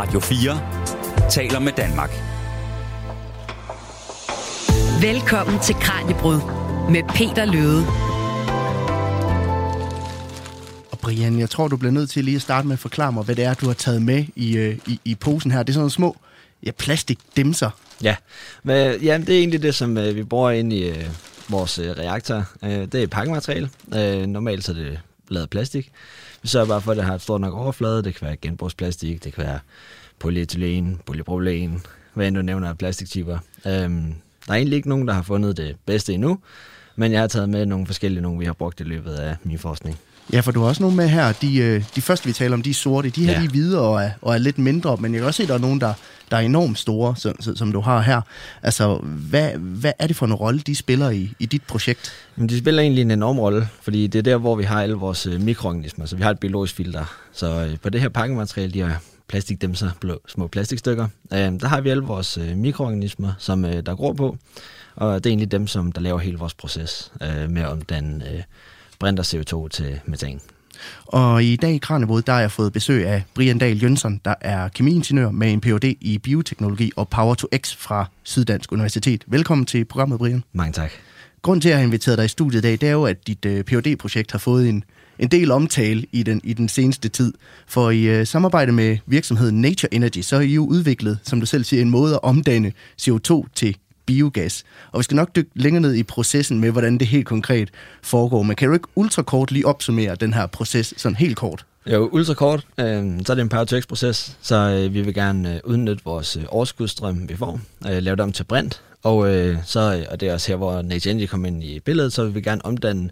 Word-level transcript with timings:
Radio 0.00 0.20
4 0.20 1.30
taler 1.30 1.58
med 1.58 1.72
Danmark. 1.72 2.10
Velkommen 5.02 5.60
til 5.60 5.74
Kranjebrud 5.74 6.40
med 6.90 7.02
Peter 7.08 7.44
Løde. 7.44 7.86
Og 10.90 10.98
Brian, 10.98 11.38
jeg 11.38 11.50
tror, 11.50 11.68
du 11.68 11.76
bliver 11.76 11.92
nødt 11.92 12.10
til 12.10 12.24
lige 12.24 12.34
at 12.34 12.42
starte 12.42 12.66
med 12.66 12.72
at 12.72 12.78
forklare 12.78 13.12
mig, 13.12 13.24
hvad 13.24 13.36
det 13.36 13.44
er, 13.44 13.54
du 13.54 13.66
har 13.66 13.74
taget 13.74 14.02
med 14.02 14.24
i, 14.36 14.56
øh, 14.56 14.78
i, 14.86 15.00
i 15.04 15.14
posen 15.14 15.50
her. 15.50 15.62
Det 15.62 15.68
er 15.68 15.72
sådan 15.72 15.80
nogle 15.80 15.90
små 15.90 16.16
ja, 16.66 16.70
plastikdimser. 16.70 17.70
Ja, 18.02 18.16
men, 18.62 19.00
ja, 19.02 19.18
det 19.18 19.28
er 19.28 19.38
egentlig 19.38 19.62
det, 19.62 19.74
som 19.74 19.98
øh, 19.98 20.16
vi 20.16 20.22
bruger 20.22 20.50
ind 20.50 20.72
i 20.72 20.88
øh, 20.88 21.06
vores 21.48 21.80
reaktor. 21.80 22.44
Øh, 22.64 22.70
det 22.70 22.94
er 22.94 23.06
pakkemateriale. 23.06 23.70
Øh, 23.94 24.26
normalt 24.26 24.64
så 24.64 24.72
er 24.72 24.76
det 24.76 25.00
lavet 25.28 25.50
plastik. 25.50 25.92
Vi 26.42 26.48
sørger 26.48 26.66
bare 26.66 26.80
for, 26.80 26.90
at 26.90 26.96
det 26.96 27.04
har 27.04 27.14
et 27.14 27.22
stort 27.22 27.40
nok 27.40 27.54
overflade. 27.54 28.02
Det 28.02 28.14
kan 28.14 28.26
være 28.26 28.36
genbrugsplastik, 28.36 29.24
det 29.24 29.32
kan 29.32 29.44
være 29.44 29.58
polyethylen, 30.18 31.00
polypropylen, 31.06 31.82
hvad 32.14 32.26
end 32.28 32.36
du 32.36 32.42
nævner 32.42 32.68
af 32.68 32.78
plastiktyper. 32.78 33.38
Øhm, 33.66 34.14
der 34.46 34.52
er 34.52 34.56
egentlig 34.56 34.76
ikke 34.76 34.88
nogen, 34.88 35.08
der 35.08 35.14
har 35.14 35.22
fundet 35.22 35.56
det 35.56 35.76
bedste 35.86 36.12
endnu, 36.14 36.38
men 36.96 37.12
jeg 37.12 37.20
har 37.20 37.26
taget 37.26 37.48
med 37.48 37.66
nogle 37.66 37.86
forskellige, 37.86 38.22
nogle 38.22 38.38
vi 38.38 38.44
har 38.44 38.52
brugt 38.52 38.80
i 38.80 38.84
løbet 38.84 39.12
af 39.14 39.36
min 39.44 39.58
forskning. 39.58 39.98
Ja, 40.32 40.40
for 40.40 40.52
du 40.52 40.60
har 40.60 40.68
også 40.68 40.82
nogle 40.82 40.96
med 40.96 41.08
her. 41.08 41.32
De, 41.32 41.56
øh, 41.58 41.84
de 41.96 42.02
første, 42.02 42.26
vi 42.26 42.32
taler 42.32 42.54
om, 42.54 42.62
de 42.62 42.70
er 42.70 42.74
sorte. 42.74 43.10
De 43.10 43.24
her 43.26 43.32
Ja. 43.32 43.40
de 43.40 43.44
er 43.44 43.48
hvide 43.50 43.80
og 43.80 44.02
er, 44.02 44.10
og 44.22 44.34
er 44.34 44.38
lidt 44.38 44.58
mindre, 44.58 44.96
men 44.96 45.12
jeg 45.12 45.18
kan 45.20 45.26
også 45.26 45.36
se, 45.36 45.42
at 45.42 45.48
der 45.48 45.54
er 45.54 45.58
nogle, 45.58 45.80
der, 45.80 45.94
der 46.30 46.36
er 46.36 46.40
enormt 46.40 46.78
store, 46.78 47.16
som, 47.16 47.56
som- 47.56 47.72
du 47.72 47.80
har 47.80 48.00
her. 48.00 48.20
Altså, 48.62 48.96
hvad, 49.04 49.50
hvad 49.58 49.92
er 49.98 50.06
det 50.06 50.16
for 50.16 50.26
en 50.26 50.34
rolle, 50.34 50.60
de 50.60 50.74
spiller 50.76 51.10
i, 51.10 51.32
i 51.38 51.46
dit 51.46 51.62
projekt? 51.62 52.12
Men 52.36 52.48
de 52.48 52.58
spiller 52.58 52.82
egentlig 52.82 53.02
en 53.02 53.10
enorm 53.10 53.38
rolle, 53.38 53.68
fordi 53.82 54.06
det 54.06 54.18
er 54.18 54.22
der, 54.22 54.36
hvor 54.36 54.56
vi 54.56 54.64
har 54.64 54.82
alle 54.82 54.94
vores 54.94 55.26
øh, 55.26 55.40
mikroorganismer, 55.40 56.06
så 56.06 56.16
vi 56.16 56.22
har 56.22 56.30
et 56.30 56.38
biologisk 56.40 56.74
filter. 56.74 57.04
Så 57.32 57.46
øh, 57.70 57.78
på 57.82 57.90
det 57.90 58.00
her 58.00 58.08
pakkemateriale, 58.08 58.72
de 58.72 58.82
her 58.82 58.96
plastikdæmser, 59.28 59.90
blå, 60.00 60.20
små 60.28 60.46
plastikstykker, 60.46 61.08
øh, 61.32 61.38
der 61.38 61.66
har 61.68 61.80
vi 61.80 61.90
alle 61.90 62.02
vores 62.02 62.38
øh, 62.38 62.56
mikroorganismer, 62.56 63.32
som 63.38 63.64
øh, 63.64 63.82
der 63.86 63.94
gror 63.94 64.12
på, 64.12 64.36
og 64.96 65.14
det 65.24 65.26
er 65.26 65.30
egentlig 65.30 65.52
dem, 65.52 65.66
som 65.66 65.92
der 65.92 66.00
laver 66.00 66.18
hele 66.18 66.38
vores 66.38 66.54
proces 66.54 67.12
øh, 67.22 67.50
med 67.50 67.62
at 67.62 67.68
omdanne 67.68 68.28
øh, 68.32 68.42
brint 68.98 69.18
og 69.18 69.24
CO2 69.28 69.68
til 69.68 70.00
metan. 70.06 70.40
Og 71.06 71.44
i 71.44 71.56
dag 71.56 71.74
i 71.74 71.78
Kranjebrud, 71.78 72.22
der 72.22 72.32
har 72.32 72.40
jeg 72.40 72.50
fået 72.50 72.72
besøg 72.72 73.06
af 73.06 73.22
Brian 73.34 73.58
Dahl 73.58 73.82
Jønsson, 73.82 74.20
der 74.24 74.34
er 74.40 74.68
kemiingeniør 74.68 75.30
med 75.30 75.52
en 75.52 75.60
Ph.D. 75.60 75.96
i 76.00 76.18
bioteknologi 76.18 76.92
og 76.96 77.08
Power 77.08 77.34
to 77.34 77.48
X 77.56 77.76
fra 77.76 78.06
Syddansk 78.22 78.72
Universitet. 78.72 79.24
Velkommen 79.26 79.66
til 79.66 79.84
programmet, 79.84 80.18
Brian. 80.18 80.44
Mange 80.52 80.72
tak. 80.72 80.90
Grunden 81.42 81.60
til, 81.60 81.68
at 81.68 81.70
jeg 81.70 81.78
har 81.78 81.84
inviteret 81.84 82.18
dig 82.18 82.24
i 82.24 82.28
studiet 82.28 82.58
i 82.58 82.62
dag, 82.62 82.72
det 82.72 82.82
er 82.82 82.92
jo, 82.92 83.04
at 83.04 83.26
dit 83.26 83.44
øh, 83.44 83.64
phd 83.64 83.96
projekt 83.96 84.32
har 84.32 84.38
fået 84.38 84.68
en, 84.68 84.84
en 85.18 85.28
del 85.28 85.50
omtale 85.50 86.06
i 86.12 86.22
den, 86.22 86.40
i 86.44 86.52
den 86.52 86.68
seneste 86.68 87.08
tid. 87.08 87.34
For 87.66 87.90
i 87.90 88.02
øh, 88.02 88.26
samarbejde 88.26 88.72
med 88.72 88.98
virksomheden 89.06 89.60
Nature 89.60 89.94
Energy, 89.94 90.20
så 90.20 90.36
har 90.36 90.42
I 90.42 90.54
jo 90.54 90.66
udviklet, 90.66 91.18
som 91.22 91.40
du 91.40 91.46
selv 91.46 91.64
siger, 91.64 91.82
en 91.82 91.90
måde 91.90 92.14
at 92.14 92.20
omdanne 92.22 92.72
CO2 93.02 93.44
til 93.54 93.76
biogas. 94.10 94.64
Og 94.92 94.98
vi 94.98 95.02
skal 95.04 95.16
nok 95.16 95.36
dykke 95.36 95.50
længere 95.54 95.80
ned 95.80 95.94
i 95.94 96.02
processen 96.02 96.60
med, 96.60 96.70
hvordan 96.70 96.98
det 96.98 97.06
helt 97.06 97.26
konkret 97.26 97.70
foregår. 98.02 98.42
Men 98.42 98.56
kan 98.56 98.68
du 98.68 98.74
ikke 98.74 98.88
ultrakort 98.94 99.52
lige 99.52 99.66
opsummere 99.66 100.14
den 100.14 100.34
her 100.34 100.46
proces 100.46 100.94
sådan 100.96 101.16
helt 101.16 101.36
kort? 101.36 101.64
Jo, 101.86 102.08
ultrakort, 102.12 102.66
øh, 102.78 103.20
så 103.26 103.32
er 103.32 103.34
det 103.34 103.42
en 103.42 103.48
power 103.48 103.64
to 103.64 103.80
x 103.80 103.86
proces 103.86 104.36
så 104.42 104.54
øh, 104.54 104.94
vi 104.94 105.00
vil 105.02 105.14
gerne 105.14 105.54
øh, 105.54 105.60
udnytte 105.64 106.04
vores 106.04 106.36
øh, 106.36 106.42
overskudstrøm, 106.48 107.28
vi 107.28 107.36
får, 107.36 107.60
øh, 107.88 108.02
lave 108.02 108.16
det 108.16 108.20
om 108.20 108.32
til 108.32 108.44
brint, 108.44 108.82
og, 109.02 109.34
øh, 109.34 109.58
så, 109.64 110.06
og 110.10 110.20
det 110.20 110.28
er 110.28 110.32
også 110.32 110.48
her, 110.48 110.56
hvor 110.56 110.82
Nature 110.82 111.12
Energy 111.12 111.26
kommer 111.26 111.48
ind 111.48 111.64
i 111.64 111.80
billedet, 111.80 112.12
så 112.12 112.24
vil 112.24 112.34
vi 112.34 112.40
gerne 112.40 112.64
omdanne 112.64 113.10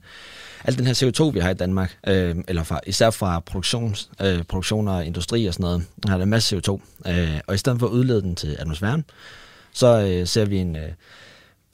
al 0.64 0.78
den 0.78 0.86
her 0.86 0.94
CO2, 0.94 1.24
vi 1.24 1.40
har 1.40 1.50
i 1.50 1.54
Danmark, 1.54 1.98
øh, 2.06 2.36
eller 2.48 2.62
fra, 2.62 2.80
især 2.86 3.10
fra 3.10 3.40
produktions, 3.40 4.10
øh, 4.20 4.42
produktioner, 4.42 4.92
og 4.92 5.06
industri 5.06 5.46
og 5.46 5.54
sådan 5.54 5.64
noget, 5.64 5.84
der 6.02 6.10
har 6.10 6.16
der 6.16 6.24
en 6.24 6.30
masse 6.30 6.56
CO2, 6.56 6.80
øh, 7.10 7.40
og 7.46 7.54
i 7.54 7.58
stedet 7.58 7.78
for 7.78 7.86
at 7.86 7.90
udlede 7.90 8.22
den 8.22 8.34
til 8.34 8.56
atmosfæren, 8.58 9.04
så 9.78 10.00
øh, 10.00 10.26
ser 10.26 10.44
vi 10.44 10.56
en, 10.56 10.76
øh, 10.76 10.88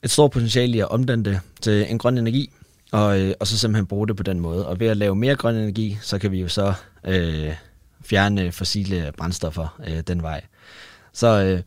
et 0.03 0.11
stort 0.11 0.31
potentiale 0.31 0.77
i 0.77 0.79
at 0.79 0.89
omdanne 0.89 1.25
det 1.25 1.39
til 1.61 1.85
en 1.91 1.97
grøn 1.97 2.17
energi, 2.17 2.51
og, 2.91 3.21
øh, 3.21 3.33
og 3.39 3.47
så 3.47 3.57
simpelthen 3.57 3.85
bruge 3.85 4.07
det 4.07 4.15
på 4.15 4.23
den 4.23 4.39
måde. 4.39 4.67
Og 4.67 4.79
ved 4.79 4.87
at 4.87 4.97
lave 4.97 5.15
mere 5.15 5.35
grøn 5.35 5.55
energi, 5.55 5.97
så 6.01 6.19
kan 6.19 6.31
vi 6.31 6.41
jo 6.41 6.47
så 6.47 6.73
øh, 7.07 7.53
fjerne 8.03 8.51
fossile 8.51 9.11
brændstoffer 9.17 9.79
øh, 9.87 9.99
den 10.07 10.21
vej. 10.21 10.41
Så 11.13 11.27
øh, 11.27 11.61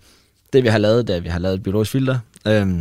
det 0.53 0.63
vi 0.63 0.69
har 0.69 0.79
lavet, 0.79 1.07
det 1.07 1.13
er, 1.13 1.17
at 1.17 1.25
vi 1.25 1.29
har 1.29 1.39
lavet 1.39 1.55
et 1.55 1.63
biologisk 1.63 1.91
filter. 1.91 2.19
Øh, 2.47 2.81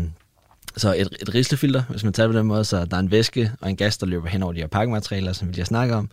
så 0.77 0.93
et, 0.93 1.17
et 1.21 1.35
rislefilter, 1.35 1.83
hvis 1.89 2.03
man 2.03 2.13
tager 2.13 2.27
det 2.27 2.33
på 2.33 2.39
den 2.39 2.47
måde, 2.47 2.65
så 2.65 2.85
der 2.85 2.95
er 2.95 3.01
en 3.01 3.11
væske 3.11 3.51
og 3.61 3.69
en 3.69 3.75
gas, 3.75 3.97
der 3.97 4.05
løber 4.05 4.27
hen 4.27 4.43
over 4.43 4.53
de 4.53 4.59
her 4.59 4.67
pakkematerialer, 4.67 5.33
som 5.33 5.47
vi 5.47 5.53
lige 5.53 5.61
har 5.61 5.65
snakket 5.65 5.95
om. 5.95 6.09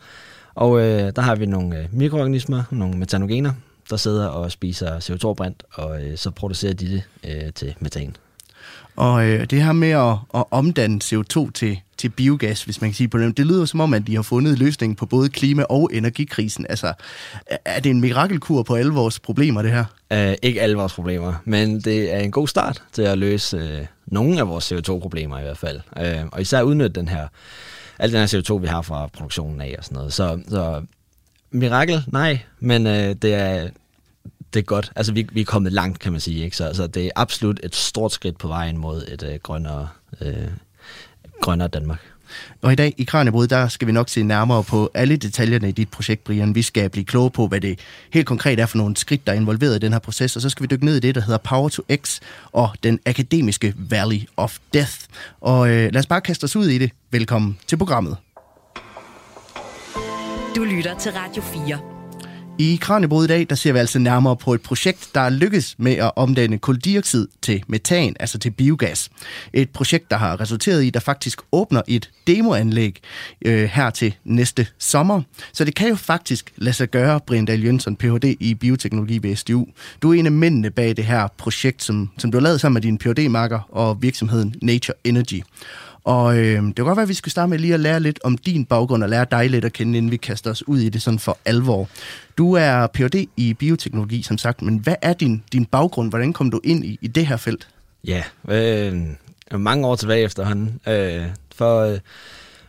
Og 0.55 0.81
øh, 0.81 1.13
der 1.17 1.23
har 1.23 1.35
vi 1.35 1.47
nogle 1.47 1.79
øh, 1.79 1.85
mikroorganismer, 1.93 2.63
nogle 2.71 2.99
metanogener, 2.99 3.53
der 3.91 3.97
sidder 3.97 4.27
og 4.27 4.53
spiser 4.53 4.99
CO2-brint, 5.01 5.63
og 5.73 6.03
øh, 6.05 6.19
så 6.19 6.31
producerer 6.31 6.73
de 6.73 6.87
det 6.89 7.03
øh, 7.25 7.53
til 7.53 7.75
metan. 7.81 8.17
Og 8.97 9.25
øh, 9.27 9.45
det 9.45 9.63
her 9.63 9.73
med 9.73 9.91
at, 9.91 10.17
at 10.35 10.45
omdanne 10.51 11.01
CO2 11.05 11.51
til, 11.53 11.81
til 11.99 12.09
biogas, 12.09 12.65
hvis 12.65 12.81
man 12.81 12.91
kan 12.91 12.95
sige 12.95 13.09
på 13.09 13.19
det, 13.19 13.37
det 13.37 13.47
lyder 13.47 13.65
som 13.65 13.81
om, 13.81 13.95
at 13.95 14.07
de 14.07 14.15
har 14.15 14.23
fundet 14.23 14.59
løsningen 14.59 14.97
på 14.97 15.07
både 15.07 15.29
klima- 15.29 15.63
og 15.69 15.91
energikrisen. 15.93 16.67
Altså, 16.69 16.93
er- 17.65 17.81
det 17.81 17.91
en 17.91 18.01
mirakelkur 18.01 18.63
på 18.63 18.75
alle 18.75 18.93
vores 18.93 19.19
problemer, 19.21 19.63
det 19.63 19.71
her? 19.71 19.85
Uh, 20.31 20.35
ikke 20.43 20.61
alle 20.63 20.77
vores 20.77 20.93
problemer, 20.93 21.35
men 21.45 21.81
det 21.81 22.15
er 22.15 22.19
en 22.19 22.31
god 22.31 22.49
start 22.49 22.83
til 22.93 23.03
at 23.03 23.19
løse 23.19 23.57
uh, 23.81 23.87
nogle 24.07 24.39
af 24.39 24.49
vores 24.49 24.73
CO2-problemer 24.73 25.39
i 25.39 25.43
hvert 25.43 25.59
fald. 25.59 25.81
Uh, 26.01 26.29
og 26.33 26.41
især 26.41 26.63
udnytte 26.63 27.01
den 27.01 27.09
her, 27.09 27.29
al 27.99 28.13
den 28.13 28.19
her 28.29 28.41
CO2, 28.41 28.55
vi 28.61 28.67
har 28.67 28.83
fra 28.83 29.07
produktionen 29.07 29.61
af 29.61 29.75
og 29.79 29.85
sådan 29.85 29.97
noget. 29.97 30.13
Så, 30.13 30.41
så 30.49 30.83
mirakel, 31.55 32.05
nej, 32.13 32.39
men 32.61 32.87
øh, 32.87 33.15
det 33.23 33.35
er 33.35 33.69
det 34.55 34.61
er 34.61 34.65
godt. 34.65 34.93
Altså, 34.97 35.13
vi, 35.13 35.29
vi 35.33 35.41
er 35.41 35.45
kommet 35.45 35.73
langt, 35.73 35.99
kan 35.99 36.13
man 36.13 36.21
sige. 36.21 36.45
Ikke? 36.45 36.57
Så, 36.57 36.71
så 36.75 36.87
det 36.87 37.07
er 37.07 37.11
absolut 37.17 37.61
et 37.63 37.77
stort 37.77 38.13
skridt 38.13 38.39
på 38.39 38.49
vejen 38.49 38.79
mod 38.79 39.05
et 39.09 39.23
øh, 39.23 39.39
grønnere, 39.43 39.89
øh, 40.21 40.49
grønnere 41.41 41.69
Danmark. 41.69 42.01
Og 42.63 42.73
i 42.73 42.77
dag 42.77 42.95
i 42.97 43.05
Kranjebrud, 43.05 43.47
der 43.47 43.69
skal 43.69 43.89
vi 43.89 43.93
nok 43.93 44.09
se 44.09 44.23
nærmere 44.23 44.65
på 44.65 44.91
alle 44.95 45.17
detaljerne 45.17 45.69
i 45.69 45.73
dit 45.73 45.89
projekt, 45.89 46.25
Brian. 46.25 46.55
Vi 46.55 46.63
skal 46.63 46.91
blive 46.91 47.05
kloge 47.05 47.31
på, 47.31 47.47
hvad 47.47 47.61
det 47.61 47.79
helt 48.13 48.27
konkret 48.27 48.61
er 48.61 48.67
for 48.67 48.79
nogle 48.79 48.97
skridt, 48.97 49.27
der 49.27 49.33
er 49.33 49.37
involveret 49.37 49.77
i 49.77 49.79
den 49.79 49.93
her 49.93 49.99
proces, 49.99 50.37
og 50.37 50.43
så 50.43 50.49
skal 50.49 50.63
vi 50.63 50.67
dykke 50.67 50.85
ned 50.85 50.97
i 50.97 51.01
det, 51.01 51.15
der 51.15 51.21
hedder 51.21 51.39
Power 51.39 51.69
to 51.69 51.83
X 51.97 52.21
og 52.53 52.71
den 52.83 53.01
akademiske 53.07 53.75
Valley 53.77 54.21
of 54.37 54.59
Death. 54.73 54.95
Og 55.41 55.69
øh, 55.69 55.93
lad 55.93 55.97
os 55.97 56.07
bare 56.07 56.21
kaste 56.21 56.45
os 56.45 56.57
ud 56.57 56.67
i 56.67 56.79
det. 56.79 56.91
Velkommen 57.11 57.59
til 57.67 57.77
programmet. 57.77 58.17
Du 60.57 60.65
lytter 60.65 60.99
til 60.99 61.13
Radio 61.13 61.43
4. 61.43 61.79
I 62.59 62.79
Kranjebrud 62.81 63.25
i 63.25 63.29
dag, 63.29 63.47
der 63.51 63.55
ser 63.55 63.73
vi 63.73 63.79
altså 63.79 63.99
nærmere 63.99 64.37
på 64.37 64.55
et 64.55 64.63
projekt, 64.63 65.11
der 65.15 65.29
lykkes 65.29 65.75
med 65.79 65.93
at 65.93 66.13
omdanne 66.17 66.59
kuldioxid 66.59 67.29
til 67.43 67.65
metan, 67.69 68.17
altså 68.21 68.39
til 68.39 68.51
biogas. 68.51 69.11
Et 69.53 69.71
projekt, 69.71 70.11
der 70.11 70.17
har 70.17 70.41
resulteret 70.41 70.83
i, 70.83 70.89
at 70.89 70.95
der 70.95 71.01
faktisk 71.01 71.41
åbner 71.53 71.83
et 71.89 72.11
demoanlæg 72.27 73.01
øh, 73.45 73.65
her 73.65 73.91
til 73.91 74.15
næste 74.25 74.67
sommer. 74.79 75.23
Så 75.53 75.65
det 75.65 75.75
kan 75.75 75.89
jo 75.89 75.95
faktisk 75.95 76.53
lade 76.57 76.75
sig 76.77 76.91
gøre, 76.91 77.21
Brian 77.27 77.45
Dahl 77.45 77.65
Jønsson, 77.65 77.97
Ph.D. 77.97 78.37
i 78.41 78.55
bioteknologi 78.55 79.19
ved 79.23 79.37
SDU. 79.37 79.67
Du 80.03 80.11
er 80.11 80.19
en 80.19 80.27
af 80.27 80.33
mændene 80.33 80.71
bag 80.71 80.97
det 80.97 81.05
her 81.05 81.29
projekt, 81.39 81.83
som, 81.83 82.11
som 82.19 82.31
du 82.31 82.37
har 82.39 82.43
lavet 82.43 82.61
sammen 82.61 82.75
med 82.75 82.83
din 82.83 82.99
Ph.D.-marker 82.99 83.61
og 83.69 84.03
virksomheden 84.03 84.55
Nature 84.63 84.97
Energy. 85.05 85.41
Og 86.05 86.39
øh, 86.39 86.63
det 86.63 86.77
kan 86.77 86.85
godt 86.85 86.97
være, 86.97 87.03
at 87.03 87.09
vi 87.09 87.15
skal 87.15 87.33
starte 87.33 87.51
med 87.51 87.59
lige 87.59 87.75
at 87.75 87.81
lære 87.81 88.01
lidt 88.01 88.21
om 88.25 88.39
din 88.39 88.65
baggrund 88.65 89.03
og 89.03 89.09
lære 89.09 89.27
dig 89.31 89.51
lidt 89.51 89.65
at 89.65 89.73
kende, 89.73 89.99
inden 89.99 90.11
vi 90.11 90.17
kaster 90.17 90.51
os 90.51 90.69
ud 90.69 90.79
i 90.79 90.89
det 90.89 91.03
sådan 91.03 91.19
for 91.19 91.39
alvor. 91.45 91.89
Du 92.39 92.53
er 92.53 92.87
Ph.D. 92.87 93.29
i 93.37 93.55
bioteknologi, 93.55 94.23
som 94.23 94.39
sagt, 94.39 94.63
men 94.63 94.79
hvad 94.79 94.95
er 95.03 95.13
din, 95.13 95.43
din 95.53 95.65
baggrund? 95.65 96.11
Hvordan 96.11 96.33
kom 96.33 96.51
du 96.51 96.61
ind 96.65 96.85
i, 96.85 96.99
i 97.01 97.07
det 97.07 97.27
her 97.27 97.37
felt? 97.37 97.69
Ja, 98.05 98.23
øh, 98.49 99.03
mange 99.53 99.87
år 99.87 99.97
tilbage 99.97 100.23
efterhånden. 100.23 100.81
Øh, 100.89 101.27
for, 101.55 101.81
øh, 101.81 101.99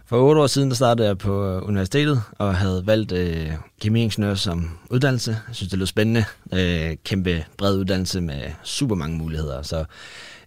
for 0.07 0.17
otte 0.17 0.41
år 0.41 0.47
siden, 0.47 0.69
der 0.69 0.75
startede 0.75 1.07
jeg 1.07 1.17
på 1.17 1.45
øh, 1.45 1.67
universitetet 1.67 2.21
og 2.37 2.55
havde 2.55 2.87
valgt 2.87 3.11
øh, 3.11 3.51
kemiingeniør 3.81 4.35
som 4.35 4.77
uddannelse. 4.89 5.31
Jeg 5.47 5.55
synes, 5.55 5.69
det 5.69 5.79
lød 5.79 5.87
spændende. 5.87 6.25
Øh, 6.53 6.97
kæmpe 7.03 7.45
bred 7.57 7.77
uddannelse 7.77 8.21
med 8.21 8.41
super 8.63 8.95
mange 8.95 9.17
muligheder. 9.17 9.61
Så 9.61 9.85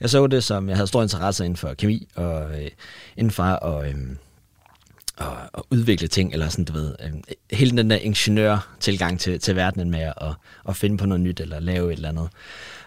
jeg 0.01 0.11
så 0.11 0.27
det 0.27 0.45
som, 0.45 0.69
jeg 0.69 0.77
havde 0.77 0.87
stor 0.87 1.03
interesse 1.03 1.45
inden 1.45 1.57
for 1.57 1.75
kemi 1.75 2.09
og 2.15 2.63
øh, 2.63 2.71
inden 3.17 3.31
for 3.31 3.43
at, 3.43 3.89
øh, 3.89 3.95
at, 5.19 5.27
at 5.55 5.63
udvikle 5.71 6.09
ting, 6.09 6.33
eller 6.33 6.49
sådan, 6.49 6.65
du 6.65 6.73
ved, 6.73 6.95
øh, 7.05 7.11
hele 7.53 7.77
den 7.77 7.91
der 7.91 7.97
ingeniør-tilgang 7.97 9.21
til, 9.21 9.41
til 9.41 9.57
verdenen 9.57 9.91
med 9.91 10.01
at, 10.01 10.35
at 10.69 10.77
finde 10.77 10.99
på 10.99 11.07
noget 11.07 11.21
nyt, 11.21 11.41
eller 11.41 11.61
lave 11.61 11.93
et 11.93 11.97
eller 11.97 12.09
andet. 12.09 12.29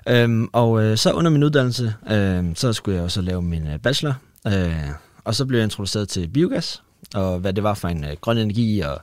Øhm, 0.07 0.50
og 0.54 0.84
øh, 0.84 0.98
så 0.98 1.12
under 1.12 1.31
min 1.31 1.44
uddannelse, 1.44 1.94
øh, 2.12 2.46
så 2.56 2.74
skulle 2.74 2.96
jeg 2.96 3.04
også 3.04 3.22
lave 3.22 3.42
min 3.42 3.68
øh, 3.68 3.80
bachelor, 3.80 4.13
øh, 4.48 4.90
og 5.24 5.36
så 5.36 5.46
blev 5.46 5.60
jeg 5.60 5.64
introduceret 5.64 6.10
til 6.10 6.28
biogas, 6.28 6.84
og 7.16 7.40
hvad 7.40 7.54
det 7.54 7.64
var 7.64 7.74
for 7.74 7.88
en 7.88 8.04
øh, 8.04 8.16
grøn 8.22 8.38
energi, 8.38 8.80
og 8.80 9.02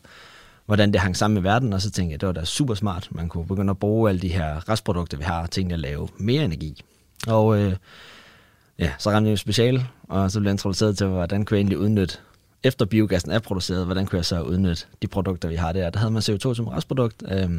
hvordan 0.66 0.92
det 0.92 1.00
hang 1.00 1.16
sammen 1.16 1.34
med 1.34 1.42
verden, 1.42 1.72
og 1.72 1.82
så 1.82 1.90
tænkte 1.90 2.12
jeg, 2.12 2.20
det 2.20 2.26
var 2.26 2.32
da 2.32 2.44
super 2.44 2.74
smart. 2.74 3.08
Man 3.10 3.28
kunne 3.28 3.46
begynde 3.46 3.70
at 3.70 3.78
bruge 3.78 4.08
alle 4.08 4.20
de 4.20 4.28
her 4.28 4.68
restprodukter, 4.68 5.16
vi 5.16 5.24
har, 5.24 5.46
til 5.46 5.72
at 5.72 5.78
lave 5.78 6.08
mere 6.18 6.44
energi. 6.44 6.82
Og 7.26 7.60
øh, 7.60 7.76
ja, 8.78 8.92
så 8.98 9.10
ramte 9.10 9.30
jeg 9.30 9.38
special, 9.38 9.86
og 10.08 10.30
så 10.30 10.40
blev 10.40 10.48
jeg 10.48 10.54
introduceret 10.54 10.98
til, 10.98 11.06
hvordan 11.06 11.44
kunne 11.44 11.54
jeg 11.56 11.60
egentlig 11.60 11.78
udnytte, 11.78 12.18
efter 12.62 12.84
biogassen 12.84 13.30
er 13.30 13.38
produceret, 13.38 13.84
hvordan 13.84 14.06
kunne 14.06 14.16
jeg 14.16 14.24
så 14.24 14.42
udnytte 14.42 14.84
de 15.02 15.06
produkter, 15.06 15.48
vi 15.48 15.54
har 15.54 15.72
der. 15.72 15.90
Der 15.90 15.98
havde 15.98 16.12
man 16.12 16.22
CO2 16.22 16.54
som 16.54 16.68
restprodukt, 16.68 17.22
øh, 17.30 17.50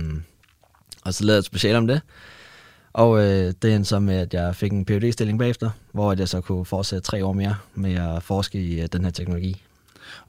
og 1.06 1.14
så 1.14 1.24
lavede 1.24 1.36
jeg 1.36 1.40
et 1.40 1.46
special 1.46 1.76
om 1.76 1.88
det. 1.88 2.02
Og 2.94 3.20
øh, 3.20 3.54
det 3.62 3.76
endte 3.76 3.90
så 3.90 4.00
med, 4.00 4.16
at 4.16 4.34
jeg 4.34 4.56
fik 4.56 4.72
en 4.72 4.86
phd 4.86 5.12
stilling 5.12 5.40
bagefter, 5.40 5.70
hvor 5.92 6.16
jeg 6.18 6.28
så 6.28 6.42
kunne 6.42 6.66
fortsætte 6.66 7.06
tre 7.06 7.26
år 7.26 7.34
mere 7.34 7.56
med 7.76 7.96
at 7.96 8.24
forske 8.24 8.62
i 8.62 8.82
øh, 8.82 8.88
den 8.94 9.04
her 9.04 9.12
teknologi. 9.12 9.62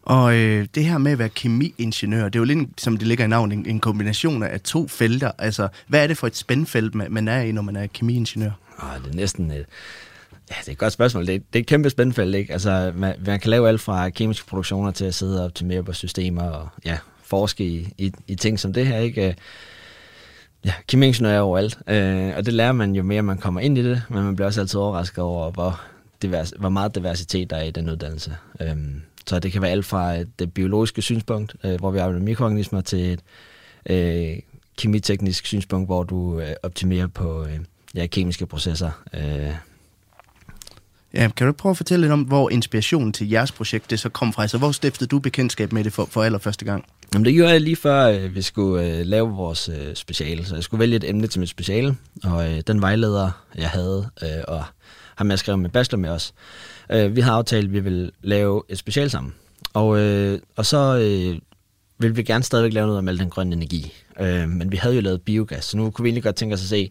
Og 0.02 0.36
øh, 0.36 0.66
det 0.74 0.84
her 0.84 0.98
med 0.98 1.12
at 1.12 1.18
være 1.18 1.28
kemiingeniør, 1.28 2.24
det 2.24 2.34
er 2.34 2.40
jo 2.40 2.44
lidt, 2.44 2.68
som 2.80 2.96
det 2.96 3.06
ligger 3.06 3.24
i 3.24 3.28
navnet, 3.28 3.58
en, 3.58 3.66
en 3.66 3.80
kombination 3.80 4.42
af 4.42 4.60
to 4.60 4.88
felter. 4.88 5.32
Altså, 5.38 5.68
hvad 5.86 6.02
er 6.02 6.06
det 6.06 6.16
for 6.16 6.26
et 6.26 6.36
spændfelt, 6.36 6.94
man, 6.94 7.12
man 7.12 7.28
er 7.28 7.40
i, 7.40 7.52
når 7.52 7.62
man 7.62 7.76
er 7.76 7.86
kemiingeniør? 7.86 8.50
Ah, 8.78 9.02
det 9.04 9.10
er 9.10 9.16
næsten 9.16 9.50
et, 9.50 9.66
ja, 10.50 10.54
det 10.60 10.68
er 10.68 10.72
et 10.72 10.78
godt 10.78 10.92
spørgsmål. 10.92 11.26
Det 11.26 11.34
er, 11.34 11.38
det 11.38 11.58
er 11.58 11.60
et 11.60 11.66
kæmpe 11.66 11.90
spændfelt, 11.90 12.34
ikke? 12.34 12.52
Altså, 12.52 12.92
man, 12.94 13.14
man 13.26 13.40
kan 13.40 13.50
lave 13.50 13.68
alt 13.68 13.80
fra 13.80 14.10
kemiske 14.10 14.46
produktioner 14.46 14.90
til 14.90 15.04
at 15.04 15.14
sidde 15.14 15.40
og 15.40 15.44
optimere 15.44 15.82
på 15.82 15.92
systemer 15.92 16.42
og 16.42 16.68
ja, 16.84 16.98
forske 17.22 17.64
i, 17.64 17.88
i, 17.98 18.12
i 18.26 18.34
ting 18.34 18.60
som 18.60 18.72
det 18.72 18.86
her, 18.86 18.98
ikke? 18.98 19.36
Ja, 20.64 20.72
kemiingeniør 20.88 21.30
er 21.30 21.40
overalt, 21.40 21.78
øh, 21.86 22.32
og 22.36 22.46
det 22.46 22.54
lærer 22.54 22.72
man 22.72 22.94
jo 22.94 23.02
mere, 23.02 23.22
man 23.22 23.38
kommer 23.38 23.60
ind 23.60 23.78
i 23.78 23.82
det, 23.82 24.02
men 24.08 24.24
man 24.24 24.36
bliver 24.36 24.46
også 24.46 24.60
altid 24.60 24.80
overrasket 24.80 25.24
over, 25.24 25.50
hvor, 25.50 25.80
divers, 26.22 26.52
hvor 26.58 26.68
meget 26.68 26.94
diversitet 26.94 27.50
der 27.50 27.56
er 27.56 27.62
i 27.62 27.70
den 27.70 27.90
uddannelse. 27.90 28.36
Øh, 28.60 28.76
så 29.26 29.38
det 29.38 29.52
kan 29.52 29.62
være 29.62 29.70
alt 29.70 29.84
fra 29.84 30.22
det 30.22 30.52
biologiske 30.54 31.02
synspunkt, 31.02 31.56
øh, 31.64 31.78
hvor 31.78 31.90
vi 31.90 31.98
arbejder 31.98 32.18
med 32.18 32.24
mikroorganismer, 32.26 32.80
til 32.80 33.12
et 33.12 33.20
øh, 33.86 34.38
kemiteknisk 34.78 35.46
synspunkt, 35.46 35.88
hvor 35.88 36.02
du 36.02 36.40
øh, 36.40 36.52
optimerer 36.62 37.06
på 37.06 37.44
øh, 37.44 37.58
ja, 37.94 38.06
kemiske 38.06 38.46
processer. 38.46 38.90
Øh. 39.14 39.54
Ja, 41.14 41.28
kan 41.36 41.46
du 41.46 41.52
prøve 41.52 41.70
at 41.70 41.76
fortælle 41.76 42.00
lidt 42.00 42.12
om, 42.12 42.22
hvor 42.22 42.50
inspirationen 42.50 43.12
til 43.12 43.30
jeres 43.30 43.52
projekt 43.52 43.90
det 43.90 44.00
så 44.00 44.08
kom 44.08 44.32
fra? 44.32 44.42
Altså, 44.42 44.58
hvor 44.58 44.72
stiftede 44.72 45.08
du 45.08 45.18
bekendtskab 45.18 45.72
med 45.72 45.84
det 45.84 45.92
for, 45.92 46.04
for 46.04 46.22
allerførste 46.22 46.64
gang? 46.64 46.84
Jamen, 47.14 47.24
det 47.24 47.34
gjorde 47.34 47.52
jeg 47.52 47.60
lige 47.60 47.76
før, 47.76 48.06
øh, 48.06 48.34
vi 48.34 48.42
skulle 48.42 48.86
øh, 48.86 49.06
lave 49.06 49.30
vores 49.30 49.68
øh, 49.68 49.94
speciale. 49.94 50.44
Så 50.44 50.54
jeg 50.54 50.64
skulle 50.64 50.80
vælge 50.80 50.96
et 50.96 51.08
emne 51.08 51.26
til 51.26 51.40
mit 51.40 51.48
speciale, 51.48 51.96
og 52.24 52.52
øh, 52.52 52.60
den 52.66 52.82
vejleder, 52.82 53.30
jeg 53.54 53.70
havde, 53.70 54.08
øh, 54.22 54.44
og 54.48 54.64
ham 55.16 55.30
jeg 55.30 55.38
skrev 55.38 55.58
med 55.58 55.70
bachelor 55.70 55.98
med 55.98 56.10
os, 56.10 56.34
øh, 56.90 57.16
vi 57.16 57.20
har 57.20 57.32
aftalt, 57.32 57.66
at 57.66 57.72
vi 57.72 57.80
vil 57.80 58.12
lave 58.22 58.62
et 58.68 58.78
special 58.78 59.10
sammen. 59.10 59.34
Og, 59.74 59.98
øh, 59.98 60.38
og 60.56 60.66
så 60.66 60.98
øh, 60.98 61.38
vil 61.98 62.16
vi 62.16 62.22
gerne 62.22 62.44
stadigvæk 62.44 62.72
lave 62.72 62.86
noget 62.86 62.98
om 62.98 63.08
al 63.08 63.18
den 63.18 63.30
grønne 63.30 63.56
energi. 63.56 63.92
Øh, 64.20 64.48
men 64.48 64.72
vi 64.72 64.76
havde 64.76 64.94
jo 64.94 65.00
lavet 65.00 65.22
biogas, 65.22 65.64
så 65.64 65.76
nu 65.76 65.90
kunne 65.90 66.02
vi 66.02 66.08
egentlig 66.08 66.22
godt 66.22 66.36
tænke 66.36 66.54
os 66.54 66.62
at 66.62 66.68
se, 66.68 66.90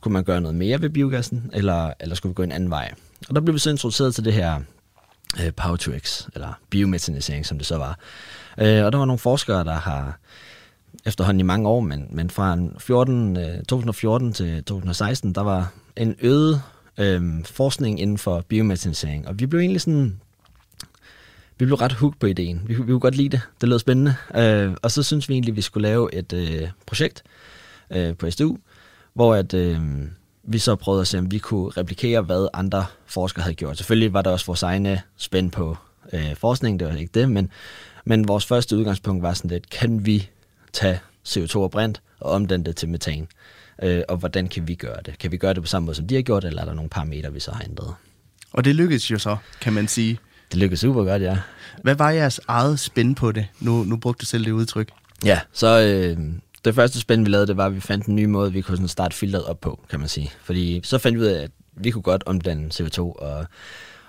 kunne 0.00 0.12
man 0.12 0.24
gøre 0.24 0.40
noget 0.40 0.54
mere 0.54 0.82
ved 0.82 0.90
biogassen, 0.90 1.50
eller, 1.52 1.92
eller 2.00 2.14
skulle 2.14 2.30
vi 2.30 2.34
gå 2.34 2.42
en 2.42 2.52
anden 2.52 2.70
vej? 2.70 2.94
Og 3.28 3.34
der 3.34 3.40
blev 3.40 3.54
vi 3.54 3.58
så 3.58 3.70
introduceret 3.70 4.14
til 4.14 4.24
det 4.24 4.32
her 4.32 4.60
øh, 5.40 5.52
Power 5.52 5.76
to 5.76 5.92
X, 5.98 6.22
eller 6.34 6.52
biometanisering, 6.70 7.46
som 7.46 7.58
det 7.58 7.66
så 7.66 7.76
var. 7.76 7.98
Øh, 8.60 8.84
og 8.84 8.92
der 8.92 8.98
var 8.98 9.04
nogle 9.04 9.18
forskere, 9.18 9.64
der 9.64 9.74
har 9.74 10.18
efterhånden 11.06 11.40
i 11.40 11.44
mange 11.44 11.68
år, 11.68 11.80
men, 11.80 12.06
men 12.10 12.30
fra 12.30 12.58
14, 12.78 13.36
øh, 13.36 13.58
2014 13.58 14.32
til 14.32 14.64
2016, 14.64 15.34
der 15.34 15.40
var 15.40 15.72
en 15.96 16.16
øget 16.20 16.62
øh, 16.98 17.44
forskning 17.44 18.00
inden 18.00 18.18
for 18.18 18.44
biometanisering. 18.48 19.28
Og 19.28 19.40
vi 19.40 19.46
blev 19.46 19.60
egentlig 19.60 19.80
sådan 19.80 20.20
vi 21.58 21.64
blev 21.64 21.76
ret 21.76 21.92
hooked 21.92 22.18
på 22.18 22.26
ideen. 22.26 22.62
Vi, 22.66 22.74
vi 22.74 22.82
kunne 22.82 23.00
godt 23.00 23.16
lide 23.16 23.28
det. 23.28 23.40
Det 23.60 23.68
lød 23.68 23.78
spændende. 23.78 24.14
Øh, 24.36 24.74
og 24.82 24.90
så 24.90 25.02
synes 25.02 25.28
vi 25.28 25.34
egentlig, 25.34 25.52
at 25.52 25.56
vi 25.56 25.62
skulle 25.62 25.88
lave 25.88 26.14
et 26.14 26.32
øh, 26.32 26.68
projekt 26.86 27.22
øh, 27.90 28.16
på 28.16 28.30
SDU, 28.30 28.56
hvor 29.14 29.34
at, 29.34 29.54
øh, 29.54 29.80
vi 30.42 30.58
så 30.58 30.76
prøvede 30.76 31.00
at 31.00 31.06
se, 31.06 31.18
om 31.18 31.30
vi 31.30 31.38
kunne 31.38 31.70
replikere, 31.70 32.20
hvad 32.20 32.48
andre 32.52 32.86
forskere 33.06 33.42
havde 33.42 33.54
gjort. 33.54 33.76
Selvfølgelig 33.76 34.12
var 34.12 34.22
der 34.22 34.30
også 34.30 34.46
vores 34.46 34.62
egne 34.62 35.02
spænd 35.16 35.50
på 35.50 35.76
øh, 36.12 36.36
forskning, 36.36 36.80
det 36.80 36.88
var 36.88 36.94
ikke 36.94 37.20
det, 37.20 37.30
men, 37.30 37.50
men 38.04 38.28
vores 38.28 38.46
første 38.46 38.76
udgangspunkt 38.76 39.22
var 39.22 39.34
sådan 39.34 39.50
lidt, 39.50 39.70
kan 39.70 40.06
vi 40.06 40.28
tage 40.72 41.00
CO2 41.28 41.56
og 41.56 41.70
brint 41.70 42.02
og 42.20 42.30
omdanne 42.30 42.64
det 42.64 42.76
til 42.76 42.88
metan? 42.88 43.28
Øh, 43.82 44.02
og 44.08 44.16
hvordan 44.16 44.46
kan 44.48 44.68
vi 44.68 44.74
gøre 44.74 44.96
det? 45.06 45.18
Kan 45.18 45.32
vi 45.32 45.36
gøre 45.36 45.54
det 45.54 45.62
på 45.62 45.66
samme 45.66 45.86
måde, 45.86 45.96
som 45.96 46.06
de 46.06 46.14
har 46.14 46.22
gjort, 46.22 46.44
eller 46.44 46.62
er 46.62 46.66
der 46.66 46.74
nogle 46.74 46.90
parametre, 46.90 47.32
vi 47.32 47.40
så 47.40 47.52
har 47.52 47.64
ændret? 47.64 47.94
Og 48.52 48.64
det 48.64 48.74
lykkedes 48.74 49.10
jo 49.10 49.18
så, 49.18 49.36
kan 49.60 49.72
man 49.72 49.88
sige. 49.88 50.18
Det 50.50 50.58
lykkedes 50.58 50.80
super 50.80 51.04
godt, 51.04 51.22
ja. 51.22 51.38
Hvad 51.82 51.94
var 51.94 52.10
jeres 52.10 52.40
eget 52.48 52.80
spænd 52.80 53.16
på 53.16 53.32
det? 53.32 53.46
Nu, 53.60 53.84
nu 53.84 53.96
brugte 53.96 54.20
du 54.20 54.26
selv 54.26 54.44
det 54.44 54.50
udtryk. 54.50 54.88
Ja, 55.24 55.40
så 55.52 55.80
øh, 55.80 56.18
det 56.64 56.74
første 56.74 57.00
spænd, 57.00 57.24
vi 57.24 57.30
lavede, 57.30 57.46
det 57.46 57.56
var, 57.56 57.66
at 57.66 57.74
vi 57.74 57.80
fandt 57.80 58.06
en 58.06 58.16
ny 58.16 58.24
måde, 58.24 58.52
vi 58.52 58.60
kunne 58.60 58.76
sådan 58.76 58.88
starte 58.88 59.16
filteret 59.16 59.44
op 59.44 59.60
på, 59.60 59.80
kan 59.90 60.00
man 60.00 60.08
sige. 60.08 60.30
Fordi 60.42 60.80
så 60.84 60.98
fandt 60.98 61.18
vi 61.18 61.24
ud 61.24 61.28
af, 61.28 61.42
at 61.42 61.50
vi 61.76 61.90
kunne 61.90 62.02
godt 62.02 62.22
omdanne 62.26 62.70
CO2 62.74 63.00
og, 63.00 63.46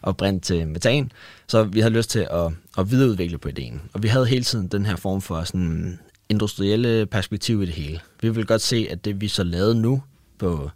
og 0.01 0.17
brint 0.17 0.43
til 0.43 0.67
metan, 0.67 1.11
så 1.47 1.63
vi 1.63 1.79
havde 1.79 1.93
lyst 1.93 2.09
til 2.09 2.27
at, 2.31 2.51
at 2.77 2.91
videreudvikle 2.91 3.37
på 3.37 3.49
ideen. 3.49 3.81
Og 3.93 4.03
vi 4.03 4.07
havde 4.07 4.25
hele 4.25 4.43
tiden 4.43 4.67
den 4.67 4.85
her 4.85 4.95
form 4.95 5.21
for 5.21 5.43
sådan 5.43 5.99
industrielle 6.29 7.05
perspektiv 7.05 7.63
i 7.63 7.65
det 7.65 7.73
hele. 7.73 7.99
Vi 8.21 8.29
vil 8.29 8.45
godt 8.45 8.61
se, 8.61 8.87
at 8.89 9.05
det 9.05 9.21
vi 9.21 9.27
så 9.27 9.43
lavede 9.43 9.75
nu 9.75 10.03
på 10.37 10.69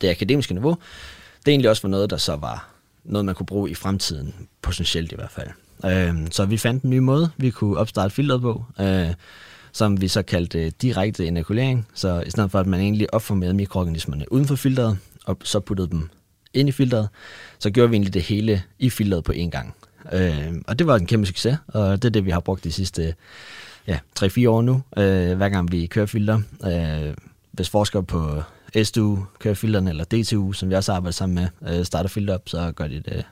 det 0.00 0.10
akademiske 0.10 0.54
niveau, 0.54 0.76
det 1.46 1.52
egentlig 1.52 1.70
også 1.70 1.82
var 1.82 1.88
noget, 1.88 2.10
der 2.10 2.16
så 2.16 2.36
var 2.36 2.68
noget, 3.04 3.24
man 3.24 3.34
kunne 3.34 3.46
bruge 3.46 3.70
i 3.70 3.74
fremtiden, 3.74 4.34
potentielt 4.62 5.12
i 5.12 5.14
hvert 5.14 5.30
fald. 5.30 5.48
Øh, 5.84 6.26
så 6.30 6.44
vi 6.44 6.56
fandt 6.56 6.82
en 6.82 6.90
ny 6.90 6.98
måde, 6.98 7.30
vi 7.36 7.50
kunne 7.50 7.78
opstarte 7.78 8.14
filteret 8.14 8.40
på, 8.40 8.64
øh, 8.80 9.08
som 9.72 10.00
vi 10.00 10.08
så 10.08 10.22
kaldte 10.22 10.64
øh, 10.64 10.72
direkte 10.82 11.26
inokulering. 11.26 11.86
Så 11.94 12.22
i 12.26 12.30
stedet 12.30 12.50
for, 12.50 12.60
at 12.60 12.66
man 12.66 12.80
egentlig 12.80 13.14
opformerede 13.14 13.54
mikroorganismerne 13.54 14.32
uden 14.32 14.46
for 14.46 14.56
filteret, 14.56 14.98
og 15.24 15.38
så 15.44 15.60
puttede 15.60 15.90
dem 15.90 16.08
ind 16.54 16.68
i 16.68 16.72
filteret, 16.72 17.08
så 17.58 17.70
gjorde 17.70 17.90
vi 17.90 17.96
egentlig 17.96 18.14
det 18.14 18.22
hele 18.22 18.62
i 18.78 18.90
filteret 18.90 19.24
på 19.24 19.32
én 19.32 19.50
gang. 19.50 19.74
Øh, 20.12 20.54
og 20.66 20.78
det 20.78 20.86
var 20.86 20.96
en 20.96 21.06
kæmpe 21.06 21.26
succes, 21.26 21.58
og 21.68 22.02
det 22.02 22.08
er 22.08 22.12
det, 22.12 22.24
vi 22.24 22.30
har 22.30 22.40
brugt 22.40 22.64
de 22.64 22.72
sidste 22.72 23.14
ja, 23.86 23.98
3-4 24.20 24.48
år 24.48 24.62
nu, 24.62 24.82
øh, 24.96 25.36
hver 25.36 25.48
gang 25.48 25.72
vi 25.72 25.86
kører 25.86 26.06
filter. 26.06 26.40
Øh, 26.66 27.14
hvis 27.52 27.70
forskere 27.70 28.02
på 28.02 28.42
SDU 28.82 29.18
kører 29.38 29.54
filterne, 29.54 29.90
eller 29.90 30.04
DTU, 30.04 30.52
som 30.52 30.70
vi 30.70 30.74
også 30.74 30.92
arbejder 30.92 31.12
sammen 31.12 31.48
med, 31.60 31.78
øh, 31.78 31.84
starter 31.84 32.08
filter 32.08 32.34
op, 32.34 32.42
så 32.46 32.72
gør 32.72 32.88
de 32.88 32.94
det 32.94 33.24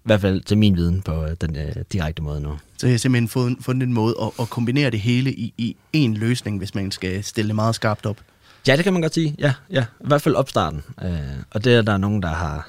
i 0.00 0.02
hvert 0.02 0.20
fald 0.20 0.40
til 0.40 0.58
min 0.58 0.76
viden 0.76 1.02
på 1.02 1.24
øh, 1.24 1.36
den 1.40 1.56
øh, 1.56 1.74
direkte 1.92 2.22
måde 2.22 2.40
nu. 2.40 2.58
Så 2.78 2.86
jeg 2.86 2.92
har 2.92 2.98
simpelthen 2.98 3.28
fundet, 3.28 3.64
fundet 3.64 3.86
en 3.86 3.92
måde 3.92 4.14
at, 4.22 4.30
at 4.40 4.50
kombinere 4.50 4.90
det 4.90 5.00
hele 5.00 5.32
i, 5.32 5.54
i 5.58 5.76
én 5.96 6.18
løsning, 6.18 6.58
hvis 6.58 6.74
man 6.74 6.90
skal 6.90 7.24
stille 7.24 7.48
det 7.48 7.54
meget 7.54 7.74
skarpt 7.74 8.06
op. 8.06 8.20
Ja, 8.66 8.76
det 8.76 8.84
kan 8.84 8.92
man 8.92 9.02
godt 9.02 9.14
sige. 9.14 9.34
Ja, 9.38 9.54
ja. 9.70 9.82
I 9.82 10.06
hvert 10.06 10.22
fald 10.22 10.34
opstarten. 10.34 10.82
Øh, 11.02 11.10
og 11.50 11.64
det 11.64 11.74
er 11.74 11.82
der 11.82 11.96
nogen, 11.96 12.22
der 12.22 12.28
har 12.28 12.68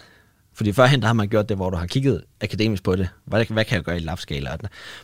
fordi 0.62 0.72
førhen 0.72 1.02
der 1.02 1.08
har 1.08 1.14
man 1.14 1.30
gjort 1.30 1.50
det, 1.50 1.58
hvor 1.58 1.70
du 1.70 1.78
har 1.78 1.86
kigget 1.86 2.24
akademisk 2.42 2.84
på 2.84 2.96
det. 2.96 3.10
Hvad, 3.26 3.46
hvad 3.50 3.66
kan 3.66 3.76
jeg 3.76 3.84
gøre 3.84 3.98
i 3.98 4.00
labskala? 4.00 4.58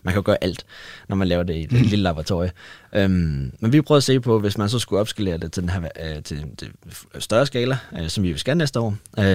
Man 0.03 0.13
kan 0.13 0.23
gøre 0.23 0.43
alt, 0.43 0.65
når 1.09 1.15
man 1.15 1.27
laver 1.27 1.43
det 1.43 1.53
i 1.53 1.63
et 1.63 1.71
mm. 1.71 1.77
lille 1.77 2.03
laboratorie. 2.03 2.51
Um, 2.97 3.51
men 3.59 3.73
vi 3.73 3.81
prøvede 3.81 3.97
at 3.97 4.03
se 4.03 4.19
på, 4.19 4.39
hvis 4.39 4.57
man 4.57 4.69
så 4.69 4.79
skulle 4.79 4.99
opskalere 4.99 5.37
det 5.37 5.51
til 5.51 5.63
den 5.63 5.69
her 5.69 5.79
uh, 5.79 6.23
til, 6.23 6.45
til 6.57 6.71
større 7.19 7.45
skala, 7.45 7.77
uh, 7.91 8.07
som 8.07 8.23
vi 8.23 8.27
vil 8.27 8.39
skal 8.39 8.57
næste 8.57 8.79
år, 8.79 8.95
uh, 9.17 9.25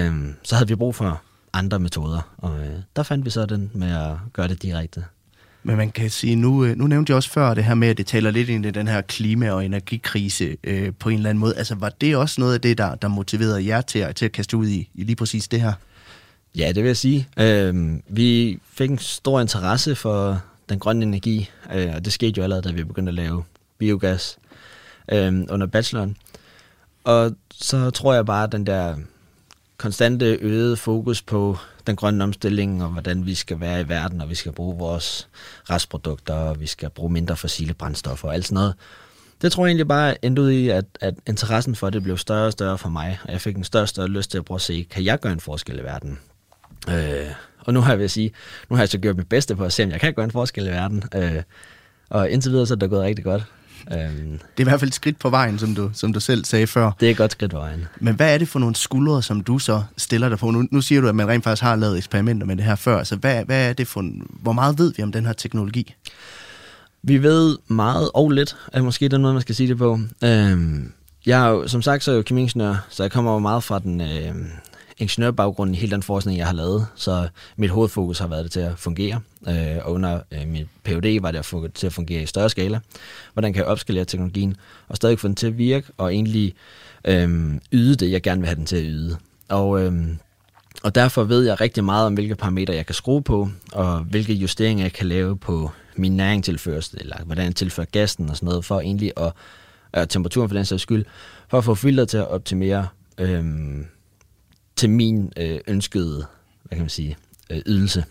så 0.42 0.54
havde 0.54 0.68
vi 0.68 0.74
brug 0.74 0.94
for 0.94 1.22
andre 1.52 1.78
metoder. 1.78 2.34
Og 2.38 2.50
uh, 2.50 2.66
der 2.96 3.02
fandt 3.02 3.24
vi 3.24 3.30
så 3.30 3.46
den 3.46 3.70
med 3.74 3.96
at 3.96 4.16
gøre 4.32 4.48
det 4.48 4.62
direkte. 4.62 5.04
Men 5.62 5.76
man 5.76 5.90
kan 5.90 6.10
sige, 6.10 6.36
nu, 6.36 6.64
øh, 6.64 6.76
nu 6.76 6.86
nævnte 6.86 7.10
jeg 7.10 7.16
også 7.16 7.30
før 7.30 7.54
det 7.54 7.64
her 7.64 7.74
med, 7.74 7.88
at 7.88 7.98
det 7.98 8.06
taler 8.06 8.30
lidt 8.30 8.48
ind 8.48 8.66
i 8.66 8.70
den 8.70 8.88
her 8.88 9.00
klima- 9.00 9.50
og 9.50 9.64
energikrise 9.64 10.56
øh, 10.64 10.92
på 10.98 11.08
en 11.08 11.16
eller 11.16 11.30
anden 11.30 11.40
måde. 11.40 11.56
Altså 11.56 11.74
var 11.74 11.88
det 11.88 12.16
også 12.16 12.40
noget 12.40 12.54
af 12.54 12.60
det, 12.60 12.78
der, 12.78 12.94
der 12.94 13.08
motiverede 13.08 13.66
jer 13.66 13.80
til, 13.80 14.14
til 14.14 14.24
at 14.24 14.32
kaste 14.32 14.56
ud 14.56 14.68
i, 14.68 14.88
i 14.94 15.04
lige 15.04 15.16
præcis 15.16 15.48
det 15.48 15.60
her? 15.60 15.72
Ja, 16.56 16.68
det 16.68 16.76
vil 16.76 16.86
jeg 16.88 16.96
sige. 16.96 17.28
Øh, 17.38 17.98
vi 18.08 18.58
fik 18.72 18.90
en 18.90 18.98
stor 18.98 19.40
interesse 19.40 19.94
for 19.94 20.42
den 20.68 20.78
grønne 20.78 21.02
energi, 21.02 21.50
øh, 21.74 21.92
og 21.94 22.04
det 22.04 22.12
skete 22.12 22.38
jo 22.38 22.42
allerede, 22.42 22.68
da 22.68 22.72
vi 22.72 22.84
begyndte 22.84 23.10
at 23.10 23.14
lave 23.14 23.44
biogas 23.78 24.38
øh, 25.12 25.42
under 25.50 25.66
bacheloren. 25.66 26.16
Og 27.04 27.36
så 27.54 27.90
tror 27.90 28.14
jeg 28.14 28.26
bare, 28.26 28.44
at 28.44 28.52
den 28.52 28.66
der 28.66 28.96
konstante 29.76 30.38
øgede 30.40 30.76
fokus 30.76 31.22
på 31.22 31.58
den 31.86 31.96
grønne 31.96 32.24
omstilling, 32.24 32.84
og 32.84 32.88
hvordan 32.88 33.26
vi 33.26 33.34
skal 33.34 33.60
være 33.60 33.80
i 33.80 33.88
verden, 33.88 34.20
og 34.20 34.30
vi 34.30 34.34
skal 34.34 34.52
bruge 34.52 34.78
vores 34.78 35.28
restprodukter, 35.70 36.34
og 36.34 36.60
vi 36.60 36.66
skal 36.66 36.90
bruge 36.90 37.12
mindre 37.12 37.36
fossile 37.36 37.74
brændstoffer 37.74 38.28
og 38.28 38.34
alt 38.34 38.44
sådan 38.44 38.54
noget. 38.54 38.74
Det 39.42 39.52
tror 39.52 39.64
jeg 39.64 39.70
egentlig 39.70 39.88
bare 39.88 40.24
endte 40.24 40.42
ud 40.42 40.50
i, 40.50 40.68
at, 40.68 40.84
at 41.00 41.14
interessen 41.26 41.74
for 41.74 41.90
det 41.90 42.02
blev 42.02 42.18
større 42.18 42.46
og 42.46 42.52
større 42.52 42.78
for 42.78 42.88
mig, 42.88 43.18
og 43.24 43.32
jeg 43.32 43.40
fik 43.40 43.56
en 43.56 43.64
større 43.64 43.82
og 43.82 43.88
større 43.88 44.08
lyst 44.08 44.30
til 44.30 44.38
at 44.38 44.44
prøve 44.44 44.56
at 44.56 44.62
se, 44.62 44.86
kan 44.90 45.04
jeg 45.04 45.20
gøre 45.20 45.32
en 45.32 45.40
forskel 45.40 45.78
i 45.78 45.82
verden? 45.82 46.18
Øh, 46.88 47.30
og 47.58 47.74
nu 47.74 47.80
har 47.80 47.90
jeg 47.90 47.98
ved 47.98 48.04
at 48.04 48.10
sige, 48.10 48.32
nu 48.70 48.76
har 48.76 48.82
jeg 48.82 48.88
så 48.88 48.98
gjort 48.98 49.16
mit 49.16 49.28
bedste 49.28 49.56
på 49.56 49.64
at 49.64 49.72
se, 49.72 49.84
om 49.84 49.90
jeg 49.90 50.00
kan 50.00 50.14
gøre 50.14 50.24
en 50.24 50.30
forskel 50.30 50.66
i 50.66 50.70
verden. 50.70 51.04
Øh, 51.14 51.42
og 52.10 52.30
indtil 52.30 52.52
videre 52.52 52.66
så 52.66 52.74
er 52.74 52.78
det 52.78 52.90
gået 52.90 53.02
rigtig 53.02 53.24
godt. 53.24 53.42
Øh, 53.92 53.98
det 53.98 54.40
er 54.56 54.60
i 54.60 54.62
hvert 54.62 54.80
fald 54.80 54.88
et 54.88 54.94
skridt 54.94 55.18
på 55.18 55.30
vejen, 55.30 55.58
som 55.58 55.74
du, 55.74 55.90
som 55.94 56.12
du 56.12 56.20
selv 56.20 56.44
sagde 56.44 56.66
før. 56.66 56.90
Det 57.00 57.06
er 57.06 57.10
et 57.10 57.16
godt 57.16 57.32
skridt 57.32 57.50
på 57.50 57.58
vejen. 57.58 57.86
Men 58.00 58.14
hvad 58.14 58.34
er 58.34 58.38
det 58.38 58.48
for 58.48 58.58
nogle 58.58 58.76
skuldre, 58.76 59.22
som 59.22 59.40
du 59.40 59.58
så 59.58 59.82
stiller 59.96 60.28
dig 60.28 60.38
på? 60.38 60.50
Nu, 60.50 60.68
nu 60.70 60.80
siger 60.80 61.00
du, 61.00 61.08
at 61.08 61.14
man 61.14 61.28
rent 61.28 61.44
faktisk 61.44 61.62
har 61.62 61.76
lavet 61.76 61.96
eksperimenter 61.96 62.46
med 62.46 62.56
det 62.56 62.64
her 62.64 62.74
før. 62.74 63.04
Så 63.04 63.16
hvad, 63.16 63.44
hvad 63.44 63.68
er 63.68 63.72
det 63.72 63.88
for, 63.88 64.04
hvor 64.42 64.52
meget 64.52 64.78
ved 64.78 64.94
vi 64.96 65.02
om 65.02 65.12
den 65.12 65.26
her 65.26 65.32
teknologi? 65.32 65.94
Vi 67.02 67.22
ved 67.22 67.58
meget 67.68 68.10
og 68.14 68.30
lidt, 68.30 68.56
er 68.72 68.82
måske 68.82 69.08
den 69.08 69.22
måde, 69.22 69.32
man 69.32 69.42
skal 69.42 69.54
sige 69.54 69.68
det 69.68 69.78
på. 69.78 70.00
Øh, 70.24 70.58
jeg 71.26 71.46
er 71.46 71.48
jo, 71.48 71.68
som 71.68 71.82
sagt, 71.82 72.04
så 72.04 72.10
er 72.10 72.14
jeg 72.14 72.18
jo 72.18 72.22
kemiingeniør, 72.22 72.86
så 72.88 73.02
jeg 73.02 73.12
kommer 73.12 73.32
jo 73.32 73.38
meget 73.38 73.64
fra 73.64 73.78
den 73.78 74.00
øh, 74.00 74.34
ingeniørbaggrund 75.02 75.74
i 75.74 75.78
hele 75.78 75.92
den 75.92 76.02
forskning, 76.02 76.38
jeg 76.38 76.46
har 76.46 76.54
lavet, 76.54 76.86
så 76.94 77.28
mit 77.56 77.70
hovedfokus 77.70 78.18
har 78.18 78.26
været 78.26 78.44
det 78.44 78.52
til 78.52 78.60
at 78.60 78.78
fungere. 78.78 79.20
Øh, 79.48 79.76
og 79.82 79.92
under 79.92 80.20
øh, 80.32 80.48
mit 80.48 80.66
PhD 80.84 81.20
var 81.20 81.30
det 81.30 81.38
at 81.38 81.44
få 81.44 81.64
det 81.64 81.74
til 81.74 81.86
at 81.86 81.92
fungere 81.92 82.22
i 82.22 82.26
større 82.26 82.50
skala. 82.50 82.80
Hvordan 83.32 83.52
kan 83.52 83.60
jeg 83.60 83.66
opskalere 83.66 84.04
teknologien, 84.04 84.56
og 84.88 84.96
stadig 84.96 85.18
få 85.18 85.28
den 85.28 85.36
til 85.36 85.46
at 85.46 85.58
virke, 85.58 85.92
og 85.98 86.14
egentlig 86.14 86.54
øh, 87.04 87.54
yde 87.72 87.94
det, 87.94 88.10
jeg 88.10 88.22
gerne 88.22 88.40
vil 88.40 88.46
have 88.48 88.56
den 88.56 88.66
til 88.66 88.76
at 88.76 88.84
yde. 88.86 89.16
Og, 89.48 89.82
øh, 89.82 89.92
og 90.82 90.94
derfor 90.94 91.24
ved 91.24 91.44
jeg 91.44 91.60
rigtig 91.60 91.84
meget 91.84 92.06
om, 92.06 92.14
hvilke 92.14 92.34
parametre 92.34 92.74
jeg 92.74 92.86
kan 92.86 92.94
skrue 92.94 93.22
på, 93.22 93.48
og 93.72 93.98
hvilke 93.98 94.32
justeringer 94.32 94.84
jeg 94.84 94.92
kan 94.92 95.06
lave 95.06 95.38
på 95.38 95.70
min 95.96 96.16
næringtilførsel, 96.16 96.98
eller 97.00 97.16
hvordan 97.24 97.44
jeg 97.44 97.56
tilfører 97.56 97.86
gassen 97.92 98.30
og 98.30 98.36
sådan 98.36 98.46
noget, 98.46 98.64
for 98.64 98.80
egentlig 98.80 99.12
at, 99.16 99.32
øh, 99.96 100.06
temperaturen 100.06 100.48
for 100.48 100.56
den 100.56 100.64
sags 100.64 100.82
skyld, 100.82 101.04
for 101.48 101.58
at 101.58 101.64
få 101.64 101.74
filteret 101.74 102.08
til 102.08 102.18
at 102.18 102.28
optimere 102.28 102.88
øh, 103.18 103.44
til 104.82 104.90
min 104.90 105.32
øh, 105.36 105.60
ønskede 105.66 106.26
hvad 106.64 106.76
kan 106.76 106.82
man 106.82 106.90
sige, 106.90 107.16
øh, 107.50 107.62
ydelse. 107.66 108.04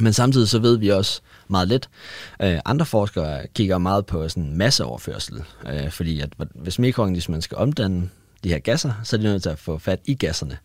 Men 0.00 0.12
samtidig 0.12 0.48
så 0.48 0.58
ved 0.58 0.78
vi 0.78 0.88
også 0.88 1.20
meget 1.48 1.68
lidt. 1.68 1.88
Øh, 2.42 2.58
andre 2.64 2.86
forskere 2.86 3.46
kigger 3.54 3.78
meget 3.78 4.06
på 4.06 4.28
sådan 4.28 4.56
masseoverførsel, 4.56 5.42
øh, 5.68 5.90
fordi 5.90 6.20
at 6.20 6.28
hvis 6.54 6.78
mikroorganismerne 6.78 7.42
skal 7.42 7.58
omdanne 7.58 8.10
de 8.44 8.48
her 8.48 8.58
gasser, 8.58 8.92
så 9.04 9.16
er 9.16 9.18
de 9.18 9.24
nødt 9.24 9.42
til 9.42 9.50
at 9.50 9.58
få 9.58 9.78
fat 9.78 10.00
i 10.04 10.14
gasserne. 10.14 10.58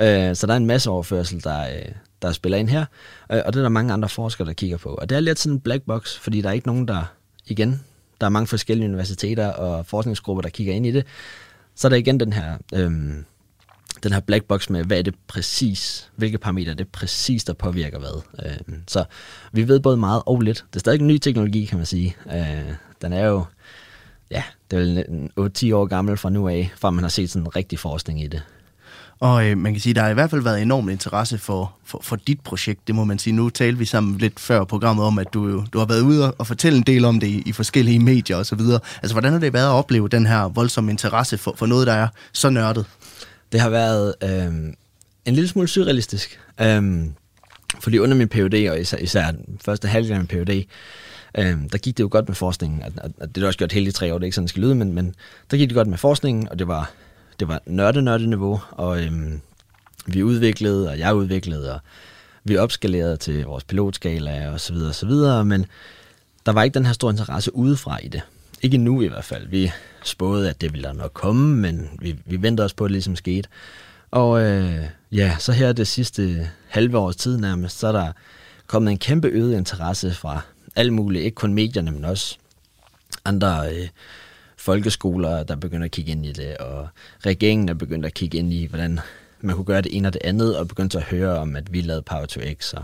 Øh, 0.00 0.36
så 0.36 0.46
der 0.46 0.52
er 0.52 0.56
en 0.56 0.66
masseoverførsel, 0.66 1.44
der, 1.44 1.60
øh, 1.60 1.92
der 2.22 2.32
spiller 2.32 2.58
ind 2.58 2.68
her, 2.68 2.84
øh, 3.32 3.42
og 3.46 3.52
det 3.52 3.58
er 3.58 3.62
der 3.62 3.68
mange 3.68 3.92
andre 3.92 4.08
forskere, 4.08 4.46
der 4.46 4.52
kigger 4.52 4.76
på. 4.76 4.88
Og 4.88 5.08
det 5.08 5.16
er 5.16 5.20
lidt 5.20 5.38
sådan 5.38 5.54
en 5.54 5.60
black 5.60 5.82
box, 5.82 6.18
fordi 6.18 6.40
der 6.40 6.48
er 6.48 6.52
ikke 6.52 6.66
nogen, 6.66 6.88
der, 6.88 7.04
igen, 7.46 7.80
der 8.20 8.26
er 8.26 8.30
mange 8.30 8.46
forskellige 8.46 8.88
universiteter 8.88 9.48
og 9.48 9.86
forskningsgrupper, 9.86 10.42
der 10.42 10.48
kigger 10.48 10.72
ind 10.74 10.86
i 10.86 10.90
det. 10.90 11.06
Så 11.74 11.86
er 11.86 11.88
der 11.88 11.96
igen 11.96 12.20
den 12.20 12.32
her... 12.32 12.58
Øh, 12.74 12.90
den 14.02 14.12
her 14.12 14.20
black 14.20 14.44
box 14.44 14.70
med, 14.70 14.84
hvad 14.84 14.98
er 14.98 15.02
det 15.02 15.14
præcis, 15.26 16.10
hvilke 16.16 16.38
parametre 16.38 16.74
det 16.74 16.88
præcis, 16.88 17.44
der 17.44 17.52
påvirker 17.52 17.98
hvad. 17.98 18.22
Øh, 18.44 18.76
så 18.88 19.04
vi 19.52 19.68
ved 19.68 19.80
både 19.80 19.96
meget 19.96 20.22
og 20.26 20.40
lidt. 20.40 20.64
Det 20.70 20.76
er 20.76 20.80
stadig 20.80 21.00
en 21.00 21.06
ny 21.06 21.18
teknologi, 21.18 21.64
kan 21.64 21.76
man 21.76 21.86
sige. 21.86 22.16
Øh, 22.34 22.74
den 23.02 23.12
er 23.12 23.26
jo, 23.26 23.44
ja, 24.30 24.42
det 24.70 24.76
er 24.76 25.04
vel 25.36 25.70
8-10 25.70 25.74
år 25.74 25.86
gammel 25.86 26.16
fra 26.16 26.30
nu 26.30 26.48
af, 26.48 26.72
fra 26.76 26.90
man 26.90 27.04
har 27.04 27.08
set 27.08 27.30
sådan 27.30 27.46
en 27.46 27.56
rigtig 27.56 27.78
forskning 27.78 28.22
i 28.22 28.26
det. 28.26 28.42
Og 29.20 29.46
øh, 29.46 29.58
man 29.58 29.72
kan 29.72 29.80
sige, 29.80 29.94
der 29.94 30.02
har 30.02 30.08
i 30.08 30.14
hvert 30.14 30.30
fald 30.30 30.42
været 30.42 30.62
enorm 30.62 30.88
interesse 30.88 31.38
for, 31.38 31.74
for, 31.84 32.00
for 32.02 32.16
dit 32.16 32.40
projekt, 32.40 32.86
det 32.86 32.94
må 32.94 33.04
man 33.04 33.18
sige. 33.18 33.32
Nu 33.32 33.50
talte 33.50 33.78
vi 33.78 33.84
sammen 33.84 34.18
lidt 34.18 34.40
før 34.40 34.64
programmet 34.64 35.04
om, 35.04 35.18
at 35.18 35.34
du, 35.34 35.64
du 35.72 35.78
har 35.78 35.86
været 35.86 36.00
ude 36.00 36.32
og 36.32 36.46
fortælle 36.46 36.76
en 36.76 36.82
del 36.82 37.04
om 37.04 37.20
det 37.20 37.26
i, 37.26 37.42
i 37.46 37.52
forskellige 37.52 37.98
medier 37.98 38.36
osv. 38.36 38.60
Altså, 39.02 39.14
hvordan 39.14 39.32
har 39.32 39.40
det 39.40 39.52
været 39.52 39.66
at 39.66 39.72
opleve 39.72 40.08
den 40.08 40.26
her 40.26 40.48
voldsomme 40.48 40.90
interesse 40.90 41.38
for, 41.38 41.54
for 41.56 41.66
noget, 41.66 41.86
der 41.86 41.92
er 41.92 42.08
så 42.32 42.50
nørdet? 42.50 42.86
Det 43.52 43.60
har 43.60 43.70
været 43.70 44.14
øh, 44.22 44.74
en 45.24 45.34
lille 45.34 45.48
smule 45.48 45.68
surrealistisk. 45.68 46.40
Øh, 46.60 47.06
fordi 47.80 47.98
under 47.98 48.16
min 48.16 48.28
PhD, 48.28 48.68
og 48.70 48.80
især, 48.80 48.98
især 48.98 49.30
den 49.30 49.58
første 49.64 49.88
halvdel 49.88 50.12
af 50.12 50.18
min 50.18 50.26
PhD, 50.26 50.64
øh, 51.38 51.56
der 51.72 51.78
gik 51.78 51.96
det 51.96 52.02
jo 52.02 52.08
godt 52.10 52.28
med 52.28 52.36
forskningen. 52.36 52.82
Og, 52.82 52.92
og, 53.02 53.10
og 53.20 53.34
det 53.34 53.42
har 53.42 53.46
også 53.46 53.58
gjort 53.58 53.72
hele 53.72 53.86
de 53.86 53.92
tre 53.92 54.14
år, 54.14 54.18
det 54.18 54.24
er 54.24 54.26
ikke 54.26 54.34
sådan, 54.34 54.44
det 54.44 54.50
skal 54.50 54.62
lyde, 54.62 54.74
men, 54.74 54.92
men 54.92 55.14
der 55.50 55.56
gik 55.56 55.68
det 55.68 55.76
godt 55.76 55.88
med 55.88 55.98
forskningen, 55.98 56.48
og 56.48 56.58
det 56.58 56.68
var, 56.68 56.90
det 57.40 57.48
var 57.48 57.62
nørde-nørde-niveau, 57.66 58.60
og 58.70 59.02
øh, 59.02 59.12
vi 60.06 60.22
udviklede, 60.22 60.88
og 60.88 60.98
jeg 60.98 61.14
udviklede, 61.14 61.74
og 61.74 61.80
vi 62.44 62.56
opskalerede 62.56 63.16
til 63.16 63.44
vores 63.44 63.64
pilotskala 63.64 64.50
og 64.50 64.60
så 64.60 64.72
videre, 64.72 64.88
og 64.88 64.94
så 64.94 65.06
videre, 65.06 65.44
men 65.44 65.66
der 66.46 66.52
var 66.52 66.62
ikke 66.62 66.74
den 66.74 66.86
her 66.86 66.92
store 66.92 67.10
interesse 67.10 67.56
udefra 67.56 67.98
i 68.02 68.08
det. 68.08 68.22
Ikke 68.62 68.78
nu 68.78 69.02
i 69.02 69.06
hvert 69.06 69.24
fald. 69.24 69.48
Vi 69.48 69.72
spåede, 70.02 70.50
at 70.50 70.60
det 70.60 70.72
ville 70.72 70.88
der 70.88 70.92
nok 70.92 71.12
komme, 71.12 71.56
men 71.56 71.90
vi, 71.98 72.16
vi 72.26 72.42
ventede 72.42 72.64
også 72.64 72.76
på, 72.76 72.84
at 72.84 72.88
det 72.88 72.92
ligesom 72.92 73.16
skete. 73.16 73.48
Og 74.10 74.42
øh, 74.42 74.84
ja, 75.12 75.36
så 75.38 75.52
her 75.52 75.72
det 75.72 75.88
sidste 75.88 76.50
halve 76.68 76.98
års 76.98 77.16
tid 77.16 77.38
nærmest, 77.38 77.78
så 77.78 77.86
er 77.86 77.92
der 77.92 78.12
kommet 78.66 78.90
en 78.90 78.98
kæmpe 78.98 79.28
øget 79.28 79.56
interesse 79.56 80.14
fra 80.14 80.40
alle 80.76 80.92
mulige, 80.92 81.24
ikke 81.24 81.34
kun 81.34 81.54
medierne, 81.54 81.90
men 81.90 82.04
også 82.04 82.38
andre 83.24 83.74
øh, 83.74 83.88
folkeskoler, 84.56 85.42
der 85.42 85.56
begynder 85.56 85.84
at 85.84 85.90
kigge 85.90 86.12
ind 86.12 86.26
i 86.26 86.32
det, 86.32 86.56
og 86.56 86.88
regeringen 87.26 87.68
er 87.68 87.74
begyndt 87.74 88.06
at 88.06 88.14
kigge 88.14 88.38
ind 88.38 88.52
i, 88.52 88.66
hvordan 88.66 89.00
man 89.40 89.56
kunne 89.56 89.64
gøre 89.64 89.82
det 89.82 89.96
ene 89.96 90.08
og 90.08 90.12
det 90.12 90.22
andet, 90.24 90.56
og 90.56 90.68
begyndte 90.68 90.98
at 90.98 91.04
høre 91.04 91.38
om, 91.38 91.56
at 91.56 91.72
vi 91.72 91.80
lavede 91.80 92.02
Power 92.02 92.26
to 92.26 92.40
X, 92.60 92.72
og 92.72 92.82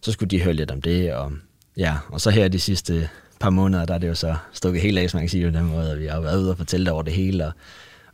så 0.00 0.12
skulle 0.12 0.30
de 0.30 0.42
høre 0.42 0.54
lidt 0.54 0.70
om 0.70 0.82
det, 0.82 1.14
og 1.14 1.32
ja, 1.76 1.96
og 2.08 2.20
så 2.20 2.30
her 2.30 2.48
de 2.48 2.60
sidste 2.60 3.08
par 3.40 3.50
måneder, 3.50 3.84
der 3.84 3.94
er 3.94 3.98
det 3.98 4.08
jo 4.08 4.14
så 4.14 4.36
stukket 4.52 4.82
helt 4.82 4.98
af, 4.98 5.10
som 5.10 5.18
man 5.18 5.22
kan 5.22 5.30
sige 5.30 5.50
på 5.50 5.58
den 5.58 5.66
måde, 5.66 5.98
vi 5.98 6.06
har 6.06 6.20
været 6.20 6.40
ude 6.40 6.50
og 6.50 6.56
fortælle 6.56 6.92
over 6.92 7.02
det 7.02 7.12
hele, 7.12 7.46
og 7.46 7.52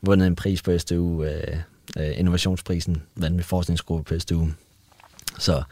vundet 0.03 0.27
en 0.27 0.37
pris 0.37 0.63
på 0.63 0.79
SDU, 0.79 1.25
øh, 1.25 1.57
øh, 1.97 2.11
innovationsprisen, 2.17 3.03
vandt 3.17 3.37
med 3.37 3.45
forskningsgruppe 3.45 4.15
på 4.15 4.21
SDU. 4.21 4.49
Så 5.39 5.63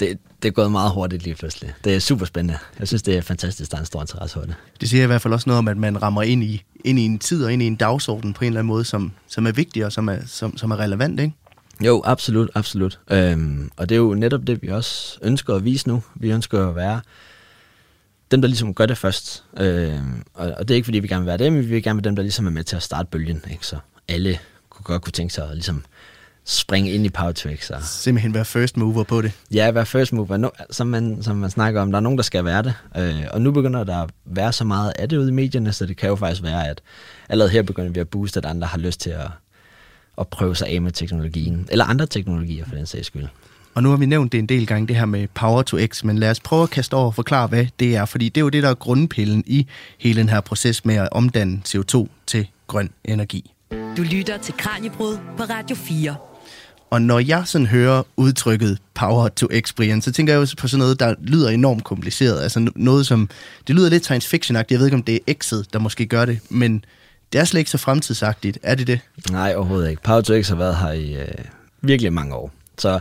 det, 0.00 0.18
det 0.42 0.48
er 0.48 0.52
gået 0.52 0.72
meget 0.72 0.92
hurtigt 0.92 1.22
lige 1.22 1.34
pludselig. 1.34 1.72
Det 1.84 1.94
er 1.94 1.98
super 1.98 2.24
spændende. 2.24 2.58
Jeg 2.78 2.88
synes, 2.88 3.02
det 3.02 3.16
er 3.16 3.20
fantastisk, 3.20 3.70
der 3.70 3.76
er 3.76 3.80
en 3.80 3.86
stor 3.86 4.00
interesse 4.00 4.34
for 4.34 4.40
det. 4.40 4.54
Det 4.80 4.90
siger 4.90 5.02
i 5.04 5.06
hvert 5.06 5.22
fald 5.22 5.34
også 5.34 5.48
noget 5.48 5.58
om, 5.58 5.68
at 5.68 5.76
man 5.76 6.02
rammer 6.02 6.22
ind 6.22 6.44
i, 6.44 6.64
ind 6.84 6.98
i 6.98 7.04
en 7.04 7.18
tid 7.18 7.44
og 7.44 7.52
ind 7.52 7.62
i 7.62 7.66
en 7.66 7.76
dagsorden 7.76 8.32
på 8.32 8.44
en 8.44 8.46
eller 8.46 8.60
anden 8.60 8.68
måde, 8.68 8.84
som, 8.84 9.12
som 9.26 9.46
er 9.46 9.52
vigtig 9.52 9.86
og 9.86 9.92
som 9.92 10.08
er, 10.08 10.18
som, 10.26 10.56
som 10.56 10.70
er 10.70 10.76
relevant, 10.76 11.20
ikke? 11.20 11.34
Jo, 11.80 12.02
absolut, 12.04 12.50
absolut. 12.54 12.98
Øhm, 13.10 13.70
og 13.76 13.88
det 13.88 13.94
er 13.94 13.98
jo 13.98 14.14
netop 14.14 14.46
det, 14.46 14.62
vi 14.62 14.68
også 14.68 15.18
ønsker 15.22 15.54
at 15.54 15.64
vise 15.64 15.88
nu. 15.88 16.02
Vi 16.14 16.30
ønsker 16.30 16.68
at 16.68 16.76
være 16.76 17.00
dem, 18.30 18.40
der 18.40 18.48
ligesom 18.48 18.74
gør 18.74 18.86
det 18.86 18.98
først. 18.98 19.44
Øh, 19.56 20.00
og, 20.34 20.52
og 20.58 20.68
det 20.68 20.74
er 20.74 20.76
ikke, 20.76 20.84
fordi 20.84 20.98
vi 20.98 21.08
gerne 21.08 21.22
vil 21.22 21.26
være 21.26 21.38
dem, 21.38 21.52
men 21.52 21.62
vi 21.62 21.68
vil 21.68 21.82
gerne 21.82 21.96
være 21.96 22.04
dem, 22.04 22.16
der 22.16 22.22
ligesom 22.22 22.46
er 22.46 22.50
med 22.50 22.64
til 22.64 22.76
at 22.76 22.82
starte 22.82 23.08
bølgen. 23.10 23.44
Ikke? 23.50 23.66
Så 23.66 23.76
alle 24.08 24.38
kunne 24.70 24.84
godt 24.84 25.02
kunne 25.02 25.12
tænke 25.12 25.34
sig 25.34 25.48
at 25.48 25.54
ligesom 25.54 25.84
springe 26.44 26.90
ind 26.90 27.06
i 27.06 27.08
Power 27.08 27.32
to 27.32 27.48
X. 27.56 27.70
Og... 27.70 27.82
Simpelthen 27.82 28.34
være 28.34 28.44
first 28.44 28.76
mover 28.76 29.04
på 29.04 29.22
det. 29.22 29.32
Ja, 29.54 29.70
være 29.70 29.86
first 29.86 30.12
mover, 30.12 30.36
no, 30.36 30.48
som, 30.70 30.86
man, 30.86 31.22
som 31.22 31.36
man 31.36 31.50
snakker 31.50 31.80
om. 31.80 31.90
Der 31.90 31.96
er 31.96 32.02
nogen, 32.02 32.18
der 32.18 32.22
skal 32.22 32.44
være 32.44 32.62
det. 32.62 32.74
Øh, 32.96 33.24
og 33.30 33.42
nu 33.42 33.50
begynder 33.50 33.84
der 33.84 33.96
at 33.96 34.10
være 34.24 34.52
så 34.52 34.64
meget 34.64 34.92
af 34.98 35.08
det 35.08 35.16
ude 35.16 35.28
i 35.28 35.32
medierne, 35.32 35.72
så 35.72 35.86
det 35.86 35.96
kan 35.96 36.08
jo 36.08 36.16
faktisk 36.16 36.42
være, 36.42 36.68
at 36.68 36.80
allerede 37.28 37.52
her 37.52 37.62
begynder 37.62 37.90
vi 37.90 38.00
at 38.00 38.08
booste, 38.08 38.38
at 38.38 38.44
andre 38.44 38.66
har 38.66 38.78
lyst 38.78 39.00
til 39.00 39.10
at, 39.10 39.28
at 40.18 40.28
prøve 40.28 40.56
sig 40.56 40.68
af 40.68 40.82
med 40.82 40.92
teknologien. 40.92 41.68
Eller 41.70 41.84
andre 41.84 42.06
teknologier, 42.06 42.64
for 42.64 42.74
den 42.74 42.86
sags 42.86 43.06
skyld. 43.06 43.26
Og 43.76 43.82
nu 43.82 43.90
har 43.90 43.96
vi 43.96 44.06
nævnt 44.06 44.32
det 44.32 44.38
en 44.38 44.46
del 44.46 44.66
gange, 44.66 44.88
det 44.88 44.96
her 44.96 45.06
med 45.06 45.28
Power 45.34 45.62
to 45.62 45.78
X, 45.86 46.04
men 46.04 46.18
lad 46.18 46.30
os 46.30 46.40
prøve 46.40 46.62
at 46.62 46.70
kaste 46.70 46.94
over 46.94 47.06
og 47.06 47.14
forklare, 47.14 47.46
hvad 47.46 47.66
det 47.80 47.96
er, 47.96 48.04
fordi 48.04 48.28
det 48.28 48.40
er 48.40 48.42
jo 48.42 48.48
det, 48.48 48.62
der 48.62 48.68
er 48.68 48.74
grundpillen 48.74 49.44
i 49.46 49.66
hele 49.98 50.20
den 50.20 50.28
her 50.28 50.40
proces 50.40 50.84
med 50.84 50.94
at 50.94 51.08
omdanne 51.12 51.62
CO2 51.68 52.06
til 52.26 52.48
grøn 52.66 52.90
energi. 53.04 53.52
Du 53.96 54.02
lytter 54.02 54.38
til 54.38 54.54
Kranjebrud 54.54 55.18
på 55.36 55.42
Radio 55.42 55.76
4. 55.76 56.16
Og 56.90 57.02
når 57.02 57.18
jeg 57.18 57.42
sådan 57.46 57.66
hører 57.66 58.02
udtrykket 58.16 58.78
power 58.94 59.28
to 59.28 59.46
x, 59.60 59.74
Brian, 59.74 60.02
så 60.02 60.12
tænker 60.12 60.32
jeg 60.32 60.40
jo 60.40 60.46
på 60.58 60.68
sådan 60.68 60.78
noget, 60.78 61.00
der 61.00 61.14
lyder 61.20 61.50
enormt 61.50 61.84
kompliceret. 61.84 62.42
Altså 62.42 62.70
noget 62.76 63.06
som, 63.06 63.28
det 63.66 63.74
lyder 63.74 63.90
lidt 63.90 64.04
science 64.04 64.28
fiction 64.28 64.56
-agtigt. 64.56 64.66
Jeg 64.70 64.78
ved 64.78 64.86
ikke, 64.86 64.96
om 64.96 65.02
det 65.02 65.20
er 65.26 65.34
X'et, 65.44 65.64
der 65.72 65.78
måske 65.78 66.06
gør 66.06 66.24
det, 66.24 66.40
men 66.48 66.84
det 67.32 67.40
er 67.40 67.44
slet 67.44 67.58
ikke 67.58 67.70
så 67.70 67.78
fremtidsagtigt. 67.78 68.58
Er 68.62 68.74
det 68.74 68.86
det? 68.86 69.00
Nej, 69.30 69.54
overhovedet 69.56 69.90
ikke. 69.90 70.02
Power 70.02 70.20
to 70.20 70.42
x 70.42 70.48
har 70.48 70.56
været 70.56 70.76
her 70.76 70.92
i 70.92 71.14
øh, 71.14 71.28
virkelig 71.82 72.12
mange 72.12 72.34
år. 72.34 72.52
Så 72.78 73.00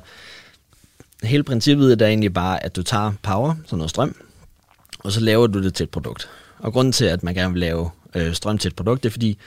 hele 1.26 1.44
princippet 1.44 2.02
er 2.02 2.08
egentlig 2.08 2.34
bare, 2.34 2.64
at 2.64 2.76
du 2.76 2.84
tager 2.84 3.14
power, 3.24 3.56
sådan 3.66 3.78
noget 3.78 3.90
strøm, 3.90 4.16
og 5.00 5.12
så 5.12 5.20
laver 5.20 5.48
du 5.48 5.64
det 5.64 5.74
til 5.74 5.84
et 5.84 5.90
produkt. 5.90 6.30
Og 6.60 6.74
grunden 6.74 6.92
til, 6.92 7.06
at 7.06 7.24
man 7.24 7.34
gerne 7.34 7.54
vil 7.54 7.60
lave 7.60 7.90
øh, 8.16 8.34
strøm 8.34 8.58
til 8.58 8.70
et 8.70 8.76
produkt, 8.76 9.04
det 9.04 9.10
er 9.10 9.12
fordi, 9.12 9.38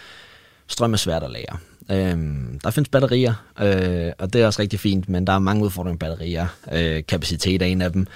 strøm 0.67 0.93
er 0.93 0.97
svært 0.97 1.23
at 1.23 1.31
lære. 1.31 1.59
Øhm, 1.91 2.61
der 2.65 2.71
findes 2.71 2.89
batterier, 2.89 3.35
øh, 3.61 4.13
og 4.19 4.33
det 4.33 4.43
er 4.43 4.47
også 4.47 4.63
rigtig 4.63 4.81
fint, 4.81 5.09
men 5.09 5.27
der 5.27 5.33
er 5.33 5.39
mange 5.39 5.65
udfordringer 5.65 5.93
med 5.93 5.99
batterier. 5.99 6.47
Øh, 6.73 7.03
kapacitet 7.09 7.63
er 7.63 7.67
en 7.67 7.83
af 7.83 7.93
dem. 7.93 8.07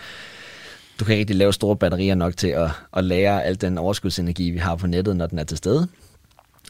Du 1.00 1.04
kan 1.04 1.16
ikke 1.16 1.34
lave 1.34 1.52
store 1.52 1.76
batterier 1.76 2.14
nok 2.14 2.36
til 2.36 2.48
at, 2.48 2.70
at 2.96 3.04
lære 3.04 3.44
al 3.44 3.60
den 3.60 3.78
overskudsenergi, 3.78 4.50
vi 4.50 4.58
har 4.58 4.76
på 4.76 4.86
nettet, 4.86 5.16
når 5.16 5.26
den 5.26 5.38
er 5.38 5.44
til 5.44 5.56
stede. 5.56 5.88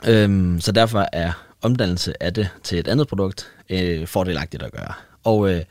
Øhm, 0.06 0.60
så 0.60 0.72
derfor 0.72 1.06
er 1.12 1.32
omdannelse 1.62 2.22
af 2.22 2.34
det 2.34 2.48
til 2.62 2.78
et 2.78 2.88
andet 2.88 3.08
produkt 3.08 3.50
øh, 3.70 4.06
fordelagtigt 4.06 4.62
at 4.62 4.72
gøre. 4.72 4.92
Og 5.24 5.50
øh, 5.50 5.62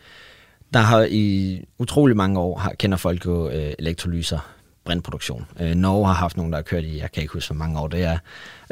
der 0.74 0.80
har 0.80 1.08
i 1.10 1.58
utrolig 1.80 2.18
mange 2.18 2.40
år 2.40 2.58
har, 2.58 2.74
kender 2.80 2.98
folk 2.98 3.26
jo 3.26 3.50
øh, 3.50 3.74
elektrolyser, 3.80 4.40
brintproduktion. 4.86 5.48
Øh, 5.60 5.76
Norge 5.76 6.08
har 6.08 6.14
haft 6.14 6.38
nogen, 6.38 6.52
der 6.52 6.58
har 6.58 6.64
kørt 6.64 6.84
i, 6.84 7.00
jeg 7.00 7.12
kan 7.12 7.24
ikke 7.24 7.34
huske, 7.34 7.54
hvor 7.54 7.66
mange 7.66 7.80
år 7.80 7.88
det 7.88 8.04
er, 8.04 8.18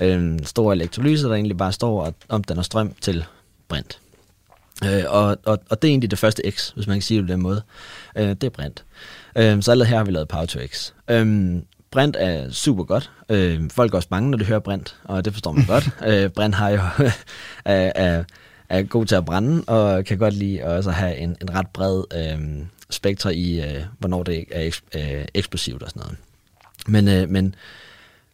øh, 0.02 0.40
store 0.44 0.76
elektrolyser, 0.76 1.28
der 1.28 1.36
egentlig 1.36 1.58
bare 1.58 1.72
står 1.72 2.06
og 2.06 2.14
omdanner 2.30 2.62
strøm 2.64 2.94
til 3.02 3.26
brint. 3.68 4.00
Øh, 4.86 5.04
og, 5.08 5.38
og, 5.46 5.60
og 5.70 5.82
det 5.82 5.88
er 5.88 5.92
egentlig 5.92 6.12
det 6.12 6.20
første 6.20 6.52
X, 6.52 6.70
hvis 6.70 6.88
man 6.88 6.96
kan 6.96 7.02
sige 7.02 7.18
det 7.18 7.28
på 7.28 7.32
den 7.32 7.42
måde. 7.42 7.62
Øh, 8.16 8.30
det 8.30 8.44
er 8.44 8.50
brint. 8.50 8.86
Øh, 9.36 9.62
så 9.62 9.72
allerede 9.72 9.90
her 9.90 9.98
har 9.98 10.04
vi 10.04 10.12
lavet 10.12 10.28
Power 10.28 10.46
to 10.46 10.60
X. 10.68 10.92
Øh, 11.10 11.56
brint 11.92 12.16
er 12.20 12.52
super 12.52 12.84
godt. 12.84 13.12
Øh, 13.30 13.70
folk 13.72 13.94
er 13.94 13.98
også 13.98 14.10
bange, 14.10 14.32
når 14.32 14.38
de 14.38 14.46
hører 14.46 14.60
brint, 14.60 14.96
og 15.04 15.26
det 15.26 15.34
forstår 15.34 15.52
man 15.52 15.66
godt. 15.66 15.90
øh, 16.08 16.30
brint 16.30 16.56
har 16.56 16.70
jo 16.70 16.80
er, 17.66 17.92
er, 17.96 18.24
er 18.70 18.84
god 18.84 19.06
til 19.06 19.16
at 19.16 19.26
brænde, 19.26 19.64
og 19.68 20.06
kan 20.06 20.18
godt 20.18 20.34
lide 20.34 20.62
at 20.62 20.72
også 20.72 20.92
have 20.92 21.18
en, 21.18 21.38
en 21.42 21.56
ret 21.56 21.68
bred 21.68 22.04
øh, 22.16 22.66
spektre 22.90 23.36
i, 23.36 23.62
øh, 23.62 23.84
hvornår 24.00 24.24
det 24.24 24.46
er 24.52 24.62
eks, 24.62 24.84
øh, 24.96 25.26
eksplosivt 25.34 25.84
og 25.84 25.90
sådan 25.90 26.02
noget. 26.02 26.18
Men, 26.88 27.08
øh, 27.08 27.30
men 27.30 27.56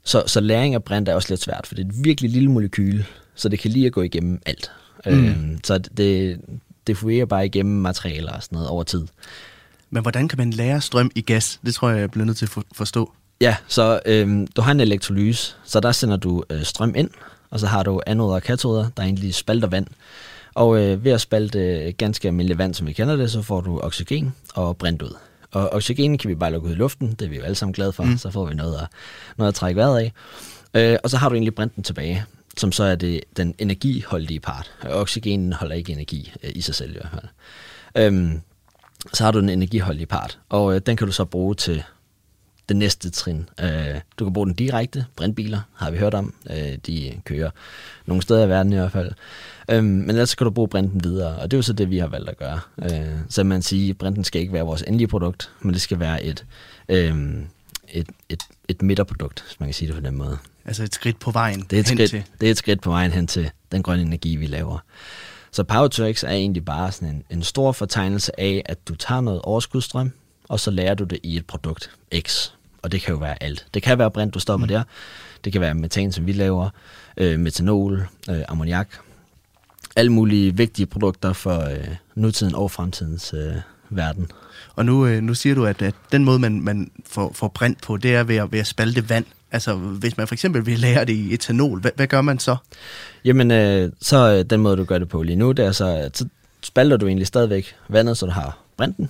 så, 0.03 0.23
så 0.27 0.39
læring 0.39 0.73
af 0.73 0.83
brint 0.83 1.09
er 1.09 1.15
også 1.15 1.29
lidt 1.29 1.41
svært, 1.41 1.67
for 1.67 1.75
det 1.75 1.85
er 1.85 1.89
et 1.89 2.03
virkelig 2.03 2.31
lille 2.31 2.51
molekyle, 2.51 3.05
så 3.35 3.49
det 3.49 3.59
kan 3.59 3.71
lige 3.71 3.85
at 3.85 3.91
gå 3.91 4.01
igennem 4.01 4.41
alt. 4.45 4.71
Mm. 5.05 5.25
Øh, 5.25 5.37
så 5.63 5.77
det, 5.77 6.39
diffuerer 6.87 7.25
bare 7.25 7.45
igennem 7.45 7.81
materialer 7.81 8.31
og 8.31 8.43
sådan 8.43 8.55
noget 8.55 8.69
over 8.69 8.83
tid. 8.83 9.07
Men 9.89 10.01
hvordan 10.01 10.27
kan 10.27 10.37
man 10.37 10.51
lære 10.51 10.81
strøm 10.81 11.11
i 11.15 11.21
gas? 11.21 11.59
Det 11.65 11.75
tror 11.75 11.89
jeg, 11.89 11.99
jeg 11.99 12.11
bliver 12.11 12.25
nødt 12.25 12.37
til 12.37 12.49
at 12.57 12.63
forstå. 12.73 13.11
Ja, 13.41 13.55
så 13.67 13.99
øh, 14.05 14.47
du 14.55 14.61
har 14.61 14.71
en 14.71 14.79
elektrolyse, 14.79 15.55
så 15.63 15.79
der 15.79 15.91
sender 15.91 16.17
du 16.17 16.43
øh, 16.49 16.63
strøm 16.63 16.95
ind, 16.95 17.09
og 17.55 17.59
så 17.59 17.67
har 17.67 17.83
du 17.83 18.01
anoder 18.07 18.35
og 18.35 18.43
katoder, 18.43 18.89
der 18.97 19.03
egentlig 19.03 19.35
spalter 19.35 19.67
vand. 19.67 19.87
Og 20.53 20.79
øh, 20.79 21.05
ved 21.05 21.11
at 21.11 21.21
spalte 21.21 21.59
øh, 21.59 21.93
ganske 21.97 22.27
almindelig 22.27 22.57
vand, 22.57 22.73
som 22.73 22.87
vi 22.87 22.93
kender 22.93 23.15
det, 23.15 23.31
så 23.31 23.41
får 23.41 23.61
du 23.61 23.79
oxygen 23.79 24.35
og 24.55 24.77
brint 24.77 25.01
ud. 25.01 25.15
Og 25.51 25.73
oxygen 25.73 26.17
kan 26.17 26.29
vi 26.29 26.35
bare 26.35 26.51
lukke 26.51 26.67
ud 26.67 26.73
i 26.73 26.75
luften, 26.75 27.09
det 27.09 27.21
er 27.21 27.29
vi 27.29 27.35
jo 27.35 27.43
alle 27.43 27.55
sammen 27.55 27.73
glade 27.73 27.93
for, 27.93 28.03
mm. 28.03 28.17
så 28.17 28.31
får 28.31 28.45
vi 28.45 28.55
noget 28.55 28.77
at, 28.77 28.87
noget 29.37 29.47
at 29.47 29.55
trække 29.55 29.77
vejret 29.77 29.99
af. 29.99 30.13
Øh, 30.73 30.97
og 31.03 31.09
så 31.09 31.17
har 31.17 31.29
du 31.29 31.35
egentlig 31.35 31.55
brinten 31.55 31.83
tilbage, 31.83 32.25
som 32.57 32.71
så 32.71 32.83
er 32.83 32.95
det 32.95 33.21
den 33.37 33.55
energiholdige 33.57 34.39
part. 34.39 34.71
Oxygenen 34.83 35.53
holder 35.53 35.75
ikke 35.75 35.93
energi 35.93 36.33
øh, 36.43 36.51
i 36.55 36.61
sig 36.61 36.75
selv 36.75 36.91
i 36.91 36.93
hvert 36.93 37.11
fald. 37.13 37.27
Øhm, 37.95 38.41
så 39.13 39.23
har 39.23 39.31
du 39.31 39.39
den 39.39 39.49
energiholdige 39.49 40.05
part, 40.05 40.39
og 40.49 40.75
øh, 40.75 40.81
den 40.85 40.97
kan 40.97 41.07
du 41.07 41.13
så 41.13 41.25
bruge 41.25 41.55
til 41.55 41.83
det 42.69 42.77
næste 42.77 43.09
trin. 43.09 43.49
Øh, 43.59 44.01
du 44.19 44.25
kan 44.25 44.33
bruge 44.33 44.47
den 44.47 44.55
direkte. 44.55 45.05
Brintbiler 45.15 45.59
har 45.73 45.91
vi 45.91 45.97
hørt 45.97 46.13
om. 46.13 46.33
Øh, 46.49 46.77
de 46.87 47.21
kører 47.25 47.49
nogle 48.05 48.21
steder 48.23 48.45
i 48.45 48.49
verden 48.49 48.73
i 48.73 48.75
hvert 48.75 48.91
fald. 48.91 49.11
Øh, 49.71 49.83
men 49.83 50.09
ellers 50.09 50.35
kan 50.35 50.45
du 50.45 50.51
bruge 50.51 50.67
brinten 50.67 51.03
videre, 51.03 51.35
og 51.35 51.51
det 51.51 51.57
er 51.57 51.57
jo 51.57 51.61
så 51.61 51.73
det, 51.73 51.89
vi 51.89 51.97
har 51.97 52.07
valgt 52.07 52.29
at 52.29 52.37
gøre. 52.37 52.59
Øh, 52.83 53.19
så 53.29 53.43
man 53.43 53.61
siger, 53.61 53.93
at 53.93 53.97
brinten 53.97 54.23
skal 54.23 54.41
ikke 54.41 54.53
være 54.53 54.63
vores 54.63 54.81
endelige 54.81 55.07
produkt, 55.07 55.51
men 55.61 55.73
det 55.73 55.81
skal 55.81 55.99
være 55.99 56.23
et, 56.23 56.45
øh, 56.89 57.15
et, 57.87 58.07
et, 58.29 58.43
et 58.67 58.81
midterprodukt, 58.81 59.43
hvis 59.47 59.59
man 59.59 59.67
kan 59.67 59.73
sige 59.73 59.87
det 59.87 59.95
på 59.95 60.01
den 60.01 60.15
måde. 60.15 60.37
Altså 60.65 60.83
et 60.83 60.93
skridt 60.93 61.19
på 61.19 61.31
vejen 61.31 61.61
det 61.69 61.73
er 61.73 61.79
et 61.79 61.89
hen 61.89 61.97
skridt, 61.97 62.09
til... 62.09 62.23
Det 62.41 62.47
er 62.47 62.51
et 62.51 62.57
skridt 62.57 62.81
på 62.81 62.89
vejen 62.89 63.11
hen 63.11 63.27
til 63.27 63.51
den 63.71 63.83
grønne 63.83 64.03
energi, 64.03 64.35
vi 64.35 64.47
laver. 64.47 64.79
Så 65.51 65.63
Power 65.63 65.87
to 65.87 66.13
X 66.13 66.23
er 66.23 66.29
egentlig 66.29 66.65
bare 66.65 66.91
sådan 66.91 67.09
en, 67.09 67.23
en 67.29 67.43
stor 67.43 67.71
fortegnelse 67.71 68.39
af, 68.39 68.61
at 68.65 68.87
du 68.87 68.95
tager 68.95 69.21
noget 69.21 69.41
overskudstrøm, 69.41 70.11
og 70.49 70.59
så 70.59 70.71
lærer 70.71 70.93
du 70.93 71.03
det 71.03 71.19
i 71.23 71.37
et 71.37 71.45
produkt 71.45 71.91
X. 72.19 72.49
Og 72.81 72.91
det 72.91 73.01
kan 73.01 73.13
jo 73.13 73.19
være 73.19 73.43
alt. 73.43 73.65
Det 73.73 73.83
kan 73.83 73.97
være 73.97 74.11
brint, 74.11 74.33
du 74.33 74.39
står 74.39 74.57
med 74.57 74.67
mm. 74.67 74.73
der. 74.73 74.83
Det 75.43 75.51
kan 75.51 75.61
være 75.61 75.73
metan, 75.73 76.11
som 76.11 76.27
vi 76.27 76.31
laver, 76.31 76.69
øh, 77.17 77.39
metanol, 77.39 78.07
øh, 78.29 78.41
ammoniak. 78.47 78.87
Alle 79.95 80.11
mulige 80.11 80.57
vigtige 80.57 80.85
produkter 80.85 81.33
for 81.33 81.69
øh, 81.69 81.87
nutiden 82.15 82.55
og 82.55 82.71
fremtidens 82.71 83.33
øh, 83.33 83.55
verden. 83.89 84.31
Og 84.75 84.85
nu, 84.85 85.05
øh, 85.07 85.21
nu 85.21 85.33
siger 85.33 85.55
du, 85.55 85.65
at, 85.65 85.81
at 85.81 85.95
den 86.11 86.23
måde, 86.23 86.39
man, 86.39 86.61
man 86.61 86.91
får, 87.05 87.31
får 87.33 87.47
brint 87.47 87.81
på, 87.81 87.97
det 87.97 88.15
er 88.15 88.23
ved 88.23 88.35
at, 88.35 88.51
ved 88.51 88.59
at 88.59 88.67
spalte 88.67 89.09
vand. 89.09 89.25
Altså, 89.51 89.75
hvis 89.75 90.17
man 90.17 90.27
for 90.27 90.35
eksempel 90.35 90.65
vil 90.65 90.79
lære 90.79 91.05
det 91.05 91.13
i 91.13 91.33
etanol, 91.33 91.79
hvad, 91.79 91.91
hvad 91.95 92.07
gør 92.07 92.21
man 92.21 92.39
så? 92.39 92.55
Jamen, 93.25 93.51
øh, 93.51 93.91
så 94.01 94.33
øh, 94.33 94.45
den 94.49 94.59
måde, 94.59 94.77
du 94.77 94.83
gør 94.83 94.97
det 94.97 95.09
på 95.09 95.23
lige 95.23 95.35
nu, 95.35 95.51
det 95.51 95.65
er 95.65 95.71
så, 95.71 96.09
så 96.13 96.27
spalter 96.61 96.97
du 96.97 97.07
egentlig 97.07 97.27
stadigvæk 97.27 97.75
vandet, 97.87 98.17
så 98.17 98.25
du 98.25 98.31
har 98.31 98.57
brinten. 98.77 99.09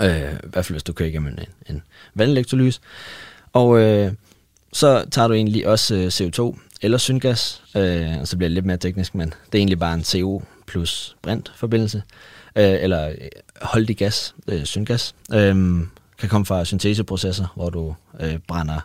Øh, 0.00 0.32
I 0.32 0.48
hvert 0.52 0.64
fald, 0.64 0.74
hvis 0.74 0.82
du 0.82 0.92
kører 0.92 1.08
igennem 1.08 1.38
en, 1.38 1.74
en 1.74 1.82
vandelektrolys. 2.14 2.80
Og 3.52 3.80
øh, 3.80 4.12
så 4.72 5.04
tager 5.10 5.28
du 5.28 5.34
egentlig 5.34 5.66
også 5.66 5.94
øh, 5.94 6.06
CO2 6.06 6.58
eller 6.82 6.98
syngas, 6.98 7.62
øh, 7.76 8.20
og 8.20 8.28
så 8.28 8.36
bliver 8.36 8.48
det 8.48 8.54
lidt 8.54 8.66
mere 8.66 8.76
teknisk, 8.76 9.14
men 9.14 9.28
det 9.28 9.54
er 9.54 9.58
egentlig 9.58 9.78
bare 9.78 9.94
en 9.94 10.04
CO 10.04 10.42
plus 10.66 11.16
brint 11.22 11.52
forbindelse, 11.56 12.02
øh, 12.56 12.76
eller 12.82 13.08
øh, 13.08 13.14
holdig 13.62 13.96
gas, 13.96 14.34
øh, 14.48 14.64
syngas, 14.64 15.14
øh, 15.32 15.56
kan 16.18 16.28
komme 16.28 16.46
fra 16.46 16.64
synteseprocesser, 16.64 17.46
hvor 17.54 17.70
du 17.70 17.94
øh, 18.20 18.38
brænder 18.48 18.80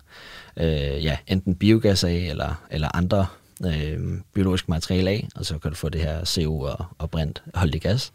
øh, 0.58 1.05
ja, 1.05 1.17
enten 1.27 1.55
biogas 1.55 2.03
af, 2.03 2.27
eller, 2.29 2.63
eller 2.72 2.96
andre 2.96 3.25
øh, 3.65 4.00
biologiske 4.34 4.72
materiale 4.72 5.10
af, 5.10 5.27
og 5.36 5.46
så 5.46 5.58
kan 5.58 5.72
du 5.72 5.77
få 5.77 5.89
det 5.89 6.01
her 6.01 6.25
CO 6.25 6.60
og, 6.60 6.86
og 6.98 7.12
brint 7.12 7.43
holdig 7.53 7.82
gas. 7.82 8.12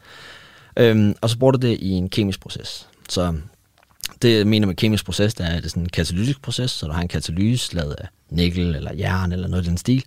Øhm, 0.79 1.15
og 1.21 1.31
så 1.31 1.39
bruger 1.39 1.53
du 1.53 1.67
det 1.67 1.79
i 1.81 1.91
en 1.91 2.09
kemisk 2.09 2.41
proces. 2.41 2.89
Så 3.09 3.35
det 4.23 4.39
jeg 4.39 4.47
mener 4.47 4.67
med 4.67 4.75
kemisk 4.75 5.05
proces, 5.05 5.35
det 5.35 5.47
er, 5.47 5.51
at 5.51 5.57
det 5.57 5.65
er 5.65 5.69
sådan 5.69 5.83
en 5.83 5.89
katalytisk 5.89 6.43
proces, 6.43 6.71
så 6.71 6.87
du 6.87 6.93
har 6.93 7.03
en 7.03 7.09
katalyse 7.09 7.75
lavet 7.75 7.95
af 7.99 8.09
nikkel 8.31 8.77
eller 8.77 8.95
jern 8.95 9.33
eller 9.33 9.49
noget 9.49 9.67
i 9.67 9.69
den 9.69 9.79
stil. 9.79 10.05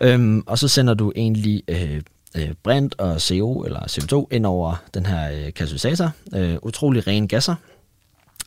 Øhm, 0.00 0.42
og 0.46 0.58
så 0.58 0.68
sender 0.68 0.94
du 0.94 1.12
egentlig 1.16 1.62
øh, 1.68 2.02
øh, 2.36 2.52
brint 2.62 2.94
og 2.98 3.20
CO 3.20 3.62
eller 3.62 3.80
CO2 3.80 4.26
ind 4.30 4.46
over 4.46 4.82
den 4.94 5.06
her 5.06 5.32
øh, 5.32 5.52
katalysator. 5.52 6.10
Øh, 6.34 6.56
utrolig 6.62 7.06
rene 7.06 7.28
gasser. 7.28 7.54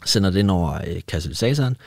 Sender 0.06 0.30
det 0.30 0.40
ind 0.40 0.52
over 0.52 0.74
øh, 0.88 1.02
katalysatoren, 1.08 1.78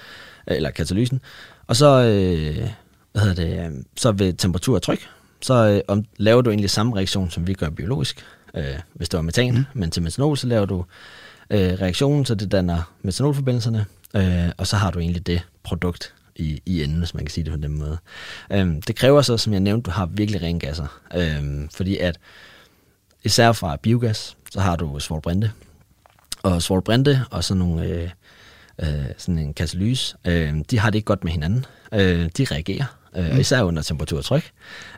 øh, 0.49 0.57
eller 0.57 0.71
katalysen. 0.71 1.21
Og 1.67 1.77
så, 1.77 2.03
øh, 2.03 2.69
hvad 3.13 3.23
hedder 3.23 3.35
det, 3.35 3.77
øh, 3.77 3.85
så 3.97 4.13
ved 4.13 4.33
temperatur 4.33 4.75
og 4.75 4.83
tryk, 4.83 5.09
så 5.43 5.55
øh, 5.55 5.81
om, 5.89 6.05
laver 6.17 6.43
du 6.43 6.51
egentlig 6.51 6.71
samme 6.71 6.97
reaktion, 6.97 7.31
som 7.31 7.47
vi 7.47 7.55
gør 7.55 7.71
biologisk, 7.71 8.25
øh, 8.55 8.79
hvis 8.95 9.09
det 9.09 9.17
var 9.17 9.23
metan. 9.23 9.55
Mm. 9.55 9.65
Men 9.75 9.91
til 9.91 10.03
metanol, 10.03 10.37
så 10.37 10.47
laver 10.47 10.67
du 10.67 10.85
øh, 11.51 11.73
reaktionen, 11.73 12.25
så 12.25 12.35
det 12.35 12.53
danner 12.53 12.93
metanolforbindelserne, 13.03 13.87
øh, 14.15 14.49
og 14.57 14.67
så 14.67 14.77
har 14.77 14.91
du 14.91 14.99
egentlig 14.99 15.27
det 15.27 15.43
produkt 15.63 16.15
i, 16.37 16.63
i 16.67 16.83
enden, 16.83 16.99
hvis 16.99 17.15
man 17.15 17.25
kan 17.25 17.31
sige 17.31 17.45
det 17.45 17.53
på 17.53 17.59
den 17.59 17.79
måde. 17.79 17.99
Øh, 18.51 18.75
det 18.87 18.97
kræver 18.97 19.23
så, 19.23 19.37
som 19.37 19.53
jeg 19.53 19.61
nævnte, 19.61 19.91
du 19.91 19.95
har 19.95 20.07
virkelig 20.07 20.43
rene 20.43 20.61
gasser, 20.61 21.01
øh, 21.15 21.69
fordi 21.75 21.99
at 21.99 22.19
især 23.25 23.53
fra 23.53 23.77
biogas, 23.77 24.37
så 24.51 24.61
har 24.61 24.77
du 24.77 24.99
svovlbrinte, 24.99 25.53
og 26.43 26.63
svovlbrinte 26.63 27.21
og 27.31 27.45
sådan 27.45 27.59
nogle 27.59 27.85
øh, 27.85 28.11
øh, 28.79 29.07
sådan 29.19 29.39
en 29.39 29.55
katalyse, 29.55 30.17
øh, 30.25 30.55
de 30.71 30.79
har 30.79 30.91
det 30.91 30.95
ikke 30.99 31.07
godt 31.07 31.25
med 31.25 31.33
hinanden. 31.33 31.65
Øh, 31.93 32.31
de 32.39 32.45
reagerer, 32.45 32.85
øh, 33.17 33.33
mm. 33.33 33.41
især 33.41 33.63
under 33.63 33.83
temperatur 33.83 34.19
og 34.19 34.25
tryk. 34.25 34.51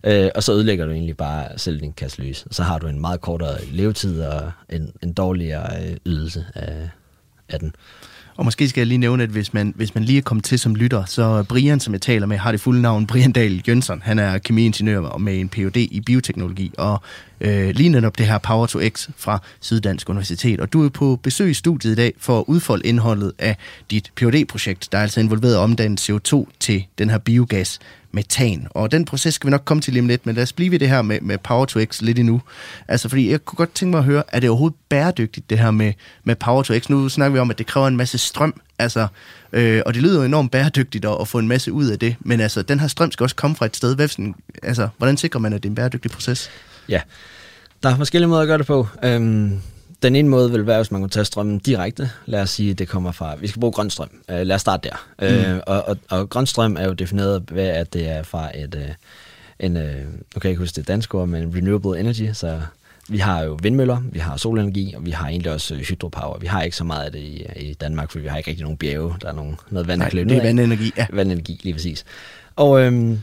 Øh, 0.04 0.30
og 0.34 0.42
så 0.42 0.52
ødelægger 0.52 0.86
du 0.86 0.92
egentlig 0.92 1.16
bare 1.16 1.58
selv 1.58 1.80
din 1.80 1.92
katalyse. 1.92 2.46
Så 2.50 2.62
har 2.62 2.78
du 2.78 2.86
en 2.86 3.00
meget 3.00 3.20
kortere 3.20 3.64
levetid 3.70 4.22
og 4.22 4.52
en, 4.70 4.92
en 5.02 5.12
dårligere 5.12 5.86
øh, 5.86 5.96
ydelse 6.06 6.46
af, 6.54 6.88
af 7.48 7.58
den. 7.58 7.74
Og 8.36 8.44
måske 8.44 8.68
skal 8.68 8.80
jeg 8.80 8.86
lige 8.86 8.98
nævne, 8.98 9.22
at 9.22 9.28
hvis 9.28 9.54
man, 9.54 9.72
hvis 9.76 9.94
man 9.94 10.04
lige 10.04 10.18
er 10.18 10.22
kommet 10.22 10.44
til 10.44 10.58
som 10.58 10.74
lytter, 10.74 11.04
så 11.04 11.44
Brian, 11.48 11.80
som 11.80 11.92
jeg 11.92 12.00
taler 12.00 12.26
med, 12.26 12.36
har 12.36 12.50
det 12.50 12.60
fulde 12.60 12.82
navn 12.82 13.06
Brian 13.06 13.32
Dahl 13.32 13.62
Jønsson. 13.68 14.02
Han 14.02 14.18
er 14.18 14.38
kemiingeniør 14.38 15.00
og 15.00 15.20
med 15.20 15.40
en 15.40 15.48
Ph.D. 15.48 15.76
i 15.76 16.00
bioteknologi, 16.06 16.72
og 16.78 17.02
øh, 17.40 17.68
lige 17.68 17.88
netop 17.88 18.18
det 18.18 18.26
her 18.26 18.38
Power 18.38 18.66
to 18.66 18.80
X 18.88 19.08
fra 19.16 19.38
Syddansk 19.60 20.08
Universitet. 20.08 20.60
Og 20.60 20.72
du 20.72 20.84
er 20.84 20.88
på 20.88 21.18
besøg 21.22 21.50
i 21.50 21.54
studiet 21.54 21.92
i 21.92 21.94
dag 21.94 22.12
for 22.18 22.38
at 22.38 22.44
udfolde 22.46 22.86
indholdet 22.86 23.32
af 23.38 23.56
dit 23.90 24.12
phd 24.16 24.44
projekt 24.48 24.88
der 24.92 24.98
er 24.98 25.02
altså 25.02 25.20
involveret 25.20 25.56
om 25.56 25.76
den 25.76 25.98
CO2 26.00 26.46
til 26.60 26.84
den 26.98 27.10
her 27.10 27.18
biogas 27.18 27.78
metan. 28.14 28.66
Og 28.70 28.92
den 28.92 29.04
proces 29.04 29.34
skal 29.34 29.46
vi 29.46 29.50
nok 29.50 29.62
komme 29.64 29.80
til 29.80 29.92
lige 29.92 30.00
om 30.00 30.08
lidt, 30.08 30.26
men 30.26 30.34
lad 30.34 30.42
os 30.42 30.52
blive 30.52 30.70
ved 30.70 30.78
det 30.78 30.88
her 30.88 31.02
med, 31.02 31.20
med 31.20 31.38
Power 31.38 31.64
to 31.64 31.84
X 31.84 32.02
lidt 32.02 32.18
endnu. 32.18 32.42
Altså, 32.88 33.08
fordi 33.08 33.30
jeg 33.30 33.44
kunne 33.44 33.56
godt 33.56 33.74
tænke 33.74 33.90
mig 33.90 33.98
at 33.98 34.04
høre, 34.04 34.22
er 34.28 34.40
det 34.40 34.50
overhovedet 34.50 34.78
bæredygtigt, 34.88 35.50
det 35.50 35.58
her 35.58 35.70
med, 35.70 35.92
med 36.24 36.36
Power 36.36 36.62
to 36.62 36.78
X? 36.78 36.88
Nu 36.88 37.08
snakker 37.08 37.32
vi 37.32 37.38
om, 37.38 37.50
at 37.50 37.58
det 37.58 37.66
kræver 37.66 37.88
en 37.88 37.96
masse 37.96 38.18
strøm, 38.18 38.60
altså, 38.78 39.06
øh, 39.52 39.82
og 39.86 39.94
det 39.94 40.02
lyder 40.02 40.18
jo 40.18 40.24
enormt 40.24 40.50
bæredygtigt 40.50 41.04
at, 41.04 41.16
at 41.20 41.28
få 41.28 41.38
en 41.38 41.48
masse 41.48 41.72
ud 41.72 41.86
af 41.86 41.98
det, 41.98 42.16
men 42.20 42.40
altså, 42.40 42.62
den 42.62 42.80
her 42.80 42.86
strøm 42.86 43.10
skal 43.10 43.24
også 43.24 43.36
komme 43.36 43.56
fra 43.56 43.66
et 43.66 43.76
sted. 43.76 43.94
Hvad, 43.94 44.08
sådan, 44.08 44.34
altså, 44.62 44.88
hvordan 44.98 45.16
sikrer 45.16 45.40
man, 45.40 45.52
at 45.52 45.62
det 45.62 45.68
er 45.68 45.70
en 45.70 45.74
bæredygtig 45.74 46.10
proces? 46.10 46.50
Ja, 46.88 47.00
der 47.82 47.90
er 47.90 47.96
forskellige 47.96 48.28
måder 48.28 48.42
at 48.42 48.48
gøre 48.48 48.58
det 48.58 48.66
på. 48.66 48.88
Øhm, 49.04 49.60
den 50.04 50.16
ene 50.16 50.28
måde 50.28 50.52
vil 50.52 50.66
være, 50.66 50.78
hvis 50.78 50.90
man 50.90 51.00
kunne 51.00 51.10
tage 51.10 51.24
strømmen 51.24 51.58
direkte. 51.58 52.10
Lad 52.26 52.40
os 52.40 52.50
sige, 52.50 52.70
at 52.70 52.78
det 52.78 52.88
kommer 52.88 53.12
fra... 53.12 53.34
Vi 53.36 53.46
skal 53.46 53.60
bruge 53.60 53.72
grøn 53.72 53.90
strøm. 53.90 54.10
Uh, 54.28 54.34
lad 54.34 54.54
os 54.54 54.60
starte 54.60 54.88
der. 54.88 54.96
Mm. 55.48 55.56
Uh, 55.56 55.60
og, 55.66 55.88
og, 55.88 55.96
og 56.10 56.30
grøn 56.30 56.46
strøm 56.46 56.76
er 56.76 56.84
jo 56.84 56.92
defineret 56.92 57.42
ved, 57.52 57.62
at 57.62 57.92
det 57.92 58.08
er 58.08 58.22
fra 58.22 58.58
et... 58.58 58.74
Uh, 58.74 58.94
en, 59.58 59.76
uh, 59.76 59.82
nu 59.82 60.40
kan 60.40 60.44
jeg 60.44 60.50
ikke 60.50 60.58
huske 60.58 60.76
det 60.76 60.88
danske 60.88 61.18
ord, 61.18 61.28
men 61.28 61.56
renewable 61.56 62.00
energy. 62.00 62.32
Så 62.32 62.60
vi 63.08 63.18
har 63.18 63.42
jo 63.42 63.58
vindmøller, 63.62 64.02
vi 64.12 64.18
har 64.18 64.36
solenergi, 64.36 64.94
og 64.96 65.06
vi 65.06 65.10
har 65.10 65.28
egentlig 65.28 65.52
også 65.52 65.74
hydropower. 65.74 66.38
Vi 66.38 66.46
har 66.46 66.62
ikke 66.62 66.76
så 66.76 66.84
meget 66.84 67.04
af 67.04 67.12
det 67.12 67.18
i, 67.18 67.46
i 67.56 67.74
Danmark, 67.74 68.10
for 68.10 68.18
vi 68.18 68.26
har 68.26 68.36
ikke 68.36 68.50
rigtig 68.50 68.62
nogen 68.62 68.78
bjerge. 68.78 69.14
Der 69.22 69.28
er 69.28 69.32
nogen, 69.32 69.56
noget 69.70 69.88
vand, 69.88 69.98
Nej, 69.98 70.08
det 70.08 70.32
er 70.32 70.42
vandenergi, 70.42 70.92
ja. 70.96 71.06
Vandenergi, 71.12 71.60
lige 71.62 71.72
præcis. 71.72 72.04
Og, 72.56 72.80
øhm, 72.80 73.22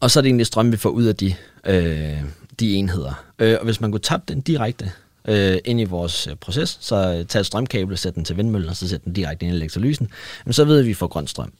og 0.00 0.10
så 0.10 0.20
er 0.20 0.22
det 0.22 0.28
egentlig 0.28 0.46
strøm, 0.46 0.72
vi 0.72 0.76
får 0.76 0.90
ud 0.90 1.04
af 1.04 1.16
de, 1.16 1.34
øh, 1.66 2.22
de 2.60 2.74
enheder. 2.74 3.24
Øh, 3.38 3.56
og 3.58 3.64
hvis 3.64 3.80
man 3.80 3.90
kunne 3.90 4.00
tabe 4.00 4.22
den 4.28 4.40
direkte 4.40 4.92
øh, 5.26 5.58
ind 5.64 5.80
i 5.80 5.84
vores 5.84 6.26
øh, 6.26 6.36
proces, 6.36 6.78
så 6.80 6.96
øh, 6.96 7.26
tage 7.26 7.40
et 7.40 7.46
strømkabel, 7.46 7.98
sæt 7.98 8.14
den 8.14 8.24
til 8.24 8.36
vindmøllen, 8.36 8.68
og 8.68 8.76
så 8.76 8.88
sæt 8.88 9.04
den 9.04 9.12
direkte 9.12 9.46
ind 9.46 9.54
i 9.54 9.56
elektrolysen, 9.56 10.08
men 10.44 10.52
så 10.52 10.64
ved 10.64 10.76
vi, 10.76 10.80
at 10.80 10.86
vi 10.86 10.94
får 10.94 11.06
grøn 11.06 11.26
strøm. 11.26 11.52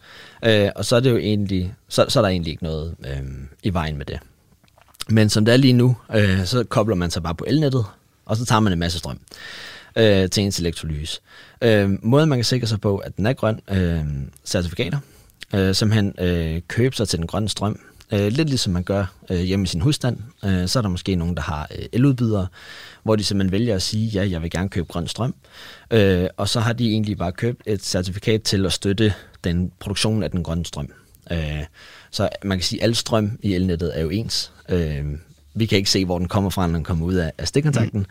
Øh, 0.44 0.70
og 0.76 0.84
så 0.84 0.96
er 0.96 1.00
det 1.00 1.10
jo 1.10 1.16
egentlig, 1.16 1.74
så, 1.88 2.06
så 2.08 2.20
er 2.20 2.22
der 2.22 2.28
egentlig 2.28 2.50
ikke 2.50 2.64
noget 2.64 2.94
øh, 3.06 3.22
i 3.62 3.74
vejen 3.74 3.98
med 3.98 4.06
det. 4.06 4.18
Men 5.08 5.28
som 5.28 5.44
det 5.44 5.52
er 5.52 5.56
lige 5.56 5.72
nu, 5.72 5.96
øh, 6.14 6.44
så 6.44 6.64
kobler 6.64 6.94
man 6.94 7.10
sig 7.10 7.22
bare 7.22 7.34
på 7.34 7.44
elnettet, 7.48 7.84
og 8.24 8.36
så 8.36 8.44
tager 8.44 8.60
man 8.60 8.72
en 8.72 8.78
masse 8.78 8.98
strøm 8.98 9.18
øh, 9.96 10.30
til 10.30 10.42
ens 10.42 10.58
elektrolyse. 10.58 11.20
Øh, 11.62 11.90
måden 12.02 12.28
man 12.28 12.38
kan 12.38 12.44
sikre 12.44 12.66
sig 12.66 12.80
på, 12.80 12.96
at 12.96 13.16
den 13.16 13.26
er 13.26 13.32
grøn, 13.32 13.60
øh, 13.70 14.04
certifikater, 14.44 14.98
øh, 15.54 15.74
simpelthen 15.74 16.14
øh, 16.18 16.60
købe 16.68 16.96
sig 16.96 17.08
til 17.08 17.18
den 17.18 17.26
grønne 17.26 17.48
strøm, 17.48 17.80
Øh, 18.12 18.32
lidt 18.32 18.48
ligesom 18.48 18.72
man 18.72 18.82
gør 18.82 19.04
øh, 19.30 19.40
hjemme 19.40 19.62
i 19.62 19.66
sin 19.66 19.80
husstand, 19.80 20.18
øh, 20.44 20.68
så 20.68 20.78
er 20.78 20.82
der 20.82 20.88
måske 20.88 21.14
nogen, 21.14 21.36
der 21.36 21.42
har 21.42 21.68
øh, 21.78 21.84
eludbydere, 21.92 22.46
hvor 23.02 23.16
de 23.16 23.24
simpelthen 23.24 23.52
vælger 23.52 23.74
at 23.74 23.82
sige, 23.82 24.06
ja, 24.06 24.30
jeg 24.30 24.42
vil 24.42 24.50
gerne 24.50 24.68
købe 24.68 24.86
grøn 24.86 25.06
strøm. 25.08 25.34
Øh, 25.90 26.26
og 26.36 26.48
så 26.48 26.60
har 26.60 26.72
de 26.72 26.90
egentlig 26.90 27.18
bare 27.18 27.32
købt 27.32 27.62
et 27.66 27.84
certifikat 27.84 28.42
til 28.42 28.66
at 28.66 28.72
støtte 28.72 29.14
den 29.44 29.72
produktion 29.78 30.22
af 30.22 30.30
den 30.30 30.42
grønne 30.42 30.66
strøm. 30.66 30.88
Øh, 31.32 31.64
så 32.10 32.28
man 32.44 32.58
kan 32.58 32.64
sige, 32.64 32.82
at 32.82 32.88
al 32.88 32.94
strøm 32.94 33.38
i 33.42 33.54
elnettet 33.54 33.98
er 33.98 34.02
jo 34.02 34.10
ens. 34.10 34.52
Øh, 34.68 35.04
vi 35.54 35.66
kan 35.66 35.78
ikke 35.78 35.90
se, 35.90 36.04
hvor 36.04 36.18
den 36.18 36.28
kommer 36.28 36.50
fra, 36.50 36.66
når 36.66 36.74
den 36.74 36.84
kommer 36.84 37.06
ud 37.06 37.14
af, 37.14 37.32
af 37.38 37.48
stikkontakten, 37.48 38.06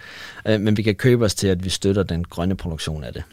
mm. 0.46 0.52
øh, 0.52 0.62
men 0.62 0.78
vi 0.78 0.82
kan 0.82 0.96
købe 0.96 1.26
os 1.26 1.36
til, 1.36 1.48
at 1.48 1.64
vi 1.64 1.70
støtter 1.70 2.04
den 2.04 2.24
grønne 2.24 2.56
produktion 2.56 3.04
af 3.04 3.14
det. 3.14 3.24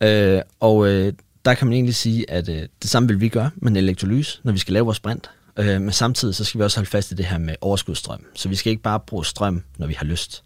Øh, 0.00 0.42
og 0.60 0.88
øh, 0.88 1.12
der 1.46 1.54
kan 1.54 1.66
man 1.66 1.72
egentlig 1.72 1.94
sige, 1.94 2.30
at 2.30 2.48
øh, 2.48 2.62
det 2.82 2.90
samme 2.90 3.08
vil 3.08 3.20
vi 3.20 3.28
gøre 3.28 3.50
med 3.56 3.72
elektrolyse, 3.72 3.84
elektrolys, 3.84 4.40
når 4.44 4.52
vi 4.52 4.58
skal 4.58 4.72
lave 4.72 4.84
vores 4.84 5.00
brint. 5.00 5.30
Øh, 5.56 5.80
men 5.80 5.92
samtidig 5.92 6.34
så 6.34 6.44
skal 6.44 6.58
vi 6.58 6.64
også 6.64 6.78
holde 6.78 6.90
fast 6.90 7.12
i 7.12 7.14
det 7.14 7.24
her 7.24 7.38
med 7.38 7.54
overskudsstrøm. 7.60 8.24
Så 8.34 8.48
vi 8.48 8.54
skal 8.54 8.70
ikke 8.70 8.82
bare 8.82 9.00
bruge 9.00 9.24
strøm, 9.24 9.62
når 9.78 9.86
vi 9.86 9.94
har 9.94 10.04
lyst. 10.04 10.44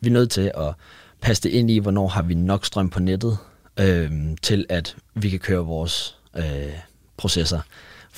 Vi 0.00 0.08
er 0.08 0.12
nødt 0.12 0.30
til 0.30 0.52
at 0.54 0.74
passe 1.20 1.42
det 1.42 1.50
ind 1.50 1.70
i, 1.70 1.78
hvornår 1.78 2.08
har 2.08 2.22
vi 2.22 2.34
nok 2.34 2.66
strøm 2.66 2.90
på 2.90 3.00
nettet, 3.00 3.38
øh, 3.80 4.10
til 4.42 4.66
at 4.68 4.96
vi 5.14 5.30
kan 5.30 5.38
køre 5.38 5.64
vores 5.64 6.16
øh, 6.36 6.72
processer. 7.16 7.60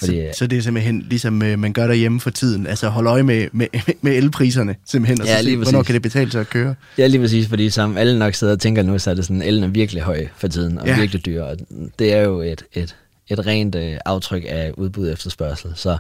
Fordi, 0.01 0.27
så, 0.33 0.39
så 0.39 0.47
det 0.47 0.59
er 0.59 0.63
simpelthen 0.63 1.07
ligesom 1.11 1.43
øh, 1.43 1.59
man 1.59 1.73
gør 1.73 1.87
derhjemme 1.87 2.21
for 2.21 2.31
tiden, 2.31 2.67
altså 2.67 2.89
holde 2.89 3.11
øje 3.11 3.23
med, 3.23 3.49
med, 3.53 3.67
med 4.03 4.13
elpriserne 4.13 4.77
simpelthen, 4.87 5.21
og 5.21 5.27
ja, 5.27 5.39
så 5.39 5.45
se, 5.45 5.57
hvornår 5.57 5.83
kan 5.83 5.95
det 5.95 6.03
betale 6.03 6.31
sig 6.31 6.41
at 6.41 6.51
køre? 6.51 6.75
Ja, 6.99 7.07
lige 7.07 7.21
præcis, 7.21 7.49
fordi 7.49 7.71
som 7.71 7.97
alle 7.97 8.19
nok 8.19 8.35
sidder 8.35 8.53
og 8.53 8.61
tænker 8.61 8.83
nu, 8.83 8.99
så 8.99 9.11
er 9.11 9.15
det 9.15 9.25
sådan, 9.25 9.43
elen 9.43 9.65
er 9.65 9.69
virkelig 9.69 10.03
høj 10.03 10.27
for 10.37 10.49
tiden, 10.49 10.79
og 10.79 10.87
ja. 10.87 10.99
virkelig 10.99 11.27
dyr, 11.27 11.43
og 11.43 11.57
det 11.99 12.13
er 12.13 12.23
jo 12.23 12.41
et, 12.41 12.63
et, 12.73 12.97
et 13.29 13.47
rent 13.47 13.75
øh, 13.75 13.97
aftryk 14.05 14.45
af 14.49 14.73
udbud 14.77 15.13
efter 15.13 15.31
spørgsel, 15.31 15.73
så 15.75 15.99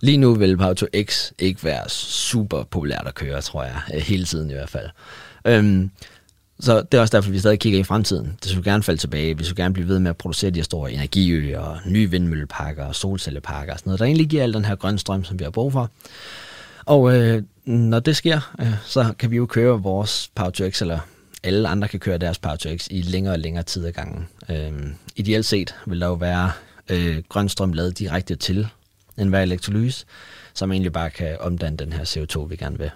lige 0.00 0.16
nu 0.16 0.34
vil 0.34 0.56
Pauto 0.56 0.86
X 1.02 1.30
ikke 1.38 1.64
være 1.64 1.88
super 1.88 2.62
populært 2.62 3.04
at 3.06 3.14
køre, 3.14 3.40
tror 3.40 3.64
jeg, 3.64 3.76
øh, 3.94 4.00
hele 4.00 4.24
tiden 4.24 4.50
i 4.50 4.52
hvert 4.52 4.70
fald. 4.70 4.86
Øhm, 5.46 5.90
så 6.60 6.82
det 6.82 6.98
er 6.98 7.00
også 7.00 7.16
derfor, 7.16 7.30
vi 7.30 7.38
stadig 7.38 7.58
kigger 7.58 7.78
i 7.78 7.82
fremtiden. 7.82 8.38
Det 8.42 8.50
skulle 8.50 8.70
gerne 8.70 8.82
falde 8.82 9.00
tilbage. 9.00 9.38
Vi 9.38 9.44
skulle 9.44 9.62
gerne 9.62 9.74
blive 9.74 9.88
ved 9.88 9.98
med 9.98 10.10
at 10.10 10.16
producere 10.16 10.50
de 10.50 10.58
her 10.58 10.64
store 10.64 10.92
energiøer, 10.92 11.58
og 11.58 11.78
nye 11.86 12.10
vindmølleparker 12.10 12.84
og 12.84 12.94
solcelleparker 12.94 13.72
og 13.72 13.78
sådan 13.78 13.88
noget, 13.88 14.00
der 14.00 14.06
egentlig 14.06 14.28
giver 14.28 14.42
al 14.42 14.52
den 14.52 14.64
her 14.64 14.74
grønne 14.76 14.98
strøm, 14.98 15.24
som 15.24 15.38
vi 15.38 15.44
har 15.44 15.50
brug 15.50 15.72
for. 15.72 15.90
Og 16.84 17.16
øh, 17.16 17.42
når 17.64 18.00
det 18.00 18.16
sker, 18.16 18.54
øh, 18.60 18.74
så 18.84 19.12
kan 19.18 19.30
vi 19.30 19.36
jo 19.36 19.46
køre 19.46 19.82
vores 19.82 20.30
Power 20.34 20.70
X, 20.70 20.82
eller 20.82 20.98
alle 21.42 21.68
andre 21.68 21.88
kan 21.88 22.00
køre 22.00 22.18
deres 22.18 22.38
Power 22.38 22.76
X 22.76 22.88
i 22.90 23.02
længere 23.02 23.34
og 23.34 23.38
længere 23.38 23.64
tid 23.64 23.86
ad 23.86 23.92
gangen. 23.92 24.28
Øh, 24.50 24.72
ideelt 25.16 25.46
set 25.46 25.74
vil 25.86 26.00
der 26.00 26.06
jo 26.06 26.14
være 26.14 26.50
øh, 26.88 27.22
grøn 27.28 27.48
strøm 27.48 27.72
lavet 27.72 27.98
direkte 27.98 28.36
til 28.36 28.68
en 29.18 29.28
hver 29.28 29.42
elektrolyse, 29.42 30.06
som 30.54 30.72
egentlig 30.72 30.92
bare 30.92 31.10
kan 31.10 31.36
omdanne 31.40 31.76
den 31.76 31.92
her 31.92 32.04
CO2, 32.04 32.38
vi 32.38 32.56
gerne 32.56 32.78
vil. 32.78 32.90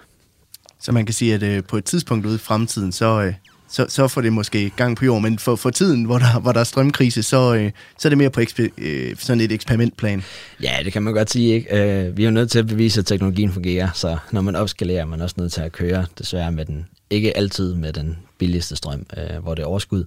Så 0.81 0.93
man 0.93 1.07
kan 1.07 1.13
sige, 1.13 1.35
at 1.35 1.43
øh, 1.43 1.65
på 1.65 1.77
et 1.77 1.85
tidspunkt 1.85 2.27
ude 2.27 2.35
i 2.35 2.39
fremtiden, 2.39 2.93
så, 2.93 3.23
øh, 3.23 3.35
så, 3.71 3.87
så 3.89 4.09
får 4.09 4.21
det 4.21 4.33
måske 4.33 4.71
gang 4.77 4.97
på 4.97 5.05
jord, 5.05 5.23
men 5.23 5.39
for, 5.39 5.57
for 5.57 5.71
tiden, 5.71 6.05
hvor 6.05 6.19
der, 6.19 6.41
hvor 6.41 6.53
der 6.53 6.61
er 6.61 6.65
strømkrise, 6.65 7.23
så, 7.23 7.55
øh, 7.55 7.71
så 7.99 8.09
er 8.09 8.11
det 8.11 8.19
mere 8.19 8.31
på 8.31 8.41
eksper, 8.41 8.67
øh, 8.79 9.17
sådan 9.19 9.41
et 9.41 9.53
eksperimentplan. 9.53 10.25
Ja, 10.63 10.77
det 10.85 10.93
kan 10.93 11.03
man 11.03 11.15
godt 11.15 11.31
sige. 11.31 11.55
Ikke? 11.55 11.77
Øh, 11.77 12.17
vi 12.17 12.23
er 12.23 12.27
jo 12.27 12.33
nødt 12.33 12.51
til 12.51 12.59
at 12.59 12.67
bevise, 12.67 13.01
at 13.01 13.07
teknologien 13.07 13.53
fungerer, 13.53 13.89
så 13.95 14.17
når 14.33 14.41
man 14.41 14.57
opskalerer, 14.57 15.01
er 15.01 15.07
man 15.07 15.21
også 15.21 15.35
nødt 15.39 15.53
til 15.53 15.61
at 15.61 15.73
køre, 15.73 16.07
desværre 16.19 16.53
med 16.53 16.65
den, 16.65 16.87
ikke 17.11 17.37
altid 17.37 17.75
med 17.75 17.93
den 17.93 18.19
billigste 18.39 18.77
strøm, 18.77 19.07
øh, 19.17 19.43
hvor 19.43 19.55
det 19.55 19.63
er 19.63 19.67
overskud. 19.67 20.05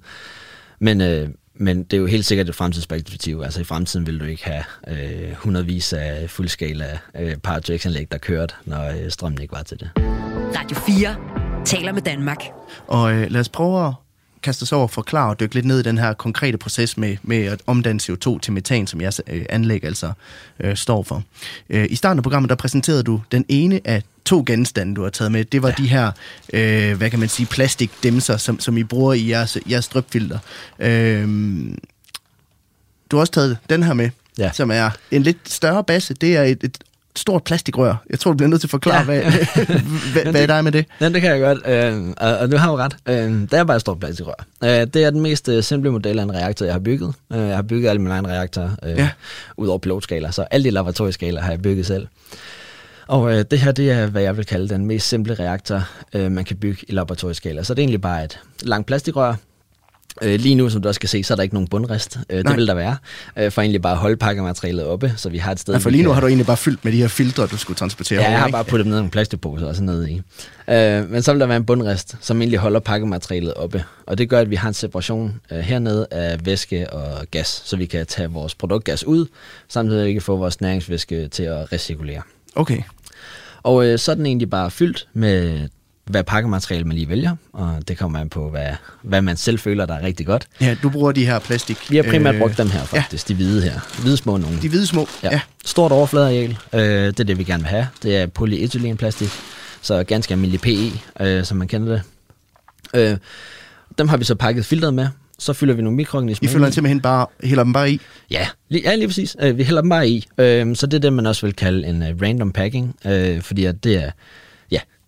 Men, 0.80 1.02
øh, 1.02 1.30
men 1.56 1.84
det 1.84 1.93
er 1.93 1.97
jo 1.97 2.06
helt 2.06 2.26
sikkert 2.26 2.50
et 2.50 2.56
fremtidsperspektiv. 2.56 3.41
Altså 3.43 3.62
i 3.62 3.63
fremtiden 3.63 4.08
vil 4.08 4.19
du 4.19 4.26
ikke 4.26 4.45
have 4.45 4.63
øh, 4.88 5.32
hundredvis 5.36 5.93
af 5.93 6.30
fuldskala 6.30 7.00
øh, 7.19 7.38
power 7.43 7.60
der 8.12 8.17
kørte, 8.17 8.54
når 8.65 8.88
øh, 8.88 9.12
strømmen 9.12 9.41
ikke 9.41 9.54
var 9.54 9.63
til 9.63 9.80
det. 9.80 9.89
Radio 10.56 10.78
4 10.78 11.40
taler 11.65 11.91
med 11.91 12.02
Danmark. 12.02 12.43
Og 12.88 13.13
øh, 13.13 13.32
lad 13.32 13.41
os 13.41 13.50
prøve 13.50 13.88
at 13.88 13.93
kaste 14.43 14.63
os 14.63 14.71
over 14.71 14.84
og 14.84 14.89
forklare 14.89 15.30
og 15.30 15.39
dykke 15.39 15.56
lidt 15.56 15.65
ned 15.65 15.80
i 15.80 15.84
den 15.84 15.97
her 15.97 16.13
konkrete 16.13 16.58
proces 16.58 16.97
med, 16.97 17.17
med 17.24 17.45
at 17.45 17.62
omdanne 17.67 18.00
CO2 18.04 18.39
til 18.39 18.54
metan, 18.54 18.88
som 18.88 19.02
jeres 19.02 19.21
øh, 19.28 19.45
anlæg 19.50 19.84
altså 19.84 20.12
øh, 20.60 20.76
står 20.76 21.04
for. 21.04 21.24
Øh, 21.69 21.88
I 21.89 21.95
starten 21.95 22.19
af 22.19 22.24
programmet, 22.24 22.50
der 22.50 22.56
præsenterede 22.56 23.04
du 23.04 23.21
den 23.32 23.45
ene 23.50 23.82
af 23.86 24.04
to 24.26 24.43
genstande, 24.45 24.95
du 24.95 25.04
har 25.04 25.10
taget 25.10 25.32
med. 25.32 25.45
Det 25.45 25.62
var 25.62 25.69
ja. 25.69 25.76
de 25.78 25.88
her, 25.88 26.12
øh, 26.54 26.97
hvad 26.97 27.10
kan 27.10 27.19
man 27.19 27.30
sige, 27.30 27.45
plastikdæmser, 27.45 28.38
som, 28.38 28.60
som 28.60 28.78
I 28.78 28.84
bruger 28.84 29.13
i 29.13 29.30
jeres, 29.30 29.58
jeres 29.69 29.88
drøbfilter. 29.88 30.39
Øh, 30.80 31.28
du 33.12 33.15
har 33.15 33.19
også 33.19 33.34
taget 33.34 33.58
den 33.69 33.84
her 33.84 33.93
med, 33.93 34.10
ja. 34.38 34.52
som 34.54 34.71
er 34.71 34.89
en 35.12 35.24
lidt 35.24 35.38
større 35.45 35.84
base. 35.84 36.13
Det 36.13 36.38
er 36.38 36.43
et, 36.43 36.63
et 36.63 36.78
stort 37.15 37.43
plastikrør. 37.43 37.95
Jeg 38.10 38.19
tror, 38.19 38.32
du 38.32 38.38
bliver 38.38 38.50
nødt 38.50 38.62
til 38.62 38.67
at 38.67 38.71
forklare, 38.71 38.97
ja. 38.97 39.04
hvad, 39.04 39.21
hvad, 40.13 40.32
hvad 40.32 40.41
er 40.41 40.47
der 40.47 40.62
med 40.62 40.71
det? 40.71 40.86
Ja, 41.02 41.10
det 41.10 41.21
kan 41.21 41.32
jeg 41.32 41.39
godt, 41.39 41.67
øh, 41.67 42.13
og, 42.17 42.38
og 42.38 42.52
du 42.52 42.58
har 42.58 42.71
jo 42.71 42.78
ret. 42.78 42.95
Øh, 43.06 43.32
det 43.41 43.54
er 43.54 43.63
bare 43.63 43.76
et 43.76 43.82
stort 43.82 44.00
plastikrør. 44.00 44.45
Øh, 44.63 44.69
det 44.69 44.95
er 44.95 45.10
den 45.10 45.21
mest 45.21 45.50
øh, 45.50 45.63
simple 45.63 45.91
model 45.91 46.19
af 46.19 46.24
en 46.24 46.34
reaktor, 46.34 46.65
jeg 46.65 46.74
har 46.74 46.80
bygget. 46.80 47.13
Øh, 47.34 47.39
jeg 47.39 47.56
har 47.56 47.63
bygget 47.63 47.89
alle 47.89 48.02
mine 48.02 48.13
egne 48.13 48.28
reaktorer, 48.28 48.71
øh, 48.84 48.97
ja. 48.97 49.10
ud 49.58 49.67
over 49.67 49.78
pilotskala, 49.78 50.32
så 50.32 50.41
alle 50.52 50.65
de 50.65 50.71
laboratorieskaler 50.71 51.41
har 51.41 51.52
jeg 51.52 51.62
bygget 51.62 51.86
selv. 51.86 52.08
Og 53.08 53.38
øh, 53.38 53.45
det 53.52 53.60
her, 53.60 53.71
det 53.71 53.91
er, 53.91 54.08
hvad 54.08 54.21
jeg 54.21 54.38
vil 54.38 54.45
kalde 54.45 54.69
den 54.69 54.86
mest 54.86 55.08
simple 55.08 55.34
reaktor, 55.34 55.89
øh, 56.15 56.32
man 56.32 56.45
kan 56.45 56.58
bygge 56.58 56.86
i 56.88 56.91
laboratorieskala. 56.91 57.63
Så 57.63 57.74
det 57.74 57.80
er 57.80 57.84
egentlig 57.84 58.02
bare 58.02 58.24
et 58.24 58.39
langt 58.62 58.88
plastikrør, 58.88 59.36
Øh, 60.21 60.39
lige 60.39 60.56
nu, 60.56 60.69
som 60.69 60.82
du 60.82 60.88
også 60.88 61.00
kan 61.00 61.10
se, 61.10 61.24
så 61.24 61.34
er 61.34 61.36
der 61.36 61.43
ikke 61.43 61.56
nogen 61.56 61.67
bundrest. 61.67 62.19
Øh, 62.30 62.43
det 62.43 62.56
vil 62.56 62.67
der 62.67 62.74
være, 62.74 62.97
øh, 63.38 63.52
for 63.52 63.62
egentlig 63.62 63.82
bare 63.82 63.93
at 63.93 64.00
holde 64.00 64.17
pakkematerialet 64.17 64.86
oppe, 64.86 65.13
så 65.17 65.30
vi 65.30 65.38
har 65.38 65.52
et 65.52 65.60
sted... 65.60 65.74
Ja, 65.74 65.80
for 65.80 65.89
lige 65.89 66.04
nu 66.04 66.10
kan... 66.10 66.13
har 66.13 66.21
du 66.21 66.28
egentlig 66.28 66.45
bare 66.45 66.58
fyldt 66.58 66.86
med 66.86 66.93
de 66.93 66.97
her 66.97 67.08
filtre, 67.08 67.47
du 67.47 67.58
skulle 67.58 67.78
transportere 67.78 68.21
Ja, 68.21 68.30
jeg 68.30 68.39
har 68.39 68.50
bare 68.50 68.63
puttet 68.63 68.86
dem 68.86 68.89
ned 68.89 68.97
i 68.97 69.02
nogle 69.02 69.12
plastikposer 69.12 69.67
og 69.67 69.76
sådan 69.76 69.86
noget 69.86 70.10
i. 70.10 70.21
Øh, 70.69 71.10
men 71.10 71.21
så 71.21 71.32
vil 71.32 71.39
der 71.39 71.45
være 71.45 71.58
en 71.58 71.65
bundrest, 71.65 72.15
som 72.21 72.41
egentlig 72.41 72.60
holder 72.60 72.80
pakkematerialet 72.80 73.54
oppe. 73.54 73.84
Og 74.06 74.17
det 74.17 74.30
gør, 74.30 74.39
at 74.39 74.50
vi 74.50 74.56
har 74.56 74.67
en 74.67 74.74
separation 74.74 75.39
øh, 75.52 75.60
hernede 75.60 76.08
af 76.12 76.45
væske 76.45 76.93
og 76.93 77.26
gas, 77.32 77.62
så 77.65 77.78
vi 77.78 77.86
kan 77.86 78.06
tage 78.06 78.30
vores 78.30 78.56
produktgas 78.56 79.04
ud, 79.04 79.26
samtidig 79.67 80.08
ikke 80.08 80.21
få 80.21 80.38
vores 80.38 80.62
næringsvæske 80.62 81.28
til 81.28 81.43
at 81.43 81.71
recirkulere. 81.74 82.21
Okay. 82.56 82.82
Og 83.63 83.86
øh, 83.86 84.00
så 84.00 84.12
er 84.12 84.15
den 84.15 84.26
egentlig 84.26 84.50
bare 84.50 84.71
fyldt 84.71 85.08
med 85.13 85.67
hvad 86.05 86.23
pakkemateriale 86.23 86.85
man 86.85 86.95
lige 86.95 87.09
vælger, 87.09 87.35
og 87.53 87.87
det 87.87 87.97
kommer 87.97 88.19
man 88.19 88.29
på, 88.29 88.49
hvad, 88.49 88.69
hvad 89.01 89.21
man 89.21 89.37
selv 89.37 89.59
føler, 89.59 89.85
der 89.85 89.93
er 89.93 90.03
rigtig 90.03 90.25
godt. 90.25 90.47
Ja, 90.61 90.75
du 90.83 90.89
bruger 90.89 91.11
de 91.11 91.25
her 91.25 91.39
plastik. 91.39 91.77
Vi 91.89 91.95
har 91.95 92.03
primært 92.03 92.35
brugt 92.39 92.57
dem 92.57 92.69
her 92.69 92.83
faktisk, 92.83 93.29
ja. 93.29 93.33
de 93.33 93.35
hvide 93.35 93.61
her. 93.61 94.01
Hvide 94.01 94.17
små 94.17 94.37
nogle. 94.37 94.61
De 94.61 94.69
hvide 94.69 94.87
små, 94.87 95.07
ja. 95.23 95.29
ja. 95.31 95.41
Stort 95.65 95.91
overfladeareal, 95.91 96.57
øh, 96.73 96.81
det 96.81 97.19
er 97.19 97.23
det, 97.23 97.37
vi 97.37 97.43
gerne 97.43 97.63
vil 97.63 97.69
have. 97.69 97.87
Det 98.03 98.17
er 98.17 98.27
polyetylenplastik, 98.27 99.29
så 99.81 100.03
ganske 100.03 100.33
almindelig 100.33 100.61
PE, 100.61 100.91
øh, 101.19 101.43
som 101.43 101.57
man 101.57 101.67
kender 101.67 101.91
det. 101.91 102.01
Øh, 102.95 103.17
dem 103.97 104.07
har 104.07 104.17
vi 104.17 104.23
så 104.23 104.35
pakket 104.35 104.65
filteret 104.65 104.93
med, 104.93 105.07
så 105.39 105.53
fylder 105.53 105.73
vi 105.73 105.81
nogle 105.81 105.95
mikroorganismer 105.95 106.49
I 106.49 106.51
fylder 106.51 106.65
dem 106.65 106.73
simpelthen 106.73 107.01
bare, 107.01 107.27
hælder 107.43 107.63
dem 107.63 107.73
bare 107.73 107.91
i? 107.91 108.01
Ja, 108.31 108.47
lige, 108.69 108.89
ja, 108.89 108.95
lige 108.95 109.07
præcis. 109.07 109.35
Øh, 109.41 109.57
vi 109.57 109.63
hælder 109.63 109.81
dem 109.81 109.89
bare 109.89 110.09
i. 110.09 110.27
Øh, 110.37 110.75
så 110.75 110.87
det 110.87 110.97
er 110.97 111.01
det, 111.01 111.13
man 111.13 111.25
også 111.25 111.45
vil 111.45 111.55
kalde 111.55 111.87
en 111.87 112.01
uh, 112.01 112.21
random 112.21 112.51
packing, 112.51 112.95
øh, 113.05 113.41
fordi 113.41 113.65
at 113.65 113.83
det 113.83 113.95
er 113.95 114.11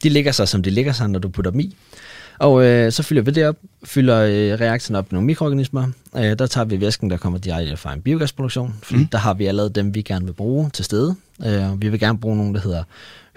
de 0.04 0.10
ligger 0.10 0.32
sig, 0.32 0.48
som 0.48 0.64
de 0.64 0.70
ligger 0.70 0.94
sig, 0.94 1.10
når 1.10 1.20
du 1.20 1.30
putter 1.30 1.52
dem 1.52 1.60
i. 1.60 1.76
Og 2.40 2.66
øh, 2.66 2.92
så 2.92 3.04
fylder 3.04 3.22
vi 3.22 3.32
det 3.32 3.48
op, 3.48 3.56
fylder 3.86 4.20
øh, 4.20 4.60
reaktoren 4.60 4.96
op 4.96 5.12
med 5.12 5.16
nogle 5.16 5.26
mikroorganismer. 5.26 5.88
Øh, 6.18 6.40
der 6.40 6.48
tager 6.48 6.66
vi 6.66 6.82
væsken, 6.82 7.10
der 7.10 7.18
kommer 7.18 7.40
direkte 7.40 7.78
fra 7.78 7.94
en 7.94 8.02
biogasproduktion, 8.02 8.76
fordi 8.84 9.00
mm. 9.00 9.08
der 9.08 9.18
har 9.18 9.34
vi 9.34 9.46
allerede 9.46 9.70
dem, 9.70 9.96
vi 9.96 10.02
gerne 10.02 10.26
vil 10.26 10.34
bruge 10.34 10.70
til 10.70 10.86
stede. 10.86 11.16
Øh, 11.46 11.82
vi 11.82 11.90
vil 11.90 12.00
gerne 12.00 12.20
bruge 12.20 12.38
nogle, 12.38 12.54
der 12.54 12.60
hedder 12.60 12.84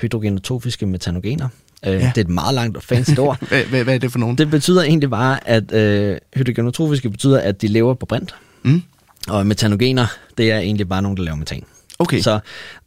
hydrogenotrofiske 0.01 0.87
metanogener. 0.87 1.49
Øh, 1.87 1.93
ja. 1.93 1.99
Det 1.99 2.19
er 2.19 2.21
et 2.21 2.29
meget 2.29 2.55
langt 2.55 2.77
og 2.77 2.83
fancy 2.83 3.19
ord. 3.19 3.39
hvad, 3.49 3.65
hvad, 3.65 3.85
hvad 3.85 3.95
er 3.95 3.99
det 3.99 4.13
for 4.13 4.19
nogen? 4.19 4.39
Det 4.39 4.51
betyder 4.51 4.83
egentlig 4.83 5.11
bare, 5.11 5.49
at 5.49 5.73
øh, 5.73 6.19
hydrogenotrofiske 6.35 7.11
betyder, 7.11 7.41
at 7.41 7.63
de 7.63 7.67
lever 7.67 7.95
på 7.95 8.07
brint. 8.07 8.35
Mm. 8.63 8.83
Og 9.29 9.47
metanogener, 9.47 10.07
det 10.39 10.53
er 10.53 10.59
egentlig 10.59 10.89
bare 10.89 11.03
nogen, 11.03 11.17
der 11.17 11.23
laver 11.23 11.37
metan. 11.37 11.63
Okay. 11.99 12.21
Så 12.21 12.39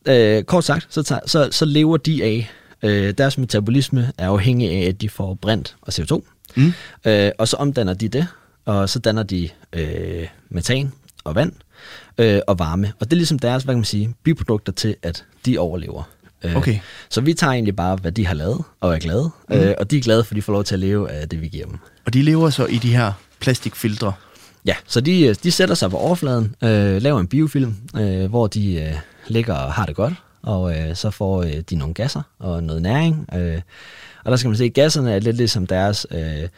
øh, 0.05 0.43
kort 0.43 0.63
sagt, 0.63 0.87
så, 0.89 1.03
tager, 1.03 1.21
så, 1.25 1.49
så 1.51 1.65
lever 1.65 1.97
de 1.97 2.23
af 2.23 2.51
Øh, 2.83 3.13
deres 3.17 3.37
metabolisme 3.37 4.11
er 4.17 4.29
afhængig 4.29 4.71
af, 4.71 4.87
at 4.87 5.01
de 5.01 5.09
får 5.09 5.33
brint 5.33 5.75
og 5.81 5.93
CO2. 5.93 6.21
Mm. 6.55 6.73
Øh, 7.05 7.31
og 7.37 7.47
så 7.47 7.57
omdanner 7.57 7.93
de 7.93 8.07
det, 8.07 8.27
og 8.65 8.89
så 8.89 8.99
danner 8.99 9.23
de 9.23 9.49
øh, 9.73 10.27
metan 10.49 10.91
og 11.23 11.35
vand 11.35 11.53
øh, 12.17 12.39
og 12.47 12.59
varme. 12.59 12.93
Og 12.99 13.05
det 13.05 13.13
er 13.13 13.17
ligesom 13.17 13.39
deres, 13.39 13.63
hvad 13.63 13.73
kan 13.73 13.79
man 13.79 13.85
sige, 13.85 14.15
biprodukter 14.23 14.71
til, 14.71 14.95
at 15.03 15.25
de 15.45 15.57
overlever. 15.57 16.03
Øh, 16.43 16.55
okay. 16.55 16.79
Så 17.09 17.21
vi 17.21 17.33
tager 17.33 17.53
egentlig 17.53 17.75
bare, 17.75 17.95
hvad 17.95 18.11
de 18.11 18.25
har 18.25 18.33
lavet, 18.33 18.63
og 18.81 18.95
er 18.95 18.99
glade. 18.99 19.29
Mm. 19.49 19.55
Øh, 19.55 19.75
og 19.77 19.91
de 19.91 19.97
er 19.97 20.01
glade, 20.01 20.23
for 20.23 20.33
de 20.33 20.41
får 20.41 20.53
lov 20.53 20.63
til 20.63 20.75
at 20.75 20.79
leve 20.79 21.11
af 21.11 21.29
det, 21.29 21.41
vi 21.41 21.47
giver 21.47 21.65
dem. 21.65 21.77
Og 22.05 22.13
de 22.13 22.21
lever 22.21 22.49
så 22.49 22.65
i 22.65 22.77
de 22.77 22.95
her 22.95 23.11
plastikfiltre? 23.39 24.13
Ja, 24.65 24.75
så 24.87 25.01
de, 25.01 25.33
de 25.33 25.51
sætter 25.51 25.75
sig 25.75 25.89
på 25.89 25.97
overfladen, 25.97 26.55
øh, 26.63 27.01
laver 27.01 27.19
en 27.19 27.27
biofilm, 27.27 27.75
øh, 27.97 28.25
hvor 28.25 28.47
de 28.47 28.75
øh, 28.75 28.93
ligger 29.27 29.53
og 29.53 29.73
har 29.73 29.85
det 29.85 29.95
godt, 29.95 30.13
og 30.41 30.79
øh, 30.79 30.95
så 30.95 31.09
får 31.09 31.43
øh, 31.43 31.53
de 31.69 31.75
nogle 31.75 31.93
gasser 31.93 32.21
og 32.39 32.63
noget 32.63 32.81
næring. 32.81 33.29
Øh, 33.35 33.61
og 34.23 34.31
der 34.31 34.37
skal 34.37 34.49
man 34.49 34.57
se, 34.57 34.63
at 34.63 34.73
gasserne 34.73 35.13
er 35.13 35.19
lidt 35.19 35.35
ligesom 35.37 35.67
deres, 35.67 36.07
øh, 36.11 36.49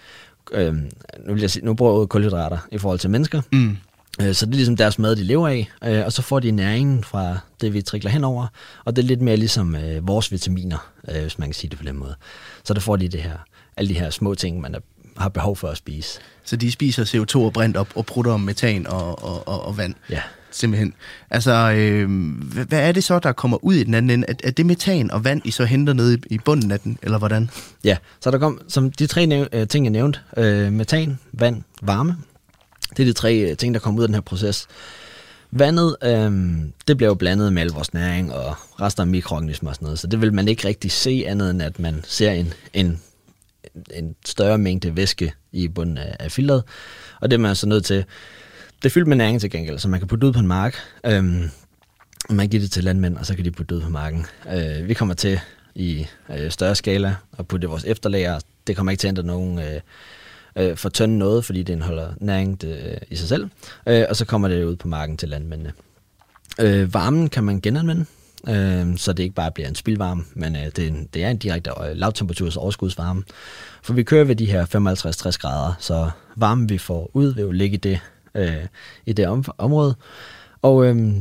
øh, 0.52 0.74
nu, 0.74 1.34
vil 1.34 1.42
jeg 1.42 1.52
sige, 1.52 1.66
nu 1.66 1.74
bruger 1.74 2.02
jeg 2.02 2.10
kulhydrater 2.10 2.58
i 2.72 2.78
forhold 2.78 3.00
til 3.00 3.10
mennesker, 3.10 3.42
mm. 3.52 3.78
øh, 4.22 4.34
så 4.34 4.46
det 4.46 4.52
er 4.52 4.56
ligesom 4.56 4.78
deres 4.78 5.00
mad, 5.00 5.16
de 5.16 5.24
lever 5.24 5.48
af, 5.48 5.72
øh, 5.84 6.06
og 6.06 6.14
så 6.14 6.22
får 6.22 6.40
de 6.40 6.52
næringen 6.52 7.04
fra 7.04 7.38
det, 7.62 7.74
vi 7.74 7.82
trikler 7.82 8.12
henover, 8.12 8.48
og 8.86 8.96
det 8.96 9.04
er 9.04 9.08
lidt 9.08 9.22
mere 9.22 9.38
ligesom 9.38 9.76
øh, 9.76 10.08
vores 10.08 10.32
vitaminer, 10.32 10.92
hvis 11.04 11.40
man 11.40 11.48
kan 11.48 11.54
sige 11.54 11.70
det 11.70 11.80
på 11.80 11.86
den 11.86 11.98
måde. 11.98 12.16
Så 12.64 12.74
der 12.74 12.80
får 12.80 12.96
de 12.96 13.08
det 13.08 13.22
her, 13.22 13.38
alle 13.78 13.90
de 13.90 14.00
her 14.00 14.10
små 14.10 14.36
ting, 14.36 14.62
man 14.62 14.76
har 15.18 15.30
behov 15.30 15.56
for 15.56 15.68
at 15.68 15.78
spise. 15.78 16.20
Så 16.44 16.56
de 16.56 16.72
spiser 16.72 17.06
CO2 17.06 17.40
og 17.40 17.54
brint 17.54 17.78
op 17.78 17.88
og 17.96 18.06
prutter 18.06 18.32
om 18.32 18.40
metan 18.40 18.88
og, 18.88 19.24
og, 19.24 19.48
og, 19.48 19.66
og 19.66 19.78
vand. 19.78 19.96
Ja. 20.10 20.22
Simpelthen. 20.52 20.94
Altså, 21.30 21.72
øh, 21.72 22.10
hvad, 22.54 22.66
hvad 22.66 22.80
er 22.88 22.92
det 22.92 23.04
så, 23.04 23.20
der 23.20 23.32
kommer 23.32 23.64
ud 23.64 23.74
i 23.74 23.84
den 23.84 23.94
anden 23.94 24.10
ende? 24.10 24.28
Er, 24.28 24.34
er 24.44 24.52
det 24.52 24.66
metan 24.66 25.12
og 25.12 25.24
vand, 25.24 25.42
I 25.46 25.52
så 25.52 25.66
henter 25.66 25.94
nede 25.94 26.14
i, 26.14 26.18
i 26.30 26.38
bunden 26.38 26.72
af 26.72 26.80
den, 26.80 26.98
eller 27.04 27.18
hvordan? 27.18 27.50
Ja, 27.84 27.98
så 28.22 28.32
der 28.32 28.38
kom 28.38 28.62
som 28.68 28.92
de 28.92 29.08
tre 29.08 29.26
næv- 29.26 29.48
øh, 29.54 29.68
ting, 29.68 29.86
jeg 29.86 29.92
nævnte, 29.92 30.20
øh, 30.38 30.72
metan, 30.72 31.20
vand, 31.34 31.62
varme, 31.82 32.18
det 32.98 33.04
er 33.04 33.06
de 33.08 33.14
tre 33.14 33.36
øh, 33.36 33.58
ting, 33.58 33.74
der 33.74 33.80
kommer 33.80 34.00
ud 34.00 34.04
af 34.04 34.08
den 34.08 34.16
her 34.16 34.22
proces. 34.22 34.68
Vandet, 35.52 35.96
øh, 36.04 36.32
det 36.88 36.98
bliver 36.98 37.10
jo 37.10 37.16
blandet 37.16 37.54
med 37.54 37.62
al 37.62 37.68
vores 37.68 37.94
næring 37.94 38.34
og 38.34 38.56
rester 38.82 39.04
af 39.04 39.08
mikroorganismer 39.08 39.70
og 39.70 39.76
sådan 39.76 39.86
noget, 39.86 40.00
så 40.00 40.08
det 40.08 40.22
vil 40.22 40.34
man 40.34 40.48
ikke 40.48 40.68
rigtig 40.68 40.92
se 40.92 41.24
andet 41.28 41.50
end, 41.50 41.62
at 41.62 41.80
man 41.80 42.04
ser 42.08 42.32
en, 42.32 42.54
en, 42.74 43.02
en 43.94 44.16
større 44.26 44.58
mængde 44.58 44.96
væske 44.96 45.34
i 45.52 45.68
bunden 45.68 45.98
af, 45.98 46.16
af 46.20 46.32
filteret, 46.32 46.64
og 47.22 47.32
det 47.32 47.38
er 47.38 47.42
man 47.42 47.56
så 47.56 47.68
nødt 47.68 47.86
til. 47.86 48.06
Det 48.82 48.86
er 48.86 48.90
fyldt 48.90 49.08
med 49.08 49.18
næring 49.18 49.42
til 49.42 49.50
gengæld, 49.50 49.80
så 49.80 49.88
man 49.90 50.00
kan 50.00 50.08
putte 50.08 50.28
ud 50.28 50.34
på 50.34 50.40
en 50.40 50.48
mark, 50.48 50.76
Øhm, 51.06 51.50
man 52.30 52.50
giver 52.50 52.62
det 52.62 52.72
til 52.72 52.84
landmænd, 52.84 53.18
og 53.18 53.26
så 53.26 53.36
kan 53.36 53.46
de 53.46 53.52
putte 53.52 53.76
det 53.76 53.80
ud 53.82 53.86
på 53.86 53.90
marken. 53.90 54.26
Øh, 54.54 54.88
vi 54.88 54.94
kommer 54.94 55.14
til 55.14 55.40
i 55.76 56.06
øh, 56.38 56.52
større 56.52 56.76
skala 56.76 57.16
at 57.40 57.48
putte 57.48 57.68
vores 57.68 57.84
efterlager. 57.86 58.40
Det 58.68 58.76
kommer 58.78 58.92
ikke 58.92 59.02
til 59.02 59.08
at 59.08 59.12
ændre 59.12 59.24
nogen 59.24 59.60
øh, 59.60 59.82
øh, 60.56 60.78
for 60.78 60.90
tynde 60.90 61.18
noget, 61.18 61.46
fordi 61.46 61.64
det 61.64 61.74
indeholder 61.74 62.14
næring 62.20 62.62
det, 62.62 62.80
øh, 62.86 62.98
i 63.10 63.16
sig 63.16 63.28
selv. 63.28 63.50
Øh, 63.88 64.04
og 64.10 64.16
så 64.16 64.26
kommer 64.26 64.48
det 64.48 64.64
ud 64.64 64.76
på 64.76 64.88
marken 64.88 65.18
til 65.18 65.30
landmændene. 65.30 65.74
Øh, 66.60 66.94
varmen 66.94 67.30
kan 67.30 67.44
man 67.44 67.62
genanvende, 67.62 68.06
øh, 68.48 68.98
så 68.98 69.14
det 69.14 69.24
ikke 69.24 69.36
bare 69.36 69.52
bliver 69.52 69.70
en 69.70 69.76
spildvarme, 69.76 70.24
men 70.34 70.56
øh, 70.56 70.62
det, 70.66 70.80
er 70.80 70.88
en- 70.88 71.08
det 71.14 71.24
er 71.24 71.30
en 71.30 71.38
direkte 71.38 71.72
øh, 71.90 71.96
lavtemperaturs 71.98 72.58
overskudsvarme. 72.58 73.24
For 73.84 73.94
vi 73.94 74.04
kører 74.04 74.24
ved 74.24 74.36
de 74.36 74.46
her 74.46 74.66
55-60 74.66 75.38
grader, 75.38 75.74
så 75.80 76.10
varmen 76.36 76.70
vi 76.70 76.78
får 76.78 77.10
ud 77.14 77.34
vil 77.34 77.42
jo 77.42 77.52
ligge 77.52 77.74
i 77.74 77.80
det, 77.80 78.00
øh, 78.36 78.66
i 79.06 79.14
det 79.14 79.28
om, 79.28 79.44
område. 79.58 79.96
Og 80.62 80.86
øh, 80.86 81.16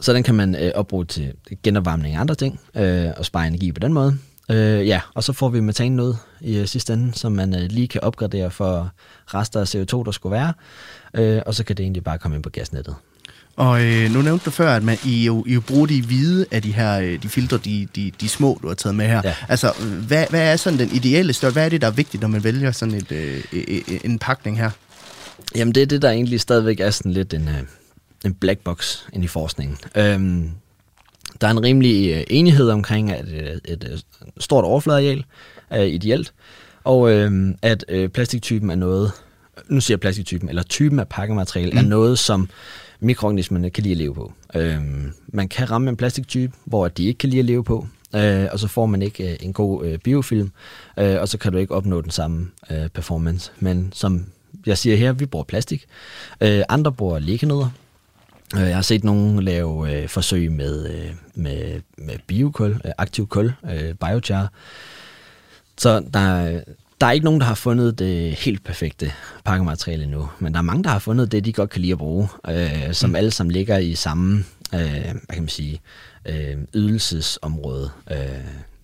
så 0.00 0.12
den 0.12 0.22
kan 0.22 0.34
man 0.34 0.54
øh, 0.54 0.72
opbruge 0.74 1.04
til 1.04 1.32
genopvarmning 1.62 2.14
af 2.14 2.20
andre 2.20 2.34
ting, 2.34 2.60
øh, 2.74 3.10
og 3.16 3.24
spare 3.24 3.46
energi 3.46 3.72
på 3.72 3.80
den 3.80 3.92
måde. 3.92 4.18
Øh, 4.50 4.86
ja, 4.86 5.00
og 5.14 5.24
så 5.24 5.32
får 5.32 5.48
vi 5.48 5.60
metan 5.60 6.00
ud 6.00 6.14
i 6.40 6.58
øh, 6.58 6.66
sidste 6.66 6.92
ende, 6.92 7.14
som 7.14 7.32
man 7.32 7.54
øh, 7.54 7.70
lige 7.70 7.88
kan 7.88 8.00
opgradere 8.00 8.50
for 8.50 8.90
rester 9.26 9.60
af 9.60 9.74
CO2, 9.74 10.04
der 10.04 10.10
skulle 10.10 10.32
være, 10.32 10.52
øh, 11.14 11.42
og 11.46 11.54
så 11.54 11.64
kan 11.64 11.76
det 11.76 11.82
egentlig 11.82 12.04
bare 12.04 12.18
komme 12.18 12.34
ind 12.34 12.42
på 12.42 12.50
gasnettet. 12.50 12.94
Og 13.56 13.84
øh, 13.84 14.10
nu 14.10 14.22
nævnte 14.22 14.44
du 14.44 14.50
før, 14.50 14.76
at 14.76 14.82
man, 14.82 14.98
I, 15.04 15.24
jo, 15.24 15.44
I 15.46 15.54
jo 15.54 15.60
bruger 15.60 15.86
de 15.86 16.02
hvide 16.02 16.46
af 16.50 16.62
de 16.62 16.72
her 16.72 16.98
øh, 17.00 17.22
de 17.22 17.28
filtre, 17.28 17.56
de, 17.56 17.88
de, 17.96 18.12
de 18.20 18.28
små, 18.28 18.58
du 18.62 18.68
har 18.68 18.74
taget 18.74 18.94
med 18.94 19.06
her. 19.06 19.20
Ja. 19.24 19.34
Altså, 19.48 19.72
hvad, 20.06 20.26
hvad 20.30 20.52
er 20.52 20.56
sådan 20.56 20.78
den 20.78 20.90
ideelle 20.92 21.32
størrelse? 21.32 21.54
Hvad 21.54 21.64
er 21.64 21.68
det, 21.68 21.80
der 21.80 21.86
er 21.86 21.90
vigtigt, 21.90 22.20
når 22.20 22.28
man 22.28 22.44
vælger 22.44 22.72
sådan 22.72 22.94
et, 22.94 23.12
øh, 23.12 23.44
øh, 23.52 23.80
en 24.04 24.18
pakning 24.18 24.58
her? 24.58 24.70
Jamen 25.56 25.74
det 25.74 25.82
er 25.82 25.86
det, 25.86 26.02
der 26.02 26.10
egentlig 26.10 26.40
stadigvæk 26.40 26.80
er 26.80 26.90
sådan 26.90 27.12
lidt 27.12 27.34
en, 27.34 27.48
øh, 27.48 27.62
en 28.24 28.34
black 28.34 28.60
box 28.60 28.98
ind 29.12 29.24
i 29.24 29.26
forskningen. 29.26 29.78
Øhm, 29.96 30.50
der 31.40 31.46
er 31.46 31.50
en 31.50 31.62
rimelig 31.62 32.14
øh, 32.14 32.24
enighed 32.30 32.70
omkring, 32.70 33.10
at 33.12 33.28
et, 33.28 33.60
et, 33.64 33.84
et 33.84 34.04
stort 34.38 34.64
overfladeareal 34.64 35.24
er 35.70 35.82
ideelt, 35.82 36.32
og 36.84 37.10
øh, 37.12 37.54
at 37.62 37.84
øh, 37.88 38.08
plastiktypen 38.08 38.70
er 38.70 38.74
noget, 38.74 39.12
nu 39.68 39.80
siger 39.80 39.94
jeg 39.94 40.00
plastiktypen, 40.00 40.48
eller 40.48 40.62
typen 40.62 40.98
af 40.98 41.08
pakkemateriale, 41.08 41.72
mm. 41.72 41.78
er 41.78 41.82
noget, 41.82 42.18
som 42.18 42.48
mikroorganismerne 43.00 43.70
kan 43.70 43.82
lide 43.82 43.92
at 43.92 43.98
leve 43.98 44.14
på. 44.14 44.32
Øh, 44.54 44.80
man 45.28 45.48
kan 45.48 45.70
ramme 45.70 45.90
en 45.90 45.96
plastiktype, 45.96 46.52
hvor 46.64 46.88
de 46.88 47.04
ikke 47.04 47.18
kan 47.18 47.30
lide 47.30 47.38
at 47.40 47.44
leve 47.44 47.64
på, 47.64 47.86
øh, 48.16 48.46
og 48.52 48.58
så 48.58 48.68
får 48.68 48.86
man 48.86 49.02
ikke 49.02 49.30
øh, 49.30 49.36
en 49.40 49.52
god 49.52 49.86
øh, 49.86 49.98
biofilm, 49.98 50.50
øh, 50.98 51.20
og 51.20 51.28
så 51.28 51.38
kan 51.38 51.52
du 51.52 51.58
ikke 51.58 51.74
opnå 51.74 52.00
den 52.00 52.10
samme 52.10 52.48
øh, 52.70 52.88
performance. 52.88 53.52
Men 53.60 53.92
som 53.94 54.26
jeg 54.66 54.78
siger 54.78 54.96
her, 54.96 55.12
vi 55.12 55.26
bruger 55.26 55.44
plastik. 55.44 55.84
Øh, 56.40 56.62
andre 56.68 56.92
bruger 56.92 57.18
liggenødder. 57.18 57.70
Øh, 58.56 58.60
Jeg 58.62 58.74
har 58.74 58.82
set 58.82 59.04
nogen 59.04 59.42
lave 59.42 59.92
øh, 60.02 60.08
forsøg 60.08 60.52
med, 60.52 60.90
øh, 60.90 61.10
med, 61.34 61.80
med 61.98 62.14
biokul, 62.26 62.70
øh, 62.84 62.90
aktiv 62.98 63.26
kul, 63.28 63.52
øh, 63.72 63.94
biochar. 63.94 64.52
Så 65.78 66.04
der, 66.14 66.20
er- 66.20 66.60
der 67.00 67.06
er 67.06 67.12
ikke 67.12 67.24
nogen, 67.24 67.40
der 67.40 67.46
har 67.46 67.54
fundet 67.54 67.98
det 67.98 68.32
helt 68.34 68.64
perfekte 68.64 69.12
pakkemateriale 69.44 70.04
endnu, 70.04 70.28
men 70.38 70.52
der 70.52 70.58
er 70.58 70.62
mange, 70.62 70.84
der 70.84 70.90
har 70.90 70.98
fundet 70.98 71.32
det, 71.32 71.44
de 71.44 71.52
godt 71.52 71.70
kan 71.70 71.80
lide 71.80 71.92
at 71.92 71.98
bruge, 71.98 72.28
øh, 72.48 72.92
som 72.94 73.14
alle 73.16 73.30
sammen 73.30 73.52
ligger 73.52 73.78
i 73.78 73.94
samme 73.94 74.44
øh, 74.74 74.80
hvad 75.02 75.32
kan 75.32 75.42
man 75.42 75.48
sige, 75.48 75.80
øh, 76.26 76.56
ydelsesområde. 76.74 77.90
Øh, 78.10 78.16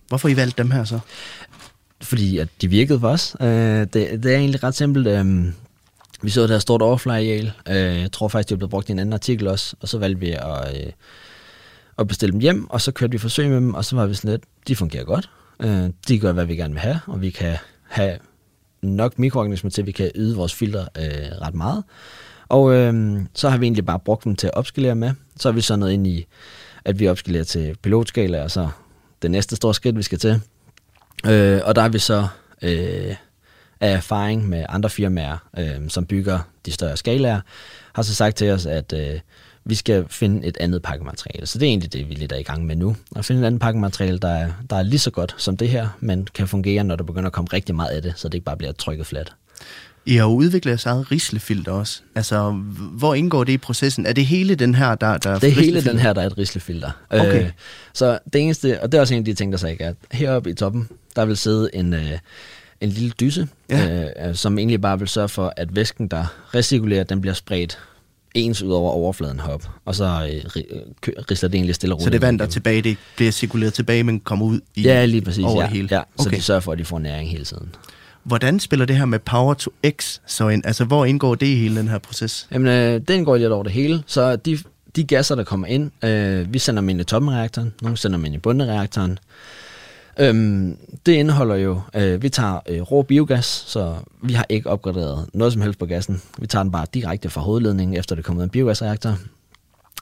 Hvorfor 0.07 0.27
I 0.29 0.35
valgte 0.35 0.63
dem 0.63 0.71
her 0.71 0.83
så? 0.83 0.99
fordi 2.01 2.37
at 2.37 2.47
de 2.61 2.67
virkede 2.67 2.99
for 2.99 3.09
os. 3.09 3.35
Øh, 3.41 3.47
det, 3.47 3.93
det 3.93 4.25
er 4.25 4.37
egentlig 4.37 4.63
ret 4.63 4.75
simpelt. 4.75 5.07
Øh, 5.07 5.45
vi 6.23 6.29
så 6.29 6.41
det 6.41 6.49
her 6.49 6.59
stort 6.59 6.81
overfladeareal. 6.81 7.53
Øh, 7.69 8.01
jeg 8.01 8.11
tror 8.11 8.27
faktisk, 8.27 8.49
det 8.49 8.57
blev 8.57 8.69
brugt 8.69 8.89
i 8.89 8.91
en 8.91 8.99
anden 8.99 9.13
artikel 9.13 9.47
også, 9.47 9.75
og 9.81 9.87
så 9.87 9.97
valgte 9.97 10.19
vi 10.19 10.31
at, 10.31 10.75
øh, 10.75 10.91
at 11.99 12.07
bestille 12.07 12.31
dem 12.31 12.39
hjem, 12.39 12.69
og 12.69 12.81
så 12.81 12.91
kørte 12.91 13.11
vi 13.11 13.17
forsøg 13.17 13.49
med 13.49 13.55
dem, 13.55 13.73
og 13.73 13.85
så 13.85 13.95
var 13.95 14.05
vi 14.05 14.13
sådan 14.13 14.31
lidt, 14.31 14.43
de 14.67 14.75
fungerer 14.75 15.03
godt. 15.03 15.29
Øh, 15.59 15.89
de 16.07 16.19
gør, 16.19 16.31
hvad 16.31 16.45
vi 16.45 16.55
gerne 16.55 16.73
vil 16.73 16.81
have, 16.81 16.99
og 17.07 17.21
vi 17.21 17.29
kan 17.29 17.57
have 17.83 18.17
nok 18.81 19.19
mikroorganismer 19.19 19.71
til, 19.71 19.81
at 19.81 19.87
vi 19.87 19.91
kan 19.91 20.11
yde 20.15 20.35
vores 20.35 20.53
filter 20.53 20.85
øh, 20.97 21.41
ret 21.41 21.55
meget. 21.55 21.83
Og 22.49 22.73
øh, 22.73 23.21
så 23.33 23.49
har 23.49 23.57
vi 23.57 23.65
egentlig 23.65 23.85
bare 23.85 23.99
brugt 23.99 24.23
dem 24.23 24.35
til 24.35 24.47
at 24.47 24.53
opskalere 24.53 24.95
med. 24.95 25.11
Så 25.39 25.49
er 25.49 25.53
vi 25.53 25.61
så 25.61 25.75
nået 25.75 25.91
ind 25.91 26.07
i, 26.07 26.25
at 26.85 26.99
vi 26.99 27.07
opskalerer 27.07 27.43
til 27.43 27.75
pilotskala, 27.81 28.43
og 28.43 28.51
så 28.51 28.69
det 29.21 29.31
næste 29.31 29.55
store 29.55 29.73
skridt, 29.73 29.97
vi 29.97 30.03
skal 30.03 30.19
til. 30.19 30.41
Øh, 31.25 31.61
og 31.63 31.75
der 31.75 31.81
er 31.81 31.89
vi 31.89 31.99
så 31.99 32.27
øh, 32.61 33.15
af 33.83 33.93
erfaring 33.93 34.49
med 34.49 34.65
andre 34.69 34.89
firmaer, 34.89 35.37
øh, 35.57 35.89
som 35.89 36.05
bygger 36.05 36.39
de 36.65 36.71
større 36.71 36.97
skalaer, 36.97 37.41
har 37.93 38.03
så 38.03 38.15
sagt 38.15 38.35
til 38.35 38.51
os, 38.51 38.65
at 38.65 38.93
øh, 38.93 39.19
vi 39.65 39.75
skal 39.75 40.05
finde 40.09 40.47
et 40.47 40.57
andet 40.59 40.81
pakkemateriale. 40.81 41.45
Så 41.47 41.59
det 41.59 41.65
er 41.65 41.69
egentlig 41.69 41.93
det, 41.93 42.09
vi 42.09 42.13
lidt 42.13 42.31
er 42.31 42.37
i 42.37 42.43
gang 42.43 42.65
med 42.65 42.75
nu. 42.75 42.95
At 43.15 43.25
finde 43.25 43.41
et 43.41 43.45
andet 43.45 43.61
pakkemateriale, 43.61 44.17
der 44.17 44.29
er, 44.29 44.51
der 44.69 44.75
er 44.75 44.83
lige 44.83 44.99
så 44.99 45.11
godt 45.11 45.35
som 45.37 45.57
det 45.57 45.69
her, 45.69 45.87
men 45.99 46.27
kan 46.33 46.47
fungere, 46.47 46.83
når 46.83 46.95
der 46.95 47.03
begynder 47.03 47.27
at 47.27 47.33
komme 47.33 47.47
rigtig 47.53 47.75
meget 47.75 47.89
af 47.89 48.01
det, 48.01 48.13
så 48.15 48.27
det 48.27 48.33
ikke 48.33 48.45
bare 48.45 48.57
bliver 48.57 48.71
trykket 48.71 49.07
fladt. 49.07 49.33
I 50.05 50.15
har 50.15 50.25
udviklet 50.25 50.71
jeres 50.71 50.85
eget 50.85 51.11
rislefilter 51.11 51.71
også. 51.71 52.01
Altså, 52.15 52.51
hvor 52.91 53.13
indgår 53.13 53.43
det 53.43 53.53
i 53.53 53.57
processen? 53.57 54.05
Er 54.05 54.13
det 54.13 54.25
hele 54.25 54.55
den 54.55 54.75
her, 54.75 54.95
der... 54.95 55.17
der 55.17 55.39
Det 55.39 55.49
er 55.49 55.53
hele 55.53 55.83
den 55.83 55.99
her, 55.99 56.13
der 56.13 56.21
er 56.21 56.25
et 56.25 56.37
rislefilter. 56.37 56.91
Okay. 57.09 57.45
Øh, 57.45 57.51
så 57.93 58.19
det 58.33 58.41
eneste, 58.41 58.81
og 58.81 58.91
det 58.91 58.97
er 58.97 59.01
også 59.01 59.13
en 59.13 59.19
af 59.19 59.25
de 59.25 59.33
ting, 59.33 59.51
der 59.51 59.57
så 59.57 59.67
ikke 59.67 59.83
er, 59.83 59.93
heroppe 60.11 60.49
i 60.49 60.53
toppen, 60.53 60.89
der 61.15 61.25
vil 61.25 61.37
sidde 61.37 61.69
en, 61.73 61.93
øh, 61.93 62.17
en 62.83 62.89
lille 62.89 63.11
dyse, 63.19 63.47
Ja. 63.69 64.05
øh, 64.29 64.35
som 64.35 64.57
egentlig 64.57 64.81
bare 64.81 64.99
vil 64.99 65.07
sørge 65.07 65.29
for, 65.29 65.53
at 65.57 65.75
væsken, 65.75 66.07
der 66.07 66.25
recirkulerer, 66.55 67.03
den 67.03 67.21
bliver 67.21 67.33
spredt 67.33 67.79
ens 68.33 68.61
ud 68.61 68.71
over 68.71 68.91
overfladen 68.91 69.39
heroppe, 69.39 69.67
og 69.85 69.95
så 69.95 70.05
øh, 70.33 70.45
øh, 70.55 71.13
risler 71.31 71.49
det 71.49 71.55
egentlig 71.57 71.75
stille 71.75 71.95
og 71.95 71.97
roligt. 71.97 72.03
Så 72.05 72.09
det 72.09 72.21
vand, 72.21 72.39
der 72.39 72.45
er 72.45 72.49
tilbage, 72.49 72.81
det 72.81 72.97
bliver 73.15 73.31
cirkuleret 73.31 73.73
tilbage, 73.73 74.03
men 74.03 74.19
kommer 74.19 74.45
ud 74.45 74.59
i, 74.75 74.81
Ja, 74.81 75.05
lige 75.05 75.21
præcis. 75.21 75.43
over 75.43 75.61
ja, 75.61 75.67
det 75.67 75.75
hele. 75.75 75.87
Ja, 75.91 76.01
så 76.19 76.27
okay. 76.27 76.37
de 76.37 76.41
sørger 76.41 76.61
for, 76.61 76.71
at 76.71 76.77
de 76.77 76.85
får 76.85 76.99
næring 76.99 77.29
hele 77.29 77.45
tiden. 77.45 77.75
Hvordan 78.23 78.59
spiller 78.59 78.85
det 78.85 78.95
her 78.95 79.05
med 79.05 79.19
Power 79.19 79.53
to 79.53 79.71
X 80.01 80.19
så 80.27 80.47
ind? 80.49 80.65
Altså, 80.65 80.85
hvor 80.85 81.05
indgår 81.05 81.35
det 81.35 81.45
i 81.45 81.55
hele 81.55 81.75
den 81.75 81.87
her 81.87 81.97
proces? 81.97 82.47
Jamen, 82.51 82.67
øh, 82.67 83.01
den 83.07 83.25
går 83.25 83.37
lidt 83.37 83.51
over 83.51 83.63
det 83.63 83.71
hele. 83.71 84.03
Så 84.07 84.35
de, 84.35 84.57
de 84.95 85.03
gasser, 85.03 85.35
der 85.35 85.43
kommer 85.43 85.67
ind, 85.67 85.91
øh, 86.05 86.53
vi 86.53 86.59
sender 86.59 86.81
dem 86.81 86.89
ind 86.89 87.01
i 87.01 87.03
toppen 87.03 87.33
af 87.33 87.37
reaktoren, 87.37 87.73
nogle 87.81 87.97
sender 87.97 88.17
dem 88.17 88.25
ind 88.25 88.35
i 88.35 88.37
bunden 88.37 88.69
af 88.69 88.73
reaktoren. 88.73 89.19
Øhm, 90.19 90.77
det 91.05 91.11
indeholder 91.13 91.55
jo, 91.55 91.81
øh, 91.95 92.21
vi 92.21 92.29
tager 92.29 92.59
øh, 92.69 92.81
rå 92.81 93.01
biogas, 93.01 93.45
så 93.45 93.95
vi 94.23 94.33
har 94.33 94.45
ikke 94.49 94.69
opgraderet 94.69 95.29
noget 95.33 95.53
som 95.53 95.61
helst 95.61 95.79
på 95.79 95.85
gassen. 95.85 96.21
Vi 96.37 96.47
tager 96.47 96.63
den 96.63 96.71
bare 96.71 96.85
direkte 96.93 97.29
fra 97.29 97.41
hovedledningen, 97.41 97.97
efter 97.97 98.15
det 98.15 98.25
kommer 98.25 98.39
ud 98.39 98.41
af 98.41 98.45
en 98.45 98.49
biogasreaktor. 98.49 99.17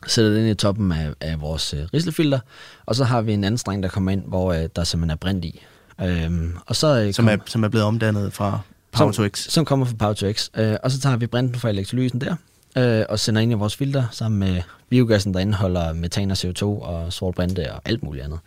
Sætter 0.08 0.32
den 0.32 0.40
ind 0.40 0.50
i 0.50 0.54
toppen 0.56 0.92
af, 0.92 1.14
af 1.22 1.42
vores 1.42 1.74
øh, 1.74 1.80
rislefilter, 1.94 2.40
og 2.86 2.96
så 2.96 3.04
har 3.04 3.22
vi 3.22 3.34
en 3.34 3.44
anden 3.44 3.58
streng, 3.58 3.84
der 3.84 3.90
kommer 3.90 4.12
ind, 4.12 4.24
hvor 4.28 4.54
øh, 4.54 4.70
der 4.76 4.84
simpelthen 4.84 5.12
er 5.12 5.16
brint 5.16 5.46
i. 5.46 5.62
Øhm, 6.02 6.54
og 6.66 6.76
så, 6.76 7.02
øh, 7.02 7.14
Som 7.14 7.28
er, 7.28 7.36
kom- 7.36 7.48
som 7.48 7.64
er 7.64 7.68
blevet 7.68 7.86
omdannet 7.88 8.34
fra 8.34 8.60
Power 8.92 9.12
som, 9.12 9.24
to 9.24 9.30
X? 9.36 9.40
Som 9.50 9.66
kommer 9.66 9.86
fra 9.86 9.96
Power 10.00 10.14
to 10.14 10.32
X. 10.34 10.50
Øh, 10.58 10.76
og 10.84 10.92
så 10.92 11.00
tager 11.00 11.18
vi 11.18 11.28
brinten 11.28 11.60
fra 11.60 11.70
elektrolysen 11.70 12.22
der, 12.22 12.36
øh, 12.78 13.06
og 13.10 13.20
sender 13.20 13.42
ind 13.42 13.52
i 13.52 13.56
vores 13.56 13.76
filter 13.76 14.04
sammen 14.12 14.40
med 14.40 14.62
biogassen, 14.90 15.34
der 15.34 15.40
indeholder 15.40 15.94
metan 15.94 16.32
og 16.32 16.38
CO2 16.38 16.64
og 16.64 17.14
sort 17.14 17.36
brinte 17.36 17.74
og 17.74 17.82
alt 17.86 18.04
muligt 18.04 18.26
andet. 18.26 18.40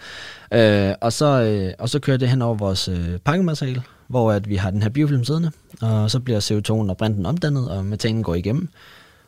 Øh, 0.52 0.94
og, 1.00 1.12
så, 1.12 1.26
øh, 1.26 1.72
og 1.78 1.88
så 1.88 1.98
kører 1.98 2.16
det 2.16 2.28
hen 2.28 2.42
over 2.42 2.54
vores 2.54 2.88
øh, 2.88 3.18
pakkemateriale, 3.18 3.82
hvor 4.06 4.32
at 4.32 4.48
vi 4.48 4.56
har 4.56 4.70
den 4.70 4.82
her 4.82 4.88
biofilm 4.88 5.24
siddende, 5.24 5.50
og 5.80 6.10
så 6.10 6.20
bliver 6.20 6.40
CO2'en 6.40 6.90
og 6.90 6.96
brinten 6.96 7.26
omdannet, 7.26 7.70
og 7.70 7.84
metanen 7.84 8.22
går 8.22 8.34
igennem. 8.34 8.68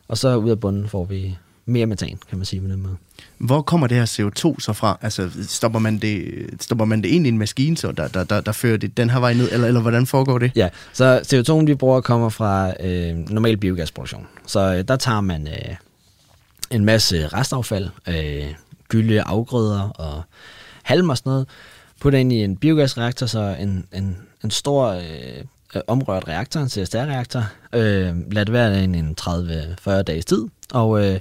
Og 0.07 0.17
så 0.17 0.35
ud 0.35 0.49
af 0.49 0.59
bunden 0.59 0.87
får 0.87 1.05
vi 1.05 1.37
mere 1.67 1.85
metan, 1.85 2.17
kan 2.29 2.37
man 2.37 2.45
sige 2.45 2.61
på 2.61 2.67
den 2.67 2.81
måde. 2.81 2.95
Hvor 3.37 3.61
kommer 3.61 3.87
det 3.87 3.97
her 3.97 4.05
CO2 4.05 4.59
så 4.59 4.73
fra? 4.73 4.97
Altså, 5.01 5.29
stopper 5.47 5.79
man 5.79 5.97
det, 5.97 6.45
stopper 6.59 6.85
man 6.85 7.01
det 7.01 7.09
ind 7.09 7.25
i 7.25 7.29
en 7.29 7.37
maskine, 7.37 7.77
så 7.77 7.91
der, 7.91 8.07
der, 8.07 8.23
der, 8.23 8.41
der 8.41 8.51
fører 8.51 8.77
det 8.77 8.97
den 8.97 9.09
her 9.09 9.19
vej 9.19 9.33
ned, 9.33 9.49
eller, 9.51 9.67
eller 9.67 9.81
hvordan 9.81 10.05
foregår 10.05 10.37
det? 10.37 10.51
Ja, 10.55 10.69
så 10.93 11.19
CO2'en 11.19 11.65
vi 11.65 11.75
bruger 11.75 12.01
kommer 12.01 12.29
fra 12.29 12.73
øh, 12.79 13.17
normal 13.29 13.57
biogasproduktion. 13.57 14.27
Så 14.45 14.59
øh, 14.59 14.87
der 14.87 14.95
tager 14.95 15.21
man 15.21 15.47
øh, 15.47 15.75
en 16.71 16.85
masse 16.85 17.27
restaffald, 17.27 17.89
øh, 18.07 18.53
gylde, 18.87 19.21
afgrøder 19.21 19.89
og 19.89 20.21
halm 20.83 21.09
og 21.09 21.17
sådan 21.17 21.29
noget, 21.29 21.47
putter 22.01 22.19
ind 22.19 22.33
i 22.33 22.43
en 22.43 22.57
biogasreaktor, 22.57 23.25
så 23.25 23.55
en, 23.59 23.85
en, 23.93 24.17
en 24.43 24.51
stor 24.51 24.87
øh, 24.87 25.43
øh, 25.75 25.81
omrørt 25.87 26.27
reaktor, 26.27 26.59
en 26.59 26.69
CSR-reaktor, 26.69 27.43
øh, 27.73 28.31
lad 28.31 28.45
det 28.45 28.53
være 28.53 28.83
en, 28.83 28.95
en 28.95 29.15
30-40 29.21 30.01
dages 30.01 30.25
tid, 30.25 30.45
og 30.71 31.05
øh, 31.05 31.19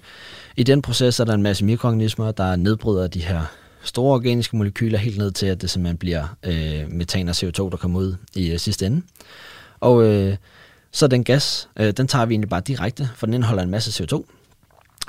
i 0.57 0.63
den 0.63 0.83
proces 0.83 1.21
er 1.21 1.25
der 1.25 1.35
en 1.35 1.43
masse 1.43 1.65
mikroorganismer, 1.65 2.33
der 2.33 2.57
nedbryder 2.57 3.07
de 3.07 3.21
her 3.21 3.41
store 3.83 4.15
organiske 4.15 4.57
molekyler 4.57 4.99
helt 4.99 5.19
ned 5.19 5.31
til, 5.31 5.47
at 5.47 5.63
det 5.63 5.71
simpelthen 5.71 5.97
bliver 5.97 6.37
øh, 6.43 6.91
metan 6.91 7.29
og 7.29 7.35
CO2, 7.35 7.71
der 7.71 7.77
kommer 7.77 8.01
ud 8.01 8.15
i 8.35 8.51
øh, 8.51 8.59
sidste 8.59 8.87
ende. 8.87 9.03
Og 9.81 10.05
øh, 10.05 10.37
så 10.93 11.07
den 11.07 11.25
gas, 11.25 11.69
øh, 11.77 11.93
den 11.93 12.09
tager 12.09 12.27
vi 12.27 12.35
egentlig 12.35 12.49
bare 12.49 12.61
direkte, 12.61 13.09
for 13.15 13.27
den 13.27 13.35
indeholder 13.35 13.63
en 13.63 13.71
masse 13.71 14.05
CO2, 14.05 14.25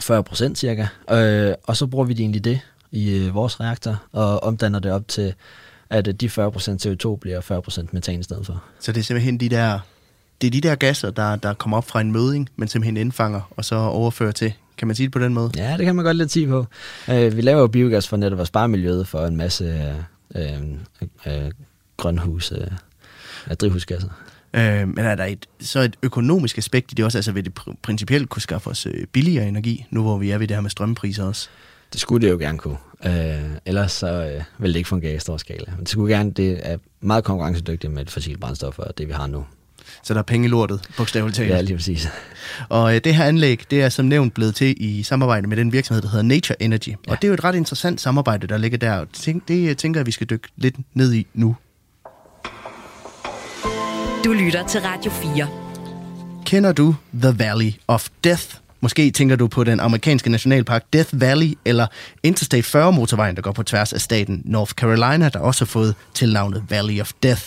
40 0.01 0.23
procent 0.23 0.57
cirka, 0.57 0.87
øh, 1.11 1.53
og 1.63 1.77
så 1.77 1.87
bruger 1.87 2.05
vi 2.05 2.13
det 2.13 2.19
egentlig 2.19 2.43
det 2.43 2.59
i 2.91 3.17
øh, 3.17 3.35
vores 3.35 3.59
reaktor, 3.59 4.03
og 4.11 4.43
omdanner 4.43 4.79
det 4.79 4.91
op 4.91 5.07
til, 5.07 5.33
at 5.89 6.07
øh, 6.07 6.13
de 6.13 6.29
40 6.29 6.51
procent 6.51 6.85
CO2 6.85 7.15
bliver 7.15 7.41
40 7.41 7.61
procent 7.61 7.93
metan 7.93 8.19
i 8.19 8.23
stedet 8.23 8.45
for. 8.45 8.63
Så 8.79 8.91
det 8.91 8.99
er 8.99 9.03
simpelthen 9.03 9.37
de 9.37 9.49
der, 9.49 9.79
det 10.41 10.47
er 10.47 10.51
de 10.51 10.61
der 10.61 10.75
gasser, 10.75 11.11
der, 11.11 11.35
der 11.35 11.53
kommer 11.53 11.77
op 11.77 11.87
fra 11.87 12.01
en 12.01 12.11
møding, 12.11 12.49
men 12.55 12.67
simpelthen 12.67 12.97
indfanger 12.97 13.41
og 13.57 13.65
så 13.65 13.75
overfører 13.75 14.31
til 14.31 14.53
kan 14.77 14.87
man 14.87 14.95
sige 14.95 15.05
det 15.07 15.13
på 15.13 15.19
den 15.19 15.33
måde? 15.33 15.51
Ja, 15.55 15.77
det 15.77 15.85
kan 15.85 15.95
man 15.95 16.05
godt 16.05 16.17
lidt 16.17 16.31
sige 16.31 16.47
på. 16.47 16.65
Øh, 17.11 17.37
vi 17.37 17.41
laver 17.41 17.61
jo 17.61 17.67
biogas 17.67 18.07
for 18.07 18.17
netop 18.17 18.39
at 18.39 18.47
spare 18.47 18.67
miljøet 18.67 19.07
for 19.07 19.25
en 19.25 19.35
masse 19.35 19.93
øh, 20.35 20.61
øh, 21.25 21.51
grønhus, 21.97 22.51
øh, 22.51 23.55
drivhusgasser. 23.55 24.09
Øh, 24.53 24.87
men 24.87 24.99
er 24.99 25.15
der 25.15 25.25
et, 25.25 25.45
så 25.59 25.79
et 25.79 25.95
økonomisk 26.03 26.57
aspekt 26.57 26.91
i 26.91 26.95
det 26.95 27.05
også? 27.05 27.17
Altså 27.17 27.31
vil 27.31 27.45
det 27.45 27.59
pr- 27.59 27.75
principielt 27.81 28.29
kunne 28.29 28.41
skaffe 28.41 28.69
os 28.69 28.85
øh, 28.85 29.07
billigere 29.07 29.47
energi, 29.47 29.85
nu 29.89 30.01
hvor 30.01 30.17
vi 30.17 30.31
er 30.31 30.37
ved 30.37 30.47
det 30.47 30.57
her 30.57 30.61
med 30.61 30.69
strømpriser 30.69 31.23
også? 31.23 31.49
Det 31.93 32.01
skulle 32.01 32.27
det 32.27 32.33
jo 32.33 32.37
gerne 32.37 32.57
kunne. 32.57 32.77
Øh, 33.05 33.51
ellers 33.65 33.91
så 33.91 34.07
øh, 34.07 34.43
vil 34.57 34.73
det 34.73 34.77
ikke 34.77 34.89
fungere 34.89 35.15
i 35.15 35.19
stor 35.19 35.37
skala. 35.37 35.65
Men 35.71 35.79
det 35.79 35.89
skulle 35.89 36.15
gerne, 36.15 36.31
det 36.31 36.59
er 36.63 36.77
meget 37.01 37.23
konkurrencedygtigt 37.23 37.93
med 37.93 38.01
et 38.01 38.11
fossilt 38.11 38.39
brændstof 38.39 38.79
og 38.79 38.97
det 38.97 39.07
vi 39.07 39.13
har 39.13 39.27
nu. 39.27 39.45
Så 40.03 40.13
der 40.13 40.19
er 40.19 40.23
penge 40.23 40.45
i 40.45 40.49
lortet, 40.49 40.81
bogstaveligt 40.97 41.35
talt. 41.35 41.49
Ja, 41.49 41.61
lige 41.61 41.75
præcis. 41.75 42.09
Og 42.69 42.95
øh, 42.95 43.01
det 43.03 43.15
her 43.15 43.23
anlæg, 43.25 43.61
det 43.71 43.81
er 43.81 43.89
som 43.89 44.05
nævnt 44.05 44.33
blevet 44.33 44.55
til 44.55 44.75
i 44.77 45.03
samarbejde 45.03 45.47
med 45.47 45.57
den 45.57 45.71
virksomhed, 45.71 46.01
der 46.01 46.09
hedder 46.09 46.23
Nature 46.23 46.63
Energy. 46.63 46.87
Ja. 46.87 46.95
Og 47.07 47.17
det 47.21 47.23
er 47.23 47.27
jo 47.27 47.33
et 47.33 47.43
ret 47.43 47.55
interessant 47.55 48.01
samarbejde, 48.01 48.47
der 48.47 48.57
ligger 48.57 48.77
der. 48.77 49.05
Det, 49.25 49.41
det 49.47 49.77
tænker 49.77 49.99
jeg, 49.99 50.05
vi 50.05 50.11
skal 50.11 50.29
dykke 50.29 50.47
lidt 50.55 50.75
ned 50.93 51.13
i 51.13 51.27
nu. 51.33 51.55
Du 54.25 54.33
lytter 54.33 54.67
til 54.67 54.81
Radio 54.81 55.11
4. 55.11 55.47
Kender 56.45 56.71
du 56.71 56.95
The 57.21 57.39
Valley 57.39 57.73
of 57.87 58.09
Death? 58.23 58.66
Måske 58.81 59.11
tænker 59.11 59.35
du 59.35 59.47
på 59.47 59.63
den 59.63 59.79
amerikanske 59.79 60.29
nationalpark 60.29 60.83
Death 60.93 61.21
Valley, 61.21 61.57
eller 61.65 61.87
Interstate 62.23 62.63
40 62.63 62.91
motorvejen, 62.91 63.35
der 63.35 63.41
går 63.41 63.51
på 63.51 63.63
tværs 63.63 63.93
af 63.93 64.01
staten 64.01 64.41
North 64.45 64.71
Carolina, 64.71 65.29
der 65.29 65.39
også 65.39 65.65
har 65.65 65.67
fået 65.67 65.95
tilnavnet 66.13 66.63
Valley 66.69 67.01
of 67.01 67.11
Death. 67.23 67.41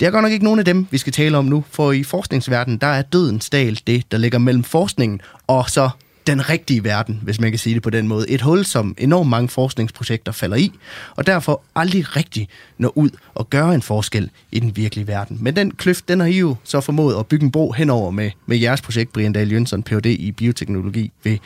Det 0.00 0.06
er 0.06 0.10
godt 0.10 0.22
nok 0.22 0.32
ikke 0.32 0.44
nogen 0.44 0.58
af 0.58 0.64
dem, 0.64 0.86
vi 0.90 0.98
skal 0.98 1.12
tale 1.12 1.38
om 1.38 1.44
nu, 1.44 1.64
for 1.70 1.92
i 1.92 2.02
forskningsverdenen, 2.02 2.78
der 2.78 2.86
er 2.86 3.02
dødens 3.02 3.50
dal 3.50 3.80
det, 3.86 4.12
der 4.12 4.18
ligger 4.18 4.38
mellem 4.38 4.64
forskningen 4.64 5.20
og 5.46 5.70
så 5.70 5.90
den 6.26 6.48
rigtige 6.48 6.84
verden, 6.84 7.20
hvis 7.22 7.40
man 7.40 7.50
kan 7.50 7.58
sige 7.58 7.74
det 7.74 7.82
på 7.82 7.90
den 7.90 8.08
måde. 8.08 8.30
Et 8.30 8.40
hul, 8.40 8.64
som 8.64 8.94
enormt 8.98 9.30
mange 9.30 9.48
forskningsprojekter 9.48 10.32
falder 10.32 10.56
i, 10.56 10.72
og 11.16 11.26
derfor 11.26 11.62
aldrig 11.74 12.16
rigtig 12.16 12.48
når 12.78 12.98
ud 12.98 13.10
og 13.34 13.50
gør 13.50 13.68
en 13.68 13.82
forskel 13.82 14.30
i 14.52 14.60
den 14.60 14.76
virkelige 14.76 15.06
verden. 15.06 15.38
Men 15.40 15.56
den 15.56 15.70
kløft, 15.70 16.08
den 16.08 16.20
har 16.20 16.26
I 16.26 16.38
jo 16.38 16.56
så 16.64 16.80
formået 16.80 17.16
at 17.18 17.26
bygge 17.26 17.44
en 17.44 17.50
bro 17.50 17.72
henover 17.72 18.10
med, 18.10 18.30
med 18.46 18.56
jeres 18.56 18.80
projekt, 18.80 19.12
Brian 19.12 19.32
Dahl 19.32 19.52
Jønsson, 19.52 19.82
Ph.D. 19.82 20.06
i 20.06 20.32
bioteknologi 20.32 21.12
ved 21.24 21.38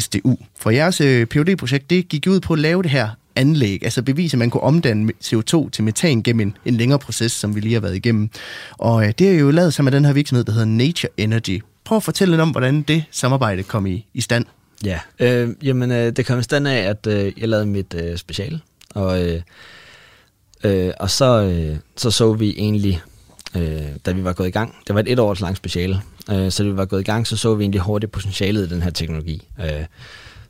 SDU. 0.00 0.36
For 0.58 0.70
jeres 0.70 1.00
øh, 1.00 1.26
Ph.D. 1.26 1.56
projekt, 1.56 1.90
det 1.90 2.08
gik 2.08 2.26
ud 2.28 2.40
på 2.40 2.52
at 2.52 2.58
lave 2.58 2.82
det 2.82 2.90
her 2.90 3.08
anlæg, 3.36 3.84
altså 3.84 4.02
bevise, 4.02 4.34
at 4.34 4.38
man 4.38 4.50
kunne 4.50 4.62
omdanne 4.62 5.12
CO2 5.24 5.70
til 5.70 5.84
metan 5.84 6.22
gennem 6.22 6.40
en, 6.40 6.56
en 6.64 6.74
længere 6.74 6.98
proces, 6.98 7.32
som 7.32 7.54
vi 7.54 7.60
lige 7.60 7.74
har 7.74 7.80
været 7.80 7.96
igennem. 7.96 8.30
Og 8.78 9.06
øh, 9.06 9.12
det 9.18 9.28
er 9.28 9.38
jo 9.38 9.50
lavet 9.50 9.74
sammen 9.74 9.90
med 9.92 9.98
den 9.98 10.04
her 10.04 10.12
virksomhed, 10.12 10.44
der 10.44 10.52
hedder 10.52 10.66
Nature 10.66 11.10
Energy. 11.16 11.60
Prøv 11.84 11.96
at 11.96 12.02
fortælle 12.02 12.32
lidt 12.32 12.40
om, 12.40 12.50
hvordan 12.50 12.82
det 12.82 13.04
samarbejde 13.10 13.62
kom 13.62 13.86
i, 13.86 14.06
i 14.14 14.20
stand. 14.20 14.46
Ja, 14.84 15.00
øh, 15.20 15.48
jamen 15.62 15.90
øh, 15.90 16.12
det 16.12 16.26
kom 16.26 16.38
i 16.38 16.42
stand 16.42 16.68
af, 16.68 16.76
at 16.76 17.06
øh, 17.06 17.32
jeg 17.40 17.48
lavede 17.48 17.66
mit 17.66 17.94
øh, 17.94 18.16
special, 18.16 18.60
og, 18.94 19.24
øh, 19.24 19.42
øh, 20.64 20.92
og 21.00 21.10
så, 21.10 21.42
øh, 21.42 21.76
så 21.96 22.10
så 22.10 22.32
vi 22.32 22.54
egentlig, 22.58 23.02
øh, 23.56 23.82
da 24.06 24.12
vi 24.12 24.24
var 24.24 24.32
gået 24.32 24.48
i 24.48 24.50
gang, 24.50 24.74
det 24.86 24.94
var 24.94 25.00
et 25.00 25.12
et 25.12 25.18
års 25.18 25.40
langt 25.40 25.56
speciale, 25.56 26.00
øh, 26.30 26.50
så 26.50 26.62
da 26.62 26.68
vi 26.68 26.76
var 26.76 26.84
gået 26.84 27.00
i 27.00 27.04
gang, 27.04 27.26
så 27.26 27.36
så 27.36 27.54
vi 27.54 27.64
egentlig 27.64 27.80
hurtigt 27.80 28.12
potentialet 28.12 28.66
i 28.66 28.74
den 28.74 28.82
her 28.82 28.90
teknologi. 28.90 29.48
Øh, 29.60 29.84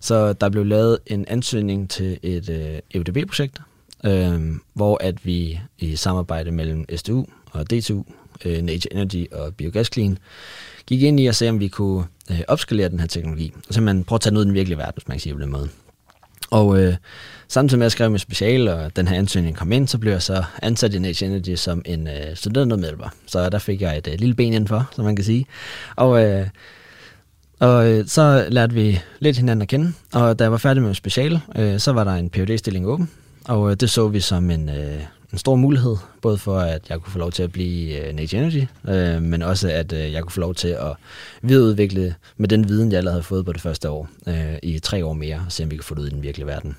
så 0.01 0.33
der 0.33 0.49
blev 0.49 0.66
lavet 0.66 0.99
en 1.07 1.25
ansøgning 1.29 1.90
til 1.90 2.18
et 2.23 2.49
øh, 2.49 2.79
EUDB-projekt, 2.94 3.61
øh, 4.05 4.40
hvor 4.75 4.99
at 5.01 5.27
vi 5.27 5.61
i 5.79 5.97
samarbejde 5.97 6.51
mellem 6.51 6.85
SDU 6.97 7.27
og 7.51 7.70
DTU, 7.70 8.05
øh, 8.44 8.62
Nature 8.62 8.92
Energy 8.92 9.33
og 9.33 9.55
Biogas 9.55 9.90
Clean, 9.92 10.18
gik 10.87 11.03
ind 11.03 11.20
i 11.20 11.27
at 11.27 11.35
se, 11.35 11.49
om 11.49 11.61
vi 11.61 11.68
kunne 11.68 12.05
øh, 12.31 12.40
opskalere 12.49 12.88
den 12.88 13.01
her 13.01 13.07
teknologi. 13.07 13.53
Og 13.68 13.75
simpelthen 13.75 14.05
prøve 14.05 14.16
at 14.16 14.20
tage 14.20 14.31
den 14.31 14.37
ud 14.37 14.42
i 14.42 14.47
den 14.47 14.55
virkelige 14.55 14.79
verden, 14.79 14.92
hvis 14.94 15.09
man 15.09 15.14
kan 15.14 15.20
sige 15.20 15.35
på 15.35 15.40
den 15.40 15.51
måde. 15.51 15.68
Og 16.51 16.81
øh, 16.83 16.94
samtidig 17.49 17.79
med 17.79 17.87
at 17.87 17.92
skrive 17.92 18.11
min 18.11 18.18
special, 18.18 18.68
og 18.68 18.97
den 18.97 19.09
her 19.09 19.16
ansøgning 19.16 19.57
kom 19.57 19.73
ind, 19.73 19.88
så 19.88 19.99
blev 19.99 20.12
jeg 20.12 20.23
så 20.23 20.44
ansat 20.62 20.94
i 20.94 20.99
Nature 20.99 21.31
Energy 21.31 21.55
som 21.55 21.83
en 21.85 22.09
øh, 22.09 22.37
studentermedhjælper. 22.37 23.09
Så 23.27 23.51
der 23.51 23.59
fik 23.59 23.81
jeg 23.81 23.99
et 23.99 24.09
øh, 24.12 24.14
lille 24.18 24.35
ben 24.35 24.53
indenfor, 24.53 24.90
som 24.92 25.05
man 25.05 25.16
kan 25.16 25.25
sige. 25.25 25.47
Og, 25.97 26.25
øh, 26.25 26.47
og 27.61 27.90
øh, 27.90 28.07
så 28.07 28.47
lærte 28.49 28.75
vi 28.75 29.01
lidt 29.20 29.37
hinanden 29.37 29.62
at 29.62 29.68
kende, 29.68 29.92
og 30.12 30.38
da 30.38 30.44
jeg 30.44 30.53
var 30.53 30.59
færdig 30.59 30.83
med 30.83 30.94
special, 30.94 31.40
øh, 31.57 31.79
så 31.79 31.92
var 31.92 32.05
der 32.05 32.12
en 32.12 32.31
phd 32.31 32.59
stilling 32.59 32.87
åben, 32.87 33.11
og 33.44 33.70
øh, 33.70 33.77
det 33.77 33.90
så 33.90 34.09
vi 34.09 34.20
som 34.20 34.51
en, 34.51 34.68
øh, 34.68 35.01
en 35.35 35.38
stor 35.38 35.57
mulighed, 35.57 35.97
både 36.23 36.38
for 36.38 36.59
at 36.59 36.83
jeg 36.88 37.01
kunne 37.01 37.12
få 37.12 37.18
lov 37.18 37.33
til 37.33 37.42
at 37.42 37.53
blive 37.53 38.09
uh, 38.09 38.16
Nature 38.16 38.42
Energy, 38.42 38.66
uh, 38.88 39.23
men 39.23 39.42
også 39.42 39.68
at 39.68 39.92
uh, 39.92 40.12
jeg 40.12 40.23
kunne 40.23 40.33
få 40.33 40.40
lov 40.40 40.55
til 40.55 40.68
at 40.68 40.97
videreudvikle 41.42 42.14
med 42.37 42.49
den 42.49 42.68
viden, 42.68 42.92
jeg 42.92 42.99
allerede 42.99 43.14
havde 43.14 43.25
fået 43.25 43.44
på 43.44 43.53
det 43.53 43.61
første 43.61 43.90
år, 43.90 44.09
uh, 44.27 44.35
i 44.62 44.79
tre 44.79 45.05
år 45.05 45.12
mere, 45.12 45.42
og 45.47 45.53
se 45.53 45.62
om 45.62 45.70
vi 45.70 45.77
kan 45.77 45.85
få 45.85 45.94
det 45.94 46.01
ud 46.01 46.07
i 46.07 46.11
den 46.11 46.23
virkelige 46.23 46.47
verden. 46.47 46.77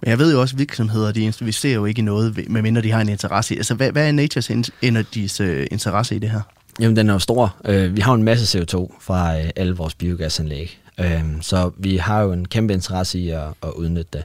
Men 0.00 0.10
jeg 0.10 0.18
ved 0.18 0.32
jo 0.32 0.40
også, 0.40 0.54
at 0.54 0.58
virksomheder, 0.58 1.12
de 1.12 1.22
investerer 1.22 1.74
jo 1.74 1.84
ikke 1.84 1.98
i 1.98 2.02
noget, 2.02 2.50
medmindre 2.50 2.82
de 2.82 2.90
har 2.90 3.00
en 3.00 3.08
interesse 3.08 3.54
i. 3.54 3.56
Altså, 3.56 3.74
hvad, 3.74 3.92
hvad 3.92 4.08
er 4.08 4.12
Natures 4.12 4.50
Energys 4.82 5.40
uh, 5.40 5.64
interesse 5.70 6.16
i 6.16 6.18
det 6.18 6.30
her? 6.30 6.40
Jamen, 6.80 6.96
den 6.96 7.08
er 7.08 7.12
jo 7.12 7.18
stor. 7.18 7.56
Uh, 7.68 7.96
vi 7.96 8.00
har 8.00 8.14
en 8.14 8.22
masse 8.22 8.58
CO2 8.58 8.96
fra 9.00 9.38
uh, 9.38 9.44
alle 9.56 9.76
vores 9.76 9.94
biogasanlæg, 9.94 10.80
uh, 10.98 11.22
så 11.40 11.70
vi 11.78 11.96
har 11.96 12.20
jo 12.20 12.32
en 12.32 12.48
kæmpe 12.48 12.74
interesse 12.74 13.18
i 13.18 13.30
at, 13.30 13.48
at 13.62 13.70
udnytte 13.76 14.08
det. 14.12 14.24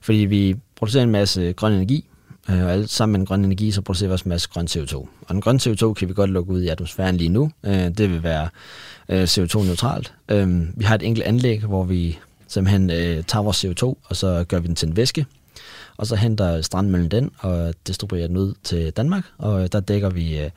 Fordi 0.00 0.18
vi 0.18 0.56
producerer 0.76 1.04
en 1.04 1.10
masse 1.10 1.52
grøn 1.52 1.72
energi, 1.72 2.04
Øh, 2.50 2.64
og 2.64 2.72
alt 2.72 2.90
sammen 2.90 3.12
med 3.12 3.18
den 3.18 3.26
grønne 3.26 3.46
energi, 3.46 3.70
så 3.70 3.82
producerer 3.82 4.08
vi 4.08 4.12
også 4.12 4.24
en 4.24 4.28
masse 4.28 4.48
grøn 4.48 4.66
CO2. 4.66 4.94
Og 4.96 5.28
den 5.28 5.40
grønne 5.40 5.60
CO2 5.60 5.92
kan 5.92 6.08
vi 6.08 6.14
godt 6.14 6.30
lukke 6.30 6.52
ud 6.52 6.62
i 6.62 6.68
atmosfæren 6.68 7.16
lige 7.16 7.28
nu. 7.28 7.50
Øh, 7.64 7.72
det 7.72 8.10
vil 8.10 8.22
være 8.22 8.48
øh, 9.08 9.22
CO2-neutralt. 9.22 10.12
Øhm, 10.28 10.72
vi 10.76 10.84
har 10.84 10.94
et 10.94 11.02
enkelt 11.02 11.26
anlæg, 11.26 11.60
hvor 11.60 11.84
vi 11.84 12.18
simpelthen 12.48 12.90
øh, 12.90 13.24
tager 13.24 13.42
vores 13.42 13.64
CO2, 13.64 13.82
og 14.04 14.16
så 14.16 14.44
gør 14.48 14.58
vi 14.58 14.66
den 14.66 14.74
til 14.76 14.88
en 14.88 14.96
væske. 14.96 15.26
Og 15.96 16.06
så 16.06 16.16
henter 16.16 16.62
strandmøllen 16.62 17.10
den 17.10 17.30
og 17.38 17.74
distribuerer 17.86 18.26
den 18.26 18.36
ud 18.36 18.54
til 18.64 18.90
Danmark. 18.90 19.24
Og 19.38 19.62
øh, 19.62 19.68
der 19.72 19.80
dækker 19.80 20.10
vi, 20.10 20.38
øh, 20.38 20.50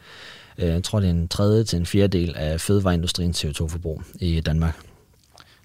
jeg 0.57 0.83
tror 0.83 0.99
det 0.99 1.07
er 1.07 1.13
en 1.13 1.27
tredje 1.27 1.63
til 1.63 1.79
en 1.79 1.85
fjerdedel 1.85 2.35
af 2.35 2.61
fødevareindustriens 2.61 3.45
CO2-forbrug 3.45 4.01
i 4.19 4.39
Danmark. 4.39 4.79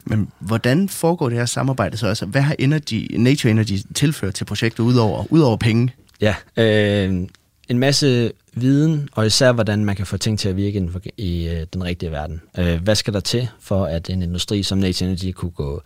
Men 0.04 0.30
hvordan 0.38 0.88
foregår 0.88 1.28
det 1.28 1.38
her 1.38 1.46
samarbejde 1.46 1.96
så? 1.96 2.06
Altså, 2.06 2.26
hvad 2.26 2.42
har 2.42 2.56
Energy, 2.58 3.16
Nature 3.16 3.50
Energy 3.50 3.78
tilført 3.94 4.34
til 4.34 4.44
projektet 4.44 4.84
udover, 4.84 5.24
udover 5.30 5.56
penge? 5.56 5.92
Ja, 6.20 6.34
øh, 6.56 7.26
en 7.68 7.78
masse 7.78 8.32
viden, 8.54 9.08
og 9.12 9.26
især 9.26 9.52
hvordan 9.52 9.84
man 9.84 9.96
kan 9.96 10.06
få 10.06 10.16
ting 10.16 10.38
til 10.38 10.48
at 10.48 10.56
virke 10.56 10.76
inden 10.76 10.92
for, 10.92 11.00
i 11.16 11.48
øh, 11.48 11.66
den 11.72 11.84
rigtige 11.84 12.10
verden. 12.10 12.42
Øh, 12.58 12.82
hvad 12.82 12.94
skal 12.94 13.14
der 13.14 13.20
til 13.20 13.48
for, 13.60 13.84
at 13.84 14.10
en 14.10 14.22
industri 14.22 14.62
som 14.62 14.78
Nature 14.78 15.10
Energy 15.10 15.32
kunne 15.32 15.50
gå 15.50 15.82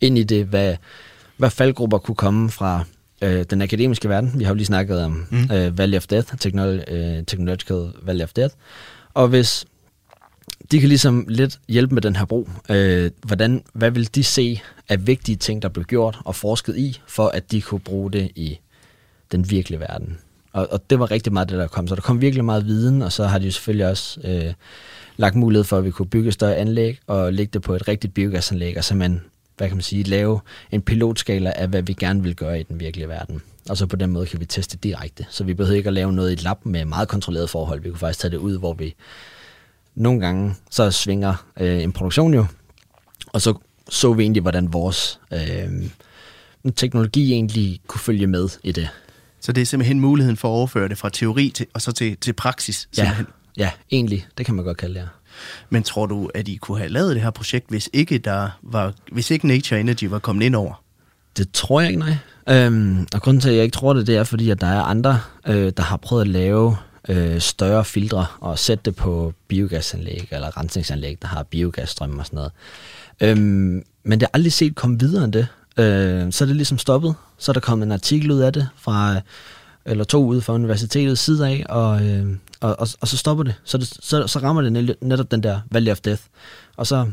ind 0.00 0.18
i 0.18 0.22
det? 0.22 0.46
Hvad, 0.46 0.76
hvad 1.36 1.50
faldgrupper 1.50 1.98
kunne 1.98 2.14
komme 2.14 2.50
fra 2.50 2.84
øh, 3.22 3.44
den 3.50 3.62
akademiske 3.62 4.08
verden? 4.08 4.32
Vi 4.38 4.44
har 4.44 4.50
jo 4.50 4.54
lige 4.54 4.66
snakket 4.66 5.04
om 5.04 5.26
mm. 5.30 5.50
øh, 5.52 5.78
Valley 5.78 5.96
of 5.96 6.06
Death, 6.06 6.34
Technol- 6.34 6.92
øh, 6.94 7.24
Technological 7.26 7.92
Valley 8.02 8.24
of 8.24 8.32
Death. 8.32 8.54
Og 9.14 9.28
hvis 9.28 9.66
de 10.72 10.80
kan 10.80 10.88
ligesom 10.88 11.26
lidt 11.28 11.58
hjælpe 11.68 11.94
med 11.94 12.02
den 12.02 12.16
her 12.16 12.24
bro. 12.24 12.48
Øh, 12.70 13.10
hvordan, 13.26 13.62
hvad 13.72 13.90
vil 13.90 14.14
de 14.14 14.24
se 14.24 14.60
af 14.88 15.06
vigtige 15.06 15.36
ting, 15.36 15.62
der 15.62 15.68
blev 15.68 15.84
gjort 15.84 16.18
og 16.24 16.34
forsket 16.34 16.76
i, 16.76 17.00
for 17.06 17.28
at 17.28 17.52
de 17.52 17.62
kunne 17.62 17.80
bruge 17.80 18.12
det 18.12 18.30
i 18.36 18.58
den 19.32 19.50
virkelige 19.50 19.80
verden. 19.80 20.18
Og, 20.52 20.68
og 20.70 20.90
det 20.90 20.98
var 20.98 21.10
rigtig 21.10 21.32
meget 21.32 21.48
det, 21.48 21.58
der 21.58 21.66
kom. 21.66 21.88
Så 21.88 21.94
der 21.94 22.00
kom 22.00 22.20
virkelig 22.20 22.44
meget 22.44 22.66
viden, 22.66 23.02
og 23.02 23.12
så 23.12 23.24
har 23.24 23.38
de 23.38 23.44
jo 23.44 23.50
selvfølgelig 23.50 23.86
også 23.86 24.20
øh, 24.24 24.52
lagt 25.16 25.34
mulighed 25.34 25.64
for, 25.64 25.78
at 25.78 25.84
vi 25.84 25.90
kunne 25.90 26.08
bygge 26.08 26.28
et 26.28 26.34
større 26.34 26.56
anlæg 26.56 26.98
og 27.06 27.32
lægge 27.32 27.50
det 27.52 27.62
på 27.62 27.74
et 27.74 27.88
rigtigt 27.88 28.14
biogasanlæg, 28.14 28.78
og 28.78 28.84
så 28.84 28.94
man, 28.94 29.20
hvad 29.56 29.68
kan 29.68 29.76
man 29.76 29.82
sige, 29.82 30.02
lave 30.02 30.40
en 30.70 30.82
pilotskala 30.82 31.52
af, 31.56 31.68
hvad 31.68 31.82
vi 31.82 31.92
gerne 31.92 32.22
vil 32.22 32.36
gøre 32.36 32.60
i 32.60 32.62
den 32.62 32.80
virkelige 32.80 33.08
verden. 33.08 33.42
Og 33.68 33.76
så 33.76 33.86
på 33.86 33.96
den 33.96 34.10
måde 34.10 34.26
kan 34.26 34.40
vi 34.40 34.44
teste 34.44 34.76
direkte. 34.76 35.26
Så 35.30 35.44
vi 35.44 35.54
behøver 35.54 35.76
ikke 35.76 35.88
at 35.88 35.92
lave 35.92 36.12
noget 36.12 36.30
i 36.30 36.32
et 36.32 36.42
lab 36.42 36.66
med 36.66 36.84
meget 36.84 37.08
kontrolleret 37.08 37.50
forhold. 37.50 37.80
Vi 37.80 37.88
kunne 37.88 37.98
faktisk 37.98 38.20
tage 38.20 38.30
det 38.30 38.36
ud, 38.36 38.58
hvor 38.58 38.72
vi 38.72 38.94
nogle 39.94 40.20
gange 40.20 40.54
så 40.70 40.90
svinger 40.90 41.46
øh, 41.60 41.82
en 41.82 41.92
produktion 41.92 42.34
jo, 42.34 42.46
og 43.26 43.40
så 43.40 43.54
så 43.90 44.12
vi 44.12 44.22
egentlig, 44.22 44.42
hvordan 44.42 44.72
vores 44.72 45.20
øh, 45.32 45.70
teknologi 46.76 47.32
egentlig 47.32 47.80
kunne 47.86 48.00
følge 48.00 48.26
med 48.26 48.48
i 48.62 48.72
det. 48.72 48.88
Så 49.42 49.52
det 49.52 49.60
er 49.60 49.66
simpelthen 49.66 50.00
muligheden 50.00 50.36
for 50.36 50.48
at 50.48 50.52
overføre 50.52 50.88
det 50.88 50.98
fra 50.98 51.08
teori 51.08 51.52
til, 51.54 51.66
og 51.74 51.82
så 51.82 51.92
til, 51.92 52.16
til 52.16 52.32
praksis? 52.32 52.88
Ja, 52.98 53.14
ja, 53.56 53.70
egentlig, 53.90 54.26
det 54.38 54.46
kan 54.46 54.54
man 54.54 54.64
godt 54.64 54.76
kalde 54.76 54.94
det, 54.94 55.00
ja. 55.00 55.06
Men 55.70 55.82
tror 55.82 56.06
du, 56.06 56.30
at 56.34 56.48
I 56.48 56.56
kunne 56.56 56.78
have 56.78 56.90
lavet 56.90 57.14
det 57.14 57.22
her 57.22 57.30
projekt, 57.30 57.68
hvis 57.68 57.90
ikke, 57.92 58.18
der 58.18 58.48
var, 58.62 58.94
hvis 59.12 59.30
ikke 59.30 59.46
Nature 59.46 59.80
Energy 59.80 60.04
var 60.04 60.18
kommet 60.18 60.46
ind 60.46 60.54
over? 60.54 60.82
Det 61.36 61.52
tror 61.52 61.80
jeg 61.80 61.90
ikke, 61.90 62.00
nej. 62.00 62.16
Øhm, 62.48 63.06
og 63.14 63.22
grunden 63.22 63.40
til, 63.40 63.48
at 63.48 63.54
jeg 63.54 63.64
ikke 63.64 63.74
tror 63.74 63.92
det, 63.92 64.06
det 64.06 64.16
er, 64.16 64.24
fordi 64.24 64.50
at 64.50 64.60
der 64.60 64.66
er 64.66 64.82
andre, 64.82 65.20
øh, 65.46 65.72
der 65.76 65.82
har 65.82 65.96
prøvet 65.96 66.22
at 66.22 66.28
lave 66.28 66.76
øh, 67.08 67.40
større 67.40 67.84
filtre 67.84 68.26
og 68.40 68.58
sætte 68.58 68.82
det 68.84 68.96
på 68.96 69.32
biogasanlæg 69.48 70.28
eller 70.30 70.58
rensningsanlæg, 70.58 71.18
der 71.22 71.28
har 71.28 71.42
biogasstrøm 71.42 72.18
og 72.18 72.26
sådan 72.26 72.36
noget. 72.36 72.52
Øhm, 73.20 73.82
men 74.04 74.20
det 74.20 74.22
er 74.22 74.30
aldrig 74.32 74.52
set 74.52 74.74
komme 74.74 74.98
videre 74.98 75.24
end 75.24 75.32
det. 75.32 75.48
Øh, 75.78 76.32
så 76.32 76.44
er 76.44 76.46
det 76.46 76.56
ligesom 76.56 76.78
stoppet. 76.78 77.14
Så 77.38 77.50
er 77.50 77.52
der 77.52 77.60
kommet 77.60 77.86
en 77.86 77.92
artikel 77.92 78.30
ud 78.30 78.40
af 78.40 78.52
det 78.52 78.68
fra 78.76 79.14
øh, 79.14 79.20
eller 79.84 80.04
to 80.04 80.26
ud 80.26 80.40
fra 80.40 80.52
universitetets 80.52 81.20
side 81.20 81.48
af, 81.48 81.66
og, 81.68 82.06
øh, 82.06 82.26
og, 82.60 82.80
og, 82.80 82.88
og 83.00 83.08
så 83.08 83.16
stopper 83.16 83.44
det. 83.44 83.54
Så, 83.64 83.78
det, 83.78 83.88
så, 84.00 84.26
så 84.26 84.38
rammer 84.38 84.62
det 84.62 84.96
netop 85.00 85.30
den 85.30 85.42
der 85.42 85.60
valley 85.70 85.92
of 85.92 86.00
death. 86.00 86.22
Og 86.76 86.86
så, 86.86 87.10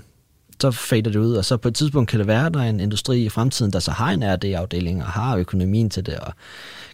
så 0.62 0.72
fader 0.72 1.12
det 1.12 1.16
ud, 1.16 1.34
og 1.34 1.46
så 1.46 1.58
på 1.58 1.68
et 1.68 1.76
tidspunkt 1.76 2.10
kan 2.10 2.20
det 2.20 2.28
være, 2.28 2.46
at 2.46 2.54
der 2.54 2.60
er 2.60 2.70
en 2.70 2.80
industri 2.80 3.26
i 3.26 3.30
fremtiden, 3.30 3.74
der 3.74 3.80
så 3.80 3.92
har 3.92 4.12
en 4.12 4.24
RD-afdeling 4.24 5.04
og 5.04 5.10
har 5.10 5.38
økonomien 5.38 5.90
til 5.90 6.06
det, 6.06 6.16
og 6.16 6.34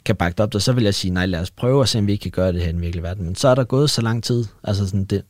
kan 0.05 0.16
bakke 0.16 0.38
det 0.38 0.43
op, 0.43 0.55
og 0.55 0.61
så 0.61 0.74
vil 0.74 0.84
jeg 0.84 0.95
sige, 0.95 1.11
nej, 1.11 1.26
lad 1.26 1.39
os 1.39 1.51
prøve 1.51 1.82
at 1.82 1.89
se, 1.89 1.99
om 1.99 2.07
vi 2.07 2.11
ikke 2.11 2.22
kan 2.22 2.32
gøre 2.32 2.53
det 2.53 2.61
her 2.61 2.70
i 2.70 2.72
den 2.72 2.82
virkelige 2.82 3.03
verden. 3.03 3.26
Men 3.26 3.36
så 3.36 3.47
er 3.47 3.55
der 3.55 3.63
gået 3.63 3.89
så 3.89 4.01
lang 4.01 4.24
tid, 4.24 4.45
altså 4.63 4.86
sådan, 4.88 5.05
det, 5.05 5.22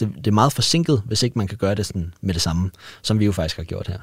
det, 0.00 0.08
det 0.16 0.26
er 0.26 0.32
meget 0.32 0.52
forsinket, 0.52 1.02
hvis 1.06 1.22
ikke 1.22 1.38
man 1.38 1.46
kan 1.46 1.58
gøre 1.58 1.74
det 1.74 1.86
sådan 1.86 2.14
med 2.20 2.34
det 2.34 2.42
samme, 2.42 2.70
som 3.02 3.18
vi 3.18 3.24
jo 3.24 3.32
faktisk 3.32 3.56
har 3.56 3.64
gjort 3.64 3.88
her. 3.88 3.98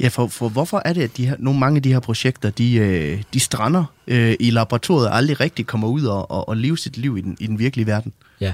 Ja, 0.00 0.08
for, 0.08 0.26
for 0.26 0.48
hvorfor 0.48 0.82
er 0.84 0.92
det, 0.92 1.02
at 1.02 1.16
de 1.16 1.28
her, 1.28 1.36
nogle 1.38 1.60
mange 1.60 1.76
af 1.76 1.82
de 1.82 1.92
her 1.92 2.00
projekter, 2.00 2.50
de, 2.50 2.74
øh, 2.74 3.22
de 3.34 3.40
strander 3.40 3.84
øh, 4.06 4.36
i 4.40 4.50
laboratoriet 4.50 5.08
og 5.08 5.16
aldrig 5.16 5.40
rigtig 5.40 5.66
kommer 5.66 5.88
ud 5.88 6.04
og, 6.04 6.30
og, 6.30 6.48
og 6.48 6.56
lever 6.56 6.76
sit 6.76 6.96
liv 6.96 7.18
i 7.18 7.20
den, 7.20 7.36
i 7.40 7.46
den 7.46 7.58
virkelige 7.58 7.86
verden? 7.86 8.12
Ja, 8.40 8.52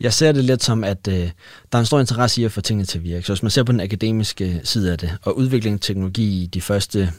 jeg 0.00 0.12
ser 0.12 0.32
det 0.32 0.44
lidt 0.44 0.64
som, 0.64 0.84
at 0.84 1.08
øh, 1.08 1.14
der 1.14 1.30
er 1.72 1.78
en 1.78 1.86
stor 1.86 2.00
interesse 2.00 2.40
i 2.40 2.44
at 2.44 2.52
få 2.52 2.60
tingene 2.60 2.86
til 2.86 2.98
at 2.98 3.04
virke. 3.04 3.26
Så 3.26 3.32
hvis 3.32 3.42
man 3.42 3.50
ser 3.50 3.62
på 3.62 3.72
den 3.72 3.80
akademiske 3.80 4.60
side 4.64 4.92
af 4.92 4.98
det, 4.98 5.16
og 5.22 5.38
udvikling 5.38 5.74
af 5.74 5.80
teknologi 5.80 6.42
i 6.42 6.46
de 6.46 6.60
første 6.60 7.12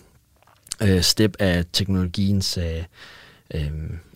øh, 0.82 1.02
step 1.02 1.36
af 1.40 1.66
teknologiens 1.74 2.58
øh, 2.58 2.84
øh, 3.54 3.72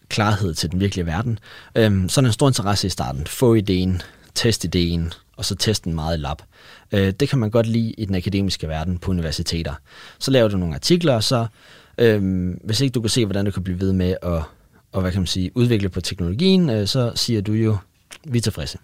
klarhed 0.10 0.54
til 0.54 0.72
den 0.72 0.80
virkelige 0.80 1.06
verden, 1.06 1.40
øh, 1.76 2.10
så 2.10 2.20
er 2.20 2.22
der 2.22 2.30
en 2.30 2.34
stor 2.34 2.48
interesse 2.48 2.88
i 2.88 2.90
starten. 2.90 3.28
Få 3.28 3.54
ideen, 3.54 4.02
test 4.36 4.64
ideen, 4.64 5.14
og 5.38 5.46
så 5.46 5.56
teste 5.56 5.86
den 5.86 5.96
meget 5.96 6.18
i 6.18 6.22
lab. 6.22 6.38
Øh, 6.92 7.14
det 7.20 7.30
kan 7.30 7.40
man 7.40 7.52
godt 7.52 7.68
lide 7.68 7.92
i 7.92 8.06
den 8.06 8.16
akademiske 8.16 8.68
verden 8.68 8.98
på 8.98 9.12
universiteter. 9.12 9.74
Så 10.20 10.32
laver 10.32 10.48
du 10.48 10.58
nogle 10.58 10.76
artikler, 10.76 11.14
og 11.14 11.24
så 11.24 11.46
øh, 11.98 12.50
hvis 12.64 12.82
ikke 12.82 12.94
du 12.94 13.02
kan 13.02 13.10
se, 13.10 13.26
hvordan 13.26 13.46
du 13.46 13.52
kan 13.52 13.64
blive 13.64 13.80
ved 13.80 13.94
med 13.94 14.16
at 14.22 14.44
og 14.94 15.02
hvad 15.02 15.12
kan 15.12 15.22
man 15.22 15.28
sige, 15.28 15.58
udvikle 15.58 15.90
på 15.90 16.02
teknologien, 16.02 16.70
øh, 16.70 16.88
så 16.88 17.12
siger 17.16 17.42
du 17.42 17.54
jo, 17.54 17.78
vi 18.24 18.38
er 18.38 18.42
tilfredse. 18.42 18.78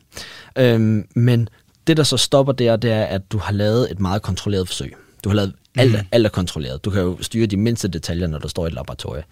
Øh, 0.56 1.04
men 1.16 1.50
det, 1.88 1.97
der 1.97 2.04
så 2.04 2.18
stopper 2.18 2.54
der, 2.54 2.76
det 2.76 2.91
er, 2.91 3.04
at 3.04 3.32
du 3.32 3.38
har 3.38 3.54
lavet 3.54 3.91
et 3.91 4.00
meget 4.00 4.22
kontrolleret 4.22 4.68
forsøg. 4.68 4.95
Du 5.24 5.30
har 5.30 5.36
lavet 5.36 5.54
alt, 5.76 5.91
mm. 5.91 6.08
alt 6.12 6.26
er 6.26 6.30
kontrolleret. 6.30 6.86
Du 6.86 6.89
kan 6.89 7.02
jo 7.02 7.18
styre 7.22 7.45
de 7.45 7.58
mindste 7.58 7.88
detaljer, 7.88 8.28
når 8.28 8.39
du 8.39 8.47
står 8.47 8.66
i 8.66 8.68
et 8.68 8.74
laboratorium. 8.74 9.24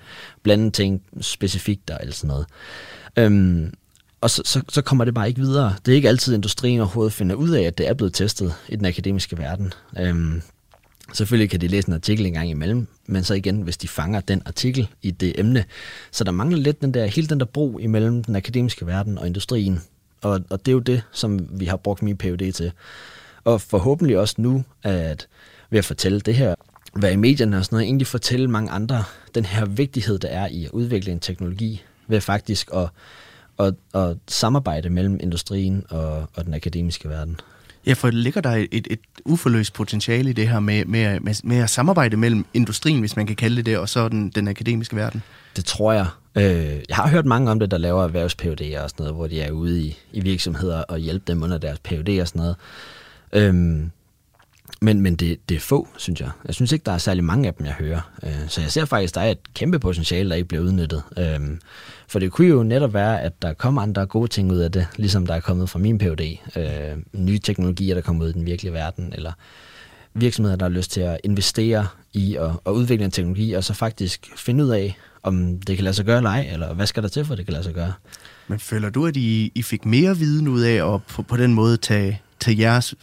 Blande 0.43 0.72
ting 0.72 1.03
specifikt 1.22 1.89
og 1.89 2.01
alt 2.01 2.15
sådan 2.15 2.28
noget. 2.28 2.45
Øhm, 3.18 3.74
og 4.22 4.30
så, 4.30 4.41
så, 4.45 4.61
så 4.70 4.82
kommer 4.82 5.05
det 5.05 5.13
bare 5.13 5.28
ikke 5.28 5.41
videre. 5.41 5.76
Det 5.86 5.91
er 5.91 5.95
ikke 5.95 6.09
altid, 6.09 6.34
industrien 6.34 6.80
overhovedet 6.80 7.13
finder 7.13 7.36
ud 7.36 7.49
af, 7.49 7.61
at 7.61 7.78
det 7.78 7.88
er 7.88 7.93
blevet 7.93 8.13
testet 8.13 8.53
i 8.70 8.76
den 8.76 8.86
akademiske 8.86 9.38
verden. 9.38 9.74
Øhm, 9.99 10.41
selvfølgelig 11.13 11.49
kan 11.49 11.61
de 11.61 11.68
læse 11.68 11.88
en 11.88 11.93
artikel 11.93 12.26
en 12.26 12.34
gang 12.34 12.49
imellem, 12.49 12.88
men 13.05 13.24
så 13.24 13.34
igen, 13.34 13.61
hvis 13.61 13.78
de 13.78 13.88
fanger 13.88 14.20
den 14.20 14.41
artikel 14.45 14.88
i 15.01 15.11
det 15.11 15.39
emne. 15.39 15.65
Så 16.11 16.24
der 16.24 16.32
mangler 16.32 16.57
lidt 16.57 16.82
den 16.82 16.93
der, 16.93 17.05
hele 17.05 17.28
den 17.28 17.39
der 17.39 17.45
bro 17.45 17.78
imellem 17.78 18.24
den 18.24 18.36
akademiske 18.36 18.88
verden 18.88 19.18
og 19.18 19.28
industrien. 19.28 19.82
Og, 20.22 20.41
og 20.49 20.65
det 20.65 20.72
er 20.72 20.74
jo 20.74 20.80
det, 20.80 21.03
som 21.11 21.59
vi 21.59 21.65
har 21.65 21.78
brugt 21.78 22.01
min 22.01 22.18
PhD 22.18 22.51
til. 22.51 22.72
Og 23.43 23.61
forhåbentlig 23.61 24.18
også 24.18 24.36
nu, 24.38 24.63
at 24.84 25.28
ved 25.70 25.80
at 25.80 25.86
fortælle 25.86 26.20
det 26.20 26.36
her, 26.36 26.55
være 26.95 27.13
i 27.13 27.15
medierne 27.15 27.57
og 27.57 27.65
sådan 27.65 27.76
noget, 27.76 27.86
egentlig 27.86 28.07
fortælle 28.07 28.47
mange 28.47 28.72
andre 28.72 29.03
den 29.36 29.45
her 29.45 29.65
vigtighed, 29.65 30.20
der 30.20 30.28
er 30.28 30.47
i 30.47 30.65
at 30.65 30.72
udvikle 30.72 31.11
en 31.11 31.20
teknologi, 31.20 31.84
ved 32.07 32.22
faktisk 32.22 32.70
at 32.74 32.89
og, 33.58 33.76
og 33.93 34.18
samarbejde 34.28 34.89
mellem 34.89 35.20
industrien 35.24 35.84
og, 35.89 36.30
og 36.36 36.45
den 36.45 36.53
akademiske 36.53 37.10
verden. 37.10 37.39
Ja, 37.86 37.93
for 37.93 38.10
ligger 38.10 38.41
der 38.41 38.66
et, 38.72 38.88
et 38.91 38.99
uforløst 39.26 39.74
potentiale 39.74 40.30
i 40.30 40.34
det 40.34 40.49
her 40.49 40.60
med, 40.60 40.86
med, 40.86 41.20
med, 41.20 41.34
med 41.43 41.58
at 41.58 41.70
samarbejde 41.70 42.18
mellem 42.18 42.45
industrien, 42.53 42.99
hvis 42.99 43.16
man 43.16 43.28
kan 43.28 43.36
kalde 43.36 43.55
det 43.55 43.66
det, 43.66 43.78
og 43.78 43.89
så 43.89 44.10
den, 44.10 44.30
den 44.30 44.47
akademiske 44.47 44.95
verden? 44.95 45.24
Det 45.55 45.66
tror 45.66 45.93
jeg. 45.93 46.08
Øh, 46.36 46.80
jeg 46.89 46.95
har 46.95 47.08
hørt 47.08 47.26
mange 47.26 47.51
om 47.51 47.60
det, 47.60 47.72
der 47.72 47.78
laver 47.78 48.03
erhvervs 48.03 48.34
og 48.34 48.89
sådan 48.89 48.89
noget, 48.97 49.16
hvor 49.16 49.28
de 49.28 49.41
er 49.41 49.51
ude 49.51 49.82
i, 49.82 49.97
i 50.12 50.20
virksomheder 50.20 50.82
og 50.82 50.99
hjælpe 50.99 51.24
dem 51.28 51.43
under 51.43 51.58
deres 51.58 51.80
PhD 51.80 52.22
og 52.22 52.28
sådan 52.28 52.39
noget. 52.39 52.55
Øhm, 53.34 53.91
men, 54.82 55.01
men 55.01 55.15
det, 55.15 55.49
det 55.49 55.55
er 55.55 55.59
få, 55.59 55.88
synes 55.97 56.21
jeg. 56.21 56.30
Jeg 56.45 56.55
synes 56.55 56.71
ikke, 56.71 56.84
der 56.84 56.91
er 56.91 56.97
særlig 56.97 57.23
mange 57.23 57.47
af 57.47 57.53
dem, 57.53 57.65
jeg 57.65 57.73
hører. 57.73 58.11
Øh, 58.23 58.47
så 58.47 58.61
jeg 58.61 58.71
ser 58.71 58.86
faktisk, 58.86 59.15
der 59.15 59.21
er 59.21 59.32
et 59.32 59.53
kæmpe 59.53 59.80
potentiale, 59.80 60.30
der 60.30 60.36
ikke 60.36 60.47
bliver 60.47 60.63
udnyttet. 60.63 61.03
Øh, 61.17 61.39
for 62.07 62.19
det 62.19 62.32
kunne 62.32 62.47
jo 62.47 62.63
netop 62.63 62.93
være, 62.93 63.21
at 63.21 63.41
der 63.41 63.53
kommer 63.53 63.82
andre 63.82 64.05
gode 64.05 64.28
ting 64.28 64.51
ud 64.51 64.57
af 64.57 64.71
det, 64.71 64.88
ligesom 64.95 65.28
der 65.28 65.34
er 65.34 65.39
kommet 65.39 65.69
fra 65.69 65.80
min 65.80 65.97
PhD. 65.97 66.38
Øh, 66.55 66.97
nye 67.13 67.39
teknologier, 67.39 67.95
der 67.95 68.01
kommer 68.01 68.25
ud 68.25 68.30
i 68.30 68.34
den 68.34 68.45
virkelige 68.45 68.73
verden, 68.73 69.13
eller 69.15 69.32
virksomheder, 70.13 70.55
der 70.57 70.65
har 70.65 70.69
lyst 70.69 70.91
til 70.91 71.01
at 71.01 71.19
investere 71.23 71.88
i 72.13 72.36
at, 72.36 72.51
og 72.63 72.75
udvikle 72.75 73.05
en 73.05 73.11
teknologi, 73.11 73.53
og 73.53 73.63
så 73.63 73.73
faktisk 73.73 74.28
finde 74.36 74.63
ud 74.63 74.69
af, 74.69 74.97
om 75.23 75.59
det 75.59 75.78
kan 75.78 75.84
lade 75.84 75.93
sig 75.93 76.05
gøre 76.05 76.17
eller 76.17 76.30
ej, 76.30 76.49
eller 76.51 76.73
hvad 76.73 76.88
skal 76.88 77.03
der 77.03 77.09
til, 77.09 77.25
for 77.25 77.36
det 77.36 77.45
kan 77.45 77.51
lade 77.53 77.63
sig 77.63 77.73
gøre. 77.73 77.93
Men 78.47 78.59
føler 78.59 78.89
du, 78.89 79.05
at 79.05 79.15
I, 79.17 79.51
I 79.55 79.61
fik 79.61 79.86
mere 79.86 80.17
viden 80.17 80.47
ud 80.47 80.61
af 80.61 80.93
at 80.93 81.03
på, 81.03 81.21
på 81.21 81.38
den 81.38 81.53
måde 81.53 81.78
tage, 81.78 82.21
tage 82.39 82.59
jeres 82.59 82.95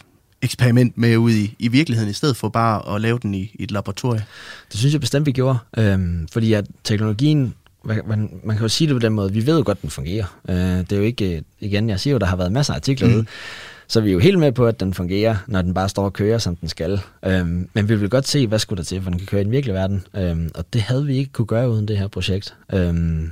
eksperiment 0.45 0.97
med 0.97 1.17
ud 1.17 1.31
i, 1.31 1.55
i 1.59 1.67
virkeligheden, 1.67 2.09
i 2.09 2.13
stedet 2.13 2.37
for 2.37 2.49
bare 2.49 2.95
at 2.95 3.01
lave 3.01 3.19
den 3.21 3.33
i, 3.33 3.51
i 3.53 3.63
et 3.63 3.71
laboratorium? 3.71 4.21
Det 4.71 4.79
synes 4.79 4.93
jeg 4.93 5.01
bestemt, 5.01 5.25
vi 5.25 5.31
gjorde. 5.31 5.57
Øhm, 5.77 6.27
fordi 6.31 6.53
at 6.53 6.65
teknologien, 6.83 7.53
man, 7.83 8.29
man 8.43 8.55
kan 8.55 8.63
jo 8.63 8.69
sige 8.69 8.87
det 8.87 8.95
på 8.95 8.99
den 8.99 9.13
måde, 9.13 9.33
vi 9.33 9.45
ved 9.45 9.57
jo 9.57 9.63
godt, 9.65 9.81
den 9.81 9.89
fungerer. 9.89 10.25
Øh, 10.49 10.55
det 10.55 10.91
er 10.91 10.97
jo 10.97 11.03
ikke, 11.03 11.43
igen, 11.59 11.89
jeg 11.89 11.99
siger 11.99 12.11
jo, 12.11 12.17
der 12.17 12.25
har 12.25 12.35
været 12.35 12.51
masser 12.51 12.73
af 12.73 12.77
artikler 12.77 13.07
mm. 13.07 13.15
ude, 13.15 13.25
så 13.87 14.01
vi 14.01 14.09
er 14.09 14.13
jo 14.13 14.19
helt 14.19 14.39
med 14.39 14.51
på, 14.51 14.67
at 14.67 14.79
den 14.79 14.93
fungerer, 14.93 15.35
når 15.47 15.61
den 15.61 15.73
bare 15.73 15.89
står 15.89 16.05
og 16.05 16.13
kører, 16.13 16.37
som 16.37 16.55
den 16.55 16.69
skal. 16.69 17.01
Øhm, 17.25 17.69
men 17.73 17.89
vi 17.89 17.95
vil 17.95 18.09
godt 18.09 18.27
se, 18.27 18.47
hvad 18.47 18.59
skulle 18.59 18.77
der 18.77 18.83
til, 18.83 19.01
for 19.01 19.09
den 19.09 19.19
kan 19.19 19.27
køre 19.27 19.41
i 19.41 19.43
den 19.43 19.51
virkelige 19.51 19.75
verden. 19.75 20.03
Øhm, 20.15 20.51
og 20.55 20.65
det 20.73 20.81
havde 20.81 21.05
vi 21.05 21.17
ikke 21.17 21.31
kunne 21.31 21.45
gøre 21.45 21.69
uden 21.69 21.87
det 21.87 21.97
her 21.97 22.07
projekt. 22.07 22.55
Øhm, 22.73 23.31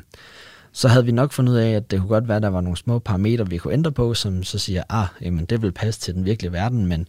så 0.73 0.87
havde 0.87 1.05
vi 1.05 1.11
nok 1.11 1.31
fundet 1.31 1.53
ud 1.53 1.57
af, 1.57 1.71
at 1.71 1.91
det 1.91 1.99
kunne 1.99 2.09
godt 2.09 2.27
være, 2.27 2.37
at 2.37 2.43
der 2.43 2.49
var 2.49 2.61
nogle 2.61 2.77
små 2.77 2.99
parametre, 2.99 3.49
vi 3.49 3.57
kunne 3.57 3.73
ændre 3.73 3.91
på, 3.91 4.13
som 4.13 4.43
så 4.43 4.59
siger, 4.59 4.83
ah, 4.89 5.07
jamen, 5.21 5.45
det 5.45 5.61
vil 5.61 5.71
passe 5.71 5.99
til 6.01 6.13
den 6.13 6.25
virkelige 6.25 6.51
verden, 6.51 6.85
men 6.85 7.07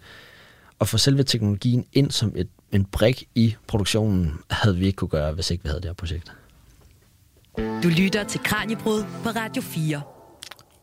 at 0.81 0.89
få 0.89 0.99
selve 0.99 1.23
teknologien 1.23 1.87
ind 1.93 2.11
som 2.11 2.33
et, 2.37 2.49
en 2.73 2.85
brik 2.85 3.29
i 3.35 3.57
produktionen, 3.67 4.33
havde 4.51 4.77
vi 4.77 4.87
ikke 4.87 4.97
kunne 4.97 5.09
gøre, 5.09 5.33
hvis 5.33 5.51
ikke 5.51 5.63
vi 5.63 5.69
havde 5.69 5.81
det 5.81 5.89
her 5.89 5.95
projekt. 5.95 6.33
Du 7.57 7.89
lytter 7.89 8.25
til 8.25 8.41
Kranjebrud 8.41 9.05
på 9.23 9.29
Radio 9.29 9.63
4. 9.63 10.01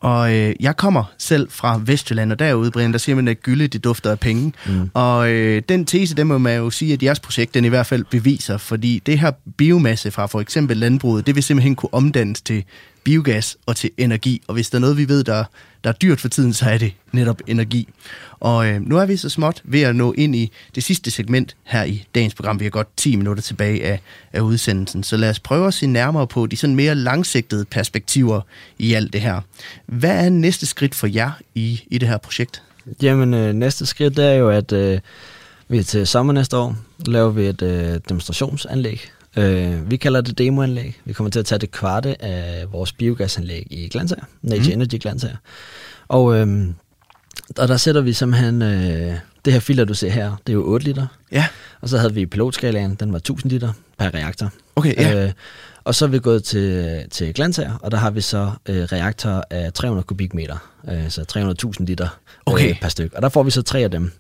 Og 0.01 0.35
øh, 0.35 0.55
jeg 0.59 0.77
kommer 0.77 1.03
selv 1.17 1.47
fra 1.51 1.81
Vestjylland, 1.85 2.31
og 2.31 2.39
derude, 2.39 2.71
Brian, 2.71 2.91
der 2.91 2.97
siger 2.97 3.15
man, 3.15 3.27
at 3.27 3.41
gylde, 3.41 3.67
det 3.67 3.83
dufter 3.83 4.11
af 4.11 4.19
penge. 4.19 4.53
Mm. 4.67 4.89
Og 4.93 5.31
øh, 5.31 5.61
den 5.69 5.85
tese, 5.85 6.15
den 6.15 6.27
må 6.27 6.37
man 6.37 6.57
jo 6.57 6.69
sige, 6.69 6.93
at 6.93 7.03
jeres 7.03 7.19
projekt, 7.19 7.53
den 7.53 7.65
i 7.65 7.67
hvert 7.67 7.85
fald 7.85 8.03
beviser, 8.03 8.57
fordi 8.57 9.01
det 9.05 9.19
her 9.19 9.31
biomasse 9.57 10.11
fra 10.11 10.25
for 10.25 10.41
eksempel 10.41 10.77
landbruget, 10.77 11.27
det 11.27 11.35
vil 11.35 11.43
simpelthen 11.43 11.75
kunne 11.75 11.93
omdannes 11.93 12.41
til 12.41 12.63
biogas 13.03 13.57
og 13.65 13.75
til 13.75 13.89
energi. 13.97 14.41
Og 14.47 14.53
hvis 14.53 14.69
der 14.69 14.77
er 14.77 14.79
noget, 14.79 14.97
vi 14.97 15.07
ved, 15.07 15.23
der, 15.23 15.43
der 15.83 15.89
er 15.89 15.93
dyrt 15.93 16.19
for 16.19 16.27
tiden, 16.27 16.53
så 16.53 16.65
er 16.65 16.77
det 16.77 16.93
netop 17.11 17.41
energi. 17.47 17.89
Og 18.39 18.67
øh, 18.67 18.81
nu 18.81 18.97
er 18.97 19.05
vi 19.05 19.17
så 19.17 19.29
småt 19.29 19.61
ved 19.63 19.81
at 19.81 19.95
nå 19.95 20.13
ind 20.17 20.35
i 20.35 20.51
det 20.75 20.83
sidste 20.83 21.11
segment 21.11 21.55
her 21.63 21.83
i 21.83 22.05
dagens 22.15 22.33
program. 22.33 22.59
Vi 22.59 22.65
har 22.65 22.69
godt 22.69 22.97
10 22.97 23.15
minutter 23.15 23.43
tilbage 23.43 23.83
af, 23.83 23.99
af 24.33 24.41
udsendelsen. 24.41 25.03
Så 25.03 25.17
lad 25.17 25.29
os 25.29 25.39
prøve 25.39 25.67
at 25.67 25.73
se 25.73 25.87
nærmere 25.87 26.27
på 26.27 26.45
de 26.45 26.57
sådan 26.57 26.75
mere 26.75 26.95
langsigtede 26.95 27.65
perspektiver 27.65 28.41
i 28.79 28.93
alt 28.93 29.13
det 29.13 29.21
her. 29.21 29.41
Hvad 29.85 30.25
er 30.25 30.29
næste 30.29 30.65
skridt 30.65 30.95
for 30.95 31.07
jer 31.07 31.31
i, 31.55 31.83
i 31.87 31.97
det 31.97 32.09
her 32.09 32.17
projekt? 32.17 32.63
Jamen, 33.01 33.33
øh, 33.33 33.53
næste 33.53 33.85
skridt 33.85 34.19
er 34.19 34.33
jo, 34.33 34.49
at 34.49 34.71
øh, 34.71 34.99
vi 35.67 35.83
til 35.83 36.07
sommer 36.07 36.33
næste 36.33 36.57
år 36.57 36.75
laver 37.05 37.29
vi 37.29 37.45
et 37.45 37.61
øh, 37.61 37.99
demonstrationsanlæg 38.09 39.11
Øh, 39.37 39.91
vi 39.91 39.97
kalder 39.97 40.21
det 40.21 40.37
demoanlæg. 40.37 41.01
Vi 41.05 41.13
kommer 41.13 41.31
til 41.31 41.39
at 41.39 41.45
tage 41.45 41.59
det 41.59 41.71
kvarte 41.71 42.21
af 42.21 42.71
vores 42.71 42.93
biogasanlæg 42.93 43.67
i 43.69 43.89
Glansager, 43.89 44.23
Nature 44.41 44.75
mm. 44.75 44.81
Energy 44.81 45.01
Glansager. 45.01 45.37
Og, 46.07 46.35
øh, 46.35 46.67
og 47.57 47.67
der 47.67 47.77
sætter 47.77 48.01
vi 48.01 48.13
simpelthen 48.13 48.61
øh, 48.61 49.15
det 49.45 49.53
her 49.53 49.59
filter, 49.59 49.85
du 49.85 49.93
ser 49.93 50.09
her, 50.09 50.35
det 50.47 50.53
er 50.53 50.57
jo 50.57 50.63
8 50.65 50.85
liter. 50.85 51.07
Ja. 51.31 51.45
Og 51.81 51.89
så 51.89 51.97
havde 51.97 52.13
vi 52.13 52.25
pilotskalaen, 52.25 52.95
den 52.95 53.11
var 53.11 53.17
1000 53.17 53.51
liter 53.51 53.73
per 53.99 54.13
reaktor. 54.13 54.49
Okay, 54.75 54.95
ja. 54.95 55.25
Øh, 55.25 55.31
og 55.83 55.95
så 55.95 56.05
er 56.05 56.09
vi 56.09 56.19
gået 56.19 56.43
til, 56.43 56.99
til 57.11 57.33
Glansager, 57.33 57.73
og 57.81 57.91
der 57.91 57.97
har 57.97 58.11
vi 58.11 58.21
så 58.21 58.51
øh, 58.69 58.83
reaktorer 58.83 59.41
af 59.49 59.73
300 59.73 60.03
kubikmeter, 60.03 60.57
øh, 60.91 61.09
så 61.09 61.21
300.000 61.79 61.85
liter 61.85 62.07
Okay. 62.45 62.69
øh, 62.69 62.79
per 62.81 62.89
stykke. 62.89 63.15
Og 63.15 63.21
der 63.21 63.29
får 63.29 63.43
vi 63.43 63.51
så 63.51 63.61
tre 63.61 63.79
af 63.79 63.91
dem. 63.91 64.11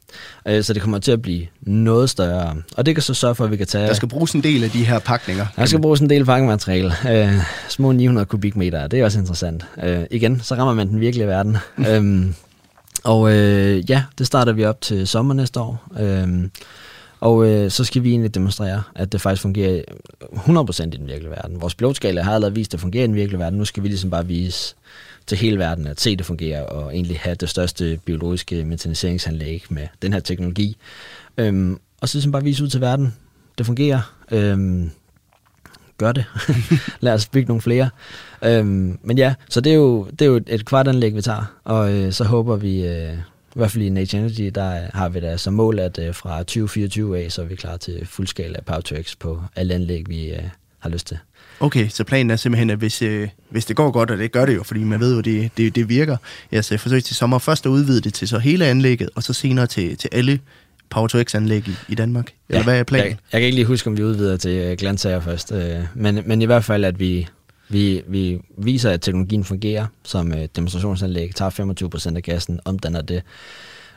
Øh, 0.47 0.63
så 0.63 0.73
det 0.73 0.81
kommer 0.81 0.99
til 0.99 1.11
at 1.11 1.21
blive 1.21 1.47
noget 1.61 2.09
større. 2.09 2.55
Og 2.77 2.85
det 2.85 2.95
kan 2.95 3.01
så 3.01 3.13
sørge 3.13 3.35
for, 3.35 3.45
at 3.45 3.51
vi 3.51 3.57
kan 3.57 3.67
tage... 3.67 3.87
Der 3.87 3.93
skal 3.93 4.09
bruges 4.09 4.31
en 4.31 4.43
del 4.43 4.63
af 4.63 4.69
de 4.69 4.85
her 4.85 4.99
pakninger. 4.99 5.45
Der 5.55 5.65
skal 5.65 5.81
bruges 5.81 5.99
en 5.99 6.09
del 6.09 6.25
fangemateriale. 6.25 6.93
Øh, 7.09 7.33
små 7.69 7.91
900 7.91 8.25
kubikmeter, 8.25 8.87
det 8.87 8.99
er 8.99 9.05
også 9.05 9.19
interessant. 9.19 9.65
Øh, 9.83 10.03
igen, 10.11 10.41
så 10.43 10.55
rammer 10.55 10.73
man 10.73 10.87
den 10.87 10.99
virkelige 10.99 11.27
verden. 11.27 11.57
øhm, 11.89 12.35
og 13.03 13.33
øh, 13.33 13.89
ja, 13.89 14.03
det 14.17 14.27
starter 14.27 14.53
vi 14.53 14.65
op 14.65 14.81
til 14.81 15.07
sommer 15.07 15.33
næste 15.33 15.59
år. 15.59 15.87
Øh, 15.99 16.49
og 17.19 17.47
øh, 17.47 17.71
så 17.71 17.83
skal 17.83 18.03
vi 18.03 18.09
egentlig 18.09 18.35
demonstrere, 18.35 18.83
at 18.95 19.11
det 19.11 19.21
faktisk 19.21 19.41
fungerer 19.41 19.81
100% 20.21 20.83
i 20.83 20.89
den 20.89 21.07
virkelige 21.07 21.31
verden. 21.31 21.61
Vores 21.61 21.75
pilotskala 21.75 22.21
har 22.21 22.33
allerede 22.35 22.55
vist, 22.55 22.69
at 22.69 22.71
det 22.71 22.79
fungerer 22.79 23.03
i 23.03 23.07
den 23.07 23.15
virkelige 23.15 23.39
verden. 23.39 23.59
Nu 23.59 23.65
skal 23.65 23.83
vi 23.83 23.87
ligesom 23.87 24.09
bare 24.09 24.27
vise 24.27 24.75
til 25.27 25.37
hele 25.37 25.59
verden, 25.59 25.87
at 25.87 26.01
se 26.01 26.15
det 26.15 26.25
fungerer, 26.25 26.63
og 26.63 26.95
egentlig 26.95 27.19
have 27.19 27.35
det 27.35 27.49
største 27.49 27.99
biologiske 28.05 28.65
metaniseringsanlæg 28.65 29.63
med 29.69 29.87
den 30.01 30.13
her 30.13 30.19
teknologi. 30.19 30.77
Øhm, 31.37 31.79
og 32.01 32.09
så 32.09 32.17
ligesom 32.17 32.31
bare 32.31 32.43
vise 32.43 32.63
ud 32.63 32.69
til 32.69 32.81
verden, 32.81 33.13
det 33.57 33.65
fungerer. 33.65 34.13
Øhm, 34.31 34.91
gør 36.01 36.11
det. 36.11 36.25
Lad 37.05 37.13
os 37.13 37.25
bygge 37.25 37.47
nogle 37.47 37.61
flere. 37.61 37.89
Øhm, 38.43 38.99
men 39.03 39.17
ja, 39.17 39.33
så 39.49 39.61
det 39.61 39.71
er 39.71 39.75
jo, 39.75 40.07
det 40.11 40.21
er 40.21 40.25
jo 40.25 40.41
et 40.47 40.65
kvartanlæg, 40.65 41.15
vi 41.15 41.21
tager, 41.21 41.45
og 41.63 41.93
øh, 41.93 42.11
så 42.11 42.23
håber 42.23 42.55
vi, 42.55 42.85
øh, 42.85 43.13
i 43.55 43.55
hvert 43.55 43.71
fald 43.71 43.83
i 43.83 43.89
Nature 43.89 44.21
Energy, 44.21 44.51
der 44.55 44.79
har 44.93 45.09
vi 45.09 45.19
da 45.19 45.37
som 45.37 45.53
mål, 45.53 45.79
at 45.79 45.99
øh, 45.99 46.15
fra 46.15 46.37
2024 46.37 47.19
af, 47.19 47.31
så 47.31 47.41
er 47.41 47.45
vi 47.45 47.55
klar 47.55 47.77
til 47.77 48.05
fuldskala 48.05 48.61
Power 48.61 48.81
to 48.81 48.95
X 49.01 49.15
på 49.19 49.41
alle 49.55 49.73
anlæg, 49.73 50.09
vi 50.09 50.31
øh, 50.31 50.43
har 50.79 50.89
lyst 50.89 51.07
til. 51.07 51.17
Okay, 51.59 51.89
så 51.89 52.03
planen 52.03 52.29
er 52.29 52.35
simpelthen, 52.35 52.69
at 52.69 52.77
hvis, 52.77 53.01
øh, 53.01 53.29
hvis 53.49 53.65
det 53.65 53.75
går 53.75 53.91
godt, 53.91 54.11
og 54.11 54.17
det 54.17 54.31
gør 54.31 54.45
det 54.45 54.55
jo, 54.55 54.63
fordi 54.63 54.83
man 54.83 54.99
ved 54.99 55.15
jo, 55.15 55.21
det, 55.21 55.51
det, 55.57 55.75
det 55.75 55.89
virker, 55.89 56.17
ja, 56.51 56.61
så 56.61 56.77
forsøge 56.77 57.01
til 57.01 57.15
sommer 57.15 57.39
først 57.39 57.65
at 57.65 57.69
udvide 57.69 58.01
det 58.01 58.13
til 58.13 58.27
så 58.27 58.39
hele 58.39 58.65
anlægget, 58.65 59.09
og 59.15 59.23
så 59.23 59.33
senere 59.33 59.67
til, 59.67 59.97
til 59.97 60.09
alle 60.11 60.39
Power 60.91 61.07
to 61.07 61.23
X-anlæg 61.23 61.67
i, 61.67 61.75
i 61.87 61.95
Danmark. 61.95 62.33
Eller 62.49 62.63
hvad 62.63 62.79
er 62.79 62.83
planen? 62.83 63.07
Jeg, 63.07 63.17
jeg 63.31 63.41
kan 63.41 63.45
ikke 63.45 63.55
lige 63.55 63.65
huske, 63.65 63.89
om 63.89 63.97
vi 63.97 64.03
udvider 64.03 64.37
til 64.37 64.51
øh, 64.51 64.77
Glansager 64.77 65.19
først, 65.19 65.51
øh, 65.51 65.79
men, 65.95 66.19
men 66.25 66.41
i 66.41 66.45
hvert 66.45 66.63
fald, 66.63 66.85
at 66.85 66.99
vi, 66.99 67.27
vi, 67.69 68.01
vi 68.07 68.41
viser, 68.57 68.91
at 68.91 69.01
teknologien 69.01 69.43
fungerer 69.43 69.85
som 70.03 70.33
øh, 70.33 70.47
demonstrationsanlæg, 70.55 71.35
tager 71.35 72.11
25% 72.11 72.15
af 72.15 72.23
gassen, 72.23 72.59
omdanner 72.65 73.01
det, 73.01 73.23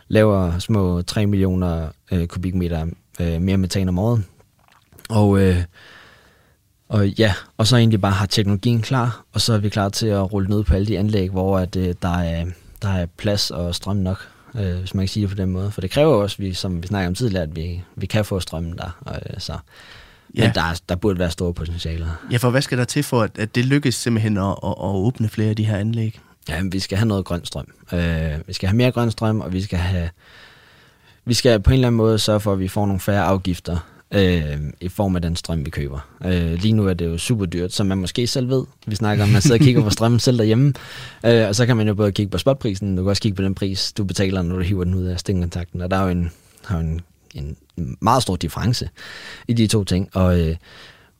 laver 0.09 0.59
små 0.59 1.03
3 1.03 1.27
millioner 1.27 1.89
øh, 2.13 2.27
kubikmeter 2.27 2.87
øh, 3.21 3.41
mere 3.41 3.57
metan 3.57 3.89
om 3.89 3.99
året, 3.99 4.23
og, 5.09 5.41
øh, 5.41 5.63
og 6.89 7.09
ja, 7.09 7.35
og 7.57 7.67
så 7.67 7.77
egentlig 7.77 8.01
bare 8.01 8.13
har 8.13 8.27
teknologien 8.27 8.83
klar, 8.83 9.25
og 9.33 9.41
så 9.41 9.53
er 9.53 9.59
vi 9.59 9.69
klar 9.69 9.89
til 9.89 10.07
at 10.07 10.33
rulle 10.33 10.57
ud 10.57 10.65
på 10.65 10.75
alle 10.75 10.87
de 10.87 10.99
anlæg, 10.99 11.31
hvor 11.31 11.59
at, 11.59 11.77
øh, 11.77 11.95
der, 12.03 12.19
er, 12.19 12.47
der 12.83 12.89
er 12.89 13.07
plads 13.17 13.51
og 13.51 13.75
strøm 13.75 13.97
nok, 13.97 14.29
øh, 14.57 14.79
hvis 14.79 14.95
man 14.95 15.03
kan 15.03 15.09
sige 15.09 15.23
det 15.23 15.31
på 15.37 15.43
den 15.43 15.51
måde. 15.51 15.71
For 15.71 15.81
det 15.81 15.91
kræver 15.91 16.15
også, 16.15 16.37
vi, 16.39 16.53
som 16.55 16.83
vi 16.83 16.87
snakker 16.87 17.09
om 17.09 17.15
tidligere, 17.15 17.43
at 17.43 17.57
vi, 17.57 17.83
vi 17.97 18.07
kan 18.07 18.25
få 18.25 18.41
strømmen 18.41 18.77
der. 18.79 18.99
Og, 19.01 19.15
øh, 19.17 19.41
så. 19.41 19.53
Men 20.29 20.43
Ja. 20.43 20.53
der, 20.55 20.63
er- 20.63 20.81
der 20.89 20.95
burde 20.97 21.19
være 21.19 21.31
store 21.31 21.55
potentialer. 21.55 22.07
Ja, 22.33 22.37
for 22.37 22.51
hvad 22.51 22.63
skal 22.63 22.79
der 22.79 22.85
til 22.85 23.03
for, 23.03 23.23
at, 23.23 23.39
at 23.39 23.55
det 23.55 23.65
lykkes 23.65 23.95
simpelthen 23.95 24.37
at, 24.37 24.45
at, 24.45 24.55
at 24.69 24.75
åbne 24.81 25.29
flere 25.29 25.49
af 25.51 25.57
de 25.57 25.65
her 25.65 25.77
anlæg? 25.77 26.21
Ja, 26.49 26.63
men 26.63 26.73
vi 26.73 26.79
skal 26.79 26.99
have 26.99 27.09
noget 27.09 27.25
grøn 27.25 27.45
strøm. 27.45 27.67
Øh, 27.93 28.33
vi 28.47 28.53
skal 28.53 28.69
have 28.69 28.77
mere 28.77 28.91
grøn 28.93 29.11
strøm, 29.11 29.41
og 29.41 29.53
vi 29.53 29.63
skal 29.63 29.79
have 29.79 30.11
vi 31.25 31.35
skal 31.35 31.61
på 31.61 31.71
en 31.71 31.75
eller 31.75 31.89
anden 31.89 31.97
måde 31.97 32.19
sørge 32.19 32.41
for, 32.41 32.53
at 32.53 32.59
vi 32.59 32.69
får 32.69 32.87
nogle 32.87 33.01
færre 33.01 33.25
afgifter 33.25 33.77
øh, 34.11 34.59
i 34.81 34.89
form 34.89 35.17
af 35.17 35.23
den 35.23 35.37
strøm, 35.37 35.65
vi 35.65 35.71
køber. 35.71 36.09
Øh, 36.25 36.53
lige 36.53 36.73
nu 36.73 36.87
er 36.87 36.95
det 36.95 37.07
jo 37.07 37.19
super 37.19 37.47
dyrt, 37.47 37.73
som 37.73 37.87
man 37.87 37.99
måske 37.99 38.27
selv 38.27 38.49
ved. 38.49 38.65
Vi 38.87 38.97
snakker 38.97 39.25
om, 39.25 39.31
at 39.31 39.33
man 39.33 39.43
sidder 39.43 39.57
og 39.57 39.61
kigger 39.65 39.83
på 39.83 39.91
strømmen 39.91 40.21
selv 40.21 40.39
derhjemme, 40.39 40.73
øh, 41.27 41.49
og 41.49 41.55
så 41.55 41.67
kan 41.67 41.77
man 41.77 41.89
jo 41.89 41.95
både 41.95 42.13
kigge 42.13 42.31
på 42.31 42.39
spotprisen, 42.39 42.97
du 42.97 43.03
kan 43.03 43.11
også 43.11 43.23
kigge 43.23 43.37
på 43.37 43.43
den 43.43 43.55
pris, 43.55 43.93
du 43.93 44.05
betaler, 44.05 44.43
når 44.43 44.57
du 44.57 44.63
hiver 44.63 44.85
den 44.85 44.95
ud 44.95 45.05
af 45.05 45.21
stikkontakten, 45.21 45.83
og 45.83 45.91
der 45.91 45.97
er 45.97 46.03
jo 46.03 46.09
en, 46.09 46.31
har 46.65 46.79
en, 46.79 47.01
en 47.35 47.57
meget 48.01 48.23
stor 48.23 48.37
difference 48.37 48.89
i 49.49 49.53
de 49.53 49.67
to 49.67 49.85
ting, 49.85 50.09
og 50.13 50.41
øh, 50.41 50.57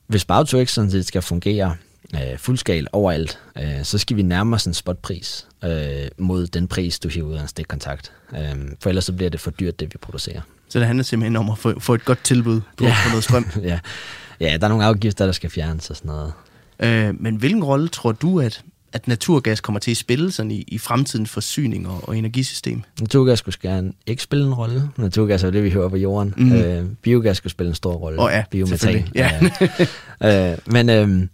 hvis 0.07 0.25
Bautox 0.25 0.69
sådan 0.69 0.91
set 0.91 1.05
skal 1.05 1.21
fungere 1.21 1.75
øh, 2.15 2.37
fuldskal 2.37 2.87
overalt, 2.91 3.39
øh, 3.57 3.83
så 3.83 3.97
skal 3.97 4.17
vi 4.17 4.21
nærme 4.21 4.55
os 4.55 4.65
en 4.65 4.73
spotpris 4.73 5.47
øh, 5.63 6.07
mod 6.17 6.47
den 6.47 6.67
pris, 6.67 6.99
du 6.99 7.09
hiver 7.09 7.27
ud 7.27 7.35
af 7.35 7.41
en 7.41 7.47
stikkontakt. 7.47 8.11
Øh, 8.37 8.55
for 8.79 8.89
ellers 8.89 9.05
så 9.05 9.13
bliver 9.13 9.29
det 9.29 9.39
for 9.39 9.51
dyrt, 9.51 9.79
det 9.79 9.93
vi 9.93 9.97
producerer. 9.97 10.41
Så 10.75 10.79
det 10.79 10.87
handler 10.87 11.03
simpelthen 11.03 11.35
om 11.35 11.49
at 11.49 11.57
få, 11.57 11.79
få 11.79 11.93
et 11.93 12.05
godt 12.05 12.23
tilbud 12.23 12.61
på, 12.77 12.83
ja. 12.83 12.89
Ja. 12.89 12.95
på 13.03 13.09
noget 13.09 13.23
strøm. 13.23 13.45
ja. 13.63 13.79
ja, 14.39 14.57
der 14.57 14.65
er 14.65 14.69
nogle 14.69 14.85
afgifter, 14.85 15.25
der 15.25 15.31
skal 15.31 15.49
fjernes 15.49 15.89
og 15.89 15.95
sådan 15.95 16.09
noget. 16.09 16.33
Øh, 16.79 17.21
men 17.21 17.35
hvilken 17.35 17.63
rolle 17.63 17.87
tror 17.87 18.11
du, 18.11 18.39
at, 18.39 18.63
at 18.93 19.07
naturgas 19.07 19.61
kommer 19.61 19.79
til 19.79 19.91
at 19.91 19.97
spille 19.97 20.31
sådan 20.31 20.51
i, 20.51 20.63
i 20.67 20.77
fremtidens 20.77 21.29
forsyning 21.29 21.87
og, 21.87 22.09
og 22.09 22.17
energisystem? 22.17 22.81
Naturgas 22.99 23.39
skulle 23.39 23.55
gerne 23.61 23.93
ikke 24.05 24.23
spille 24.23 24.45
en 24.47 24.53
rolle. 24.53 24.89
Naturgas 24.97 25.43
er 25.43 25.47
jo 25.47 25.51
det, 25.51 25.63
vi 25.63 25.69
hører 25.69 25.89
på 25.89 25.97
jorden. 25.97 26.33
Mm. 26.37 26.53
Øh, 26.53 26.85
biogas 27.01 27.37
skulle 27.37 27.51
spille 27.51 27.69
en 27.69 27.75
stor 27.75 27.93
rolle. 27.93 28.19
Åh 28.19 28.29
ja, 28.31 28.43
Biometan. 28.51 28.77
selvfølgelig. 28.77 29.11
Ja. 30.21 30.51
øh, 30.51 30.57
men 30.65 30.89
øh, 30.89 31.27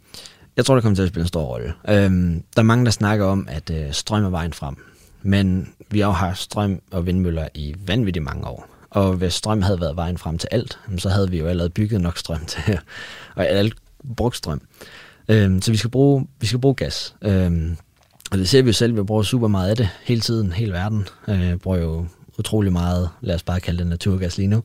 jeg 0.57 0.65
tror, 0.65 0.75
det 0.75 0.83
kommer 0.83 0.95
til 0.95 1.03
at 1.03 1.09
spille 1.09 1.23
en 1.23 1.27
stor 1.27 1.43
rolle. 1.43 1.73
Øh, 1.89 2.11
der 2.55 2.57
er 2.57 2.61
mange, 2.61 2.85
der 2.85 2.91
snakker 2.91 3.25
om, 3.25 3.47
at 3.49 3.69
øh, 3.69 3.91
strøm 3.91 4.23
er 4.23 4.29
vejen 4.29 4.53
frem. 4.53 4.75
Men 5.23 5.73
vi 5.89 5.99
har 5.99 6.07
jo 6.07 6.11
haft 6.11 6.39
strøm 6.39 6.81
og 6.91 7.05
vindmøller 7.05 7.47
i 7.53 7.75
vanvittigt 7.87 8.25
mange 8.25 8.47
år. 8.47 8.70
Og 8.91 9.13
hvis 9.13 9.33
strøm 9.33 9.61
havde 9.61 9.81
været 9.81 9.95
vejen 9.95 10.17
frem 10.17 10.37
til 10.37 10.49
alt, 10.51 10.79
så 10.97 11.09
havde 11.09 11.29
vi 11.29 11.39
jo 11.39 11.47
allerede 11.47 11.69
bygget 11.69 12.01
nok 12.01 12.17
strøm 12.17 12.45
til 12.65 12.79
og 13.35 13.47
alt 13.47 13.73
brugt 14.15 14.37
strøm. 14.37 14.61
Øhm, 15.29 15.61
så 15.61 15.71
vi 15.71 15.77
skal 15.77 15.89
bruge, 15.89 16.27
vi 16.39 16.47
skal 16.47 16.59
bruge 16.59 16.75
gas. 16.75 17.15
Øhm, 17.21 17.77
og 18.31 18.37
det 18.37 18.49
ser 18.49 18.61
vi 18.61 18.69
jo 18.69 18.73
selv, 18.73 18.95
vi 18.95 19.03
bruger 19.03 19.23
super 19.23 19.47
meget 19.47 19.69
af 19.69 19.75
det 19.75 19.89
hele 20.03 20.21
tiden, 20.21 20.51
hele 20.51 20.71
verden. 20.71 21.07
Øh, 21.27 21.55
bruger 21.55 21.77
jo 21.77 22.05
utrolig 22.39 22.71
meget, 22.73 23.09
lad 23.21 23.35
os 23.35 23.43
bare 23.43 23.59
kalde 23.59 23.79
det 23.79 23.87
naturgas 23.87 24.37
lige 24.37 24.47
nu, 24.47 24.63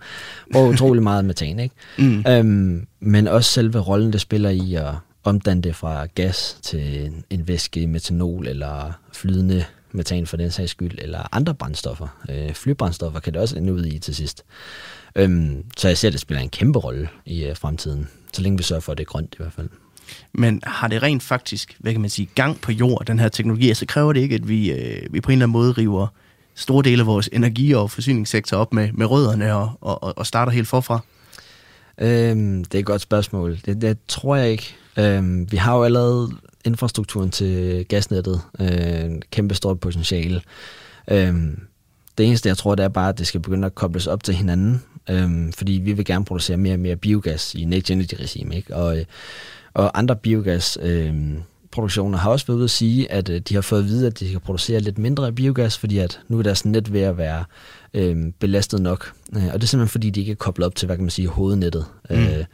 bruger 0.53 0.69
utrolig 0.69 1.03
meget 1.03 1.25
metan, 1.25 1.59
ikke? 1.59 1.75
Mm. 1.99 2.25
Øhm, 2.29 2.87
men 3.01 3.29
også 3.29 3.53
selve 3.53 3.79
rollen, 3.79 4.13
det 4.13 4.21
spiller 4.21 4.51
i 4.51 4.75
at 4.75 4.95
omdanne 5.25 5.63
det 5.63 5.77
fra 5.77 6.07
gas 6.15 6.59
til 6.63 7.07
en, 7.07 7.25
en 7.31 7.49
væske, 7.49 7.87
metanol 7.87 8.47
eller 8.47 8.93
flydende 9.13 9.65
metan 9.97 10.27
for 10.27 10.37
den 10.37 10.51
sags 10.51 10.71
skyld, 10.71 10.99
eller 10.99 11.29
andre 11.33 11.55
brændstoffer. 11.55 12.09
Øh, 12.31 12.55
flybrændstoffer 12.55 13.21
kan 13.21 13.33
det 13.33 13.43
også 13.43 13.57
ende 13.57 13.73
ud 13.73 13.87
i 13.87 13.99
til 13.99 14.15
sidst. 14.15 14.45
Øhm, 15.17 15.65
så 15.77 15.89
jeg 15.89 15.99
ser, 15.99 16.09
at 16.09 16.13
det 16.13 16.21
spiller 16.21 16.43
en 16.43 16.49
kæmpe 16.49 16.79
rolle 16.79 17.09
i 17.27 17.45
øh, 17.45 17.57
fremtiden, 17.57 18.09
så 18.33 18.43
længe 18.43 18.59
vi 18.59 18.63
sørger 18.63 18.81
for, 18.81 18.93
at 18.93 18.99
det 18.99 19.05
er 19.05 19.09
grønt 19.09 19.35
i 19.35 19.43
hvert 19.43 19.53
fald. 19.53 19.69
Men 20.33 20.63
har 20.65 20.89
det 20.89 21.03
rent 21.03 21.23
faktisk, 21.23 21.77
hvad 21.79 21.93
kan 21.93 22.01
man 22.01 22.11
sige, 22.11 22.29
gang 22.35 22.61
på 22.61 22.73
jord, 22.73 23.07
den 23.07 23.19
her 23.19 23.29
teknologi, 23.29 23.75
så 23.75 23.87
kræver 23.87 24.13
det 24.13 24.21
ikke, 24.21 24.35
at 24.35 24.49
vi, 24.49 24.73
øh, 24.73 25.03
vi 25.11 25.21
på 25.21 25.31
en 25.31 25.33
eller 25.33 25.47
anden 25.47 25.53
måde 25.53 25.73
river 25.73 26.07
store 26.55 26.83
dele 26.83 27.01
af 27.01 27.07
vores 27.07 27.29
energi- 27.33 27.75
og 27.75 27.91
forsyningssektor 27.91 28.57
op 28.57 28.73
med, 28.73 28.93
med 28.93 29.07
rødderne 29.07 29.55
og, 29.55 29.73
og, 29.81 30.19
og 30.19 30.27
starter 30.27 30.53
helt 30.53 30.69
forfra? 30.69 31.01
Øhm, 31.99 32.65
det 32.65 32.75
er 32.75 32.79
et 32.79 32.87
godt 32.87 33.01
spørgsmål. 33.01 33.59
Det, 33.67 33.83
det 33.83 33.99
tror 34.09 34.37
jeg 34.37 34.51
ikke. 34.51 34.77
Øhm, 34.99 35.53
vi 35.53 35.57
har 35.57 35.77
jo 35.77 35.85
allerede 35.85 36.31
infrastrukturen 36.67 37.31
til 37.31 37.85
gasnettet. 37.89 38.41
Øh, 38.61 39.21
kæmpe 39.31 39.55
stort 39.55 39.81
potentiale. 39.81 40.43
Øh, 41.11 41.35
det 42.19 42.27
eneste, 42.27 42.49
jeg 42.49 42.57
tror, 42.57 42.75
det 42.75 42.85
er 42.85 42.89
bare, 42.89 43.09
at 43.09 43.19
det 43.19 43.27
skal 43.27 43.41
begynde 43.41 43.67
at 43.67 43.75
kobles 43.75 44.07
op 44.07 44.25
til 44.25 44.35
hinanden. 44.35 44.83
øh, 45.11 45.53
fordi 45.53 45.73
vi 45.73 45.93
vil 45.93 46.05
gerne 46.05 46.25
producere 46.25 46.57
mere 46.57 46.75
og 46.75 46.81
mere 46.81 46.97
biogas 46.97 47.55
i 47.55 47.65
net 47.65 47.91
Energy-regime. 47.91 48.57
Ikke? 48.57 48.77
Og, 48.77 48.99
øh, 48.99 49.05
og 49.75 49.99
andre 49.99 50.17
biogas... 50.17 50.79
Øh, 50.83 51.15
produktioner 51.77 52.19
har 52.19 52.31
også 52.31 52.47
været 52.47 52.57
ude 52.57 52.65
at 52.65 52.71
sige, 52.71 53.13
at 53.13 53.29
øh, 53.29 53.41
de 53.41 53.55
har 53.55 53.61
fået 53.61 53.79
at 53.81 53.87
vide, 53.87 54.07
at 54.07 54.21
de 54.21 54.31
kan 54.31 54.41
producere 54.41 54.81
lidt 54.81 54.99
mindre 54.99 55.33
biogas, 55.33 55.79
fordi 55.79 55.99
at 55.99 56.21
nu 56.29 56.39
er 56.39 56.43
deres 56.43 56.65
net 56.65 56.93
ved 56.93 57.01
at 57.01 57.19
være 57.19 57.45
øh, 57.95 58.33
belastet 58.39 58.83
nok. 58.83 59.13
Øh, 59.37 59.47
og 59.47 59.53
det 59.53 59.63
er 59.63 59.67
simpelthen 59.67 59.89
fordi, 59.89 60.11
de 60.11 60.21
ikke 60.21 60.33
er 60.33 60.37
koblet 60.37 60.67
op 60.67 60.75
til, 60.75 60.87
hvad 60.87 60.97
kan 60.97 61.05
man 61.05 61.11
sige, 61.11 61.29
hovednettet. 61.29 61.85
Mm. 62.11 62.17
Øh, 62.17 62.45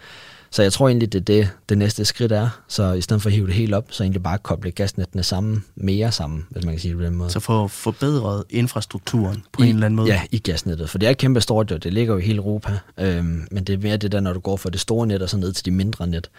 så 0.53 0.63
jeg 0.63 0.73
tror 0.73 0.89
egentlig, 0.89 1.13
det 1.13 1.19
er 1.19 1.25
det, 1.25 1.51
det 1.69 1.79
næste 1.79 2.05
skridt 2.05 2.33
er. 2.33 2.49
Så 2.69 2.93
i 2.93 3.01
stedet 3.01 3.23
for 3.23 3.29
at 3.29 3.35
hive 3.35 3.47
det 3.47 3.55
helt 3.55 3.75
op, 3.75 3.87
så 3.91 4.03
egentlig 4.03 4.23
bare 4.23 4.39
koble 4.39 4.71
gasnettene 4.71 5.23
sammen, 5.23 5.65
mere 5.75 6.13
sammen, 6.13 6.47
hvis 6.51 6.65
man 6.65 6.75
kan 6.75 6.81
sige 6.81 6.91
det 6.91 6.99
på 6.99 7.05
den 7.05 7.15
måde. 7.15 7.31
Så 7.31 7.41
få 7.41 7.69
forbedret 7.69 8.45
infrastrukturen 8.51 9.45
på 9.53 9.63
I, 9.63 9.69
en 9.69 9.75
eller 9.75 9.87
anden 9.87 9.97
måde? 9.97 10.09
Ja, 10.09 10.23
i 10.31 10.39
gasnettet. 10.39 10.91
For 10.91 10.99
det 10.99 11.09
er 11.09 11.13
kæmpe 11.13 11.41
stort 11.41 11.71
jo. 11.71 11.77
Det 11.77 11.93
ligger 11.93 12.15
jo 12.15 12.19
i 12.19 12.23
hele 12.23 12.39
Europa. 12.39 12.79
Øhm, 12.99 13.47
men 13.51 13.65
det 13.65 13.73
er 13.73 13.79
mere 13.79 13.97
det 13.97 14.13
der, 14.13 14.21
når 14.21 14.33
du 14.33 14.41
går 14.41 14.57
fra 14.57 14.71
det 14.71 14.81
store 14.81 15.07
net 15.07 15.23
og 15.23 15.31
så 15.31 15.37
ned 15.37 15.53
til 15.53 15.65
de 15.65 15.71
mindre 15.71 16.07
net. 16.07 16.31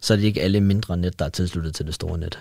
Så 0.00 0.14
er 0.14 0.16
det 0.16 0.24
ikke 0.24 0.42
alle 0.42 0.60
mindre 0.60 0.96
net, 0.96 1.18
der 1.18 1.24
er 1.24 1.28
tilsluttet 1.28 1.74
til 1.74 1.86
det 1.86 1.94
store 1.94 2.18
net. 2.18 2.38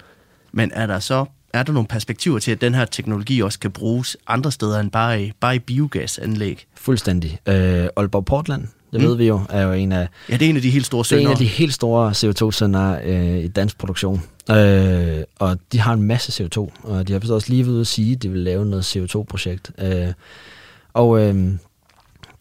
Men 0.51 0.71
er 0.73 0.87
der 0.87 0.99
så 0.99 1.25
er 1.53 1.63
der 1.63 1.73
nogle 1.73 1.87
perspektiver 1.87 2.39
til, 2.39 2.51
at 2.51 2.61
den 2.61 2.73
her 2.73 2.85
teknologi 2.85 3.41
også 3.41 3.59
kan 3.59 3.71
bruges 3.71 4.17
andre 4.27 4.51
steder 4.51 4.79
end 4.79 4.91
bare 4.91 5.23
i, 5.23 5.31
bare 5.39 5.55
i 5.55 5.59
biogasanlæg? 5.59 6.65
Fuldstændig. 6.75 7.39
Øh, 7.47 7.87
Aalborg 7.97 8.25
Portland, 8.25 8.67
det 8.95 9.03
mm. 9.03 9.09
ved 9.09 9.17
vi 9.17 9.27
jo, 9.27 9.41
er 9.49 9.61
jo 9.61 9.71
en 9.71 9.91
af, 9.91 10.07
Ja, 10.29 10.33
det 10.33 10.45
er 10.45 10.49
en 10.49 10.55
af 10.55 10.61
de 10.61 10.69
helt 10.69 10.85
store 10.85 11.03
det 11.03 11.11
er 11.11 11.17
en 11.19 11.27
af 11.27 11.37
de 11.37 11.45
helt 11.45 11.73
store 11.73 12.11
CO2-sønder 12.11 12.99
øh, 13.03 13.37
i 13.37 13.47
dansk 13.47 13.77
produktion. 13.77 14.21
Øh, 14.51 15.23
og 15.39 15.57
de 15.71 15.79
har 15.79 15.93
en 15.93 16.03
masse 16.03 16.43
CO2, 16.43 16.57
og 16.83 17.07
de 17.07 17.13
har 17.13 17.19
vist 17.19 17.31
også 17.31 17.49
lige 17.49 17.67
ved 17.67 17.81
at 17.81 17.87
sige, 17.87 18.15
at 18.15 18.23
de 18.23 18.29
vil 18.29 18.39
lave 18.39 18.65
noget 18.65 18.95
CO2-projekt. 18.95 19.71
Øh, 19.81 20.13
og 20.93 21.21
øh, 21.21 21.51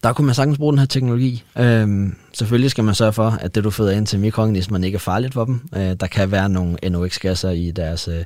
der 0.03 0.13
kunne 0.13 0.25
man 0.25 0.35
sagtens 0.35 0.57
bruge 0.57 0.73
den 0.73 0.79
her 0.79 0.85
teknologi. 0.85 1.43
Øhm, 1.57 2.15
selvfølgelig 2.33 2.71
skal 2.71 2.83
man 2.83 2.95
sørge 2.95 3.13
for, 3.13 3.29
at 3.29 3.55
det 3.55 3.63
du 3.63 3.69
føder 3.69 3.91
ind 3.91 4.07
til 4.07 4.19
mikroorganismerne 4.19 4.85
ikke 4.85 4.95
er 4.95 4.99
farligt 4.99 5.33
for 5.33 5.45
dem. 5.45 5.61
Øh, 5.75 5.95
der 5.99 6.07
kan 6.07 6.31
være 6.31 6.49
nogle 6.49 6.77
NOx-gasser 6.89 7.49
i 7.49 7.71
deres, 7.71 8.07
øh, 8.07 8.23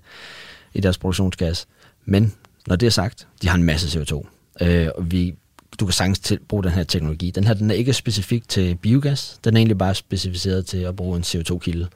i 0.73 0.79
deres 0.79 0.97
produktionsgas. 0.97 1.67
Men 2.05 2.33
når 2.67 2.75
det 2.75 2.85
er 2.85 2.91
sagt, 2.91 3.27
de 3.41 3.47
har 3.47 3.55
en 3.55 3.63
masse 3.63 3.99
CO2. 3.99 4.27
Øh, 4.61 4.87
og 4.95 5.11
vi, 5.11 5.35
du 5.79 5.85
kan 5.85 5.93
sagtens 5.93 6.19
til, 6.19 6.39
bruge 6.47 6.63
den 6.63 6.71
her 6.71 6.83
teknologi. 6.83 7.31
Den 7.31 7.43
her 7.43 7.53
den 7.53 7.71
er 7.71 7.75
ikke 7.75 7.93
specifik 7.93 8.49
til 8.49 8.75
biogas. 8.75 9.39
Den 9.43 9.55
er 9.55 9.57
egentlig 9.57 9.77
bare 9.77 9.95
specificeret 9.95 10.65
til 10.65 10.77
at 10.77 10.95
bruge 10.95 11.17
en 11.17 11.23
CO2-kilde, 11.23 11.87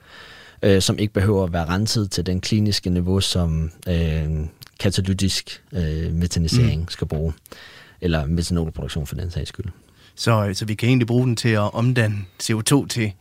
øh, 0.62 0.82
som 0.82 0.98
ikke 0.98 1.14
behøver 1.14 1.44
at 1.44 1.52
være 1.52 1.64
renset 1.64 2.10
til 2.10 2.26
den 2.26 2.40
kliniske 2.40 2.90
niveau, 2.90 3.20
som 3.20 3.70
øh, 3.88 4.30
katalytisk 4.78 5.62
øh, 5.72 6.12
metanisering 6.12 6.80
mm. 6.80 6.88
skal 6.88 7.06
bruge 7.06 7.32
eller 8.00 8.26
metanolproduktion 8.26 9.06
for 9.06 9.14
den 9.14 9.30
sags 9.30 9.48
skyld. 9.48 9.66
Så, 10.14 10.50
så 10.54 10.64
vi 10.64 10.74
kan 10.74 10.88
egentlig 10.88 11.06
bruge 11.06 11.26
den 11.26 11.36
til 11.36 11.48
at 11.48 11.74
omdanne 11.74 12.16
CO2 12.42 12.86
til, 12.86 13.12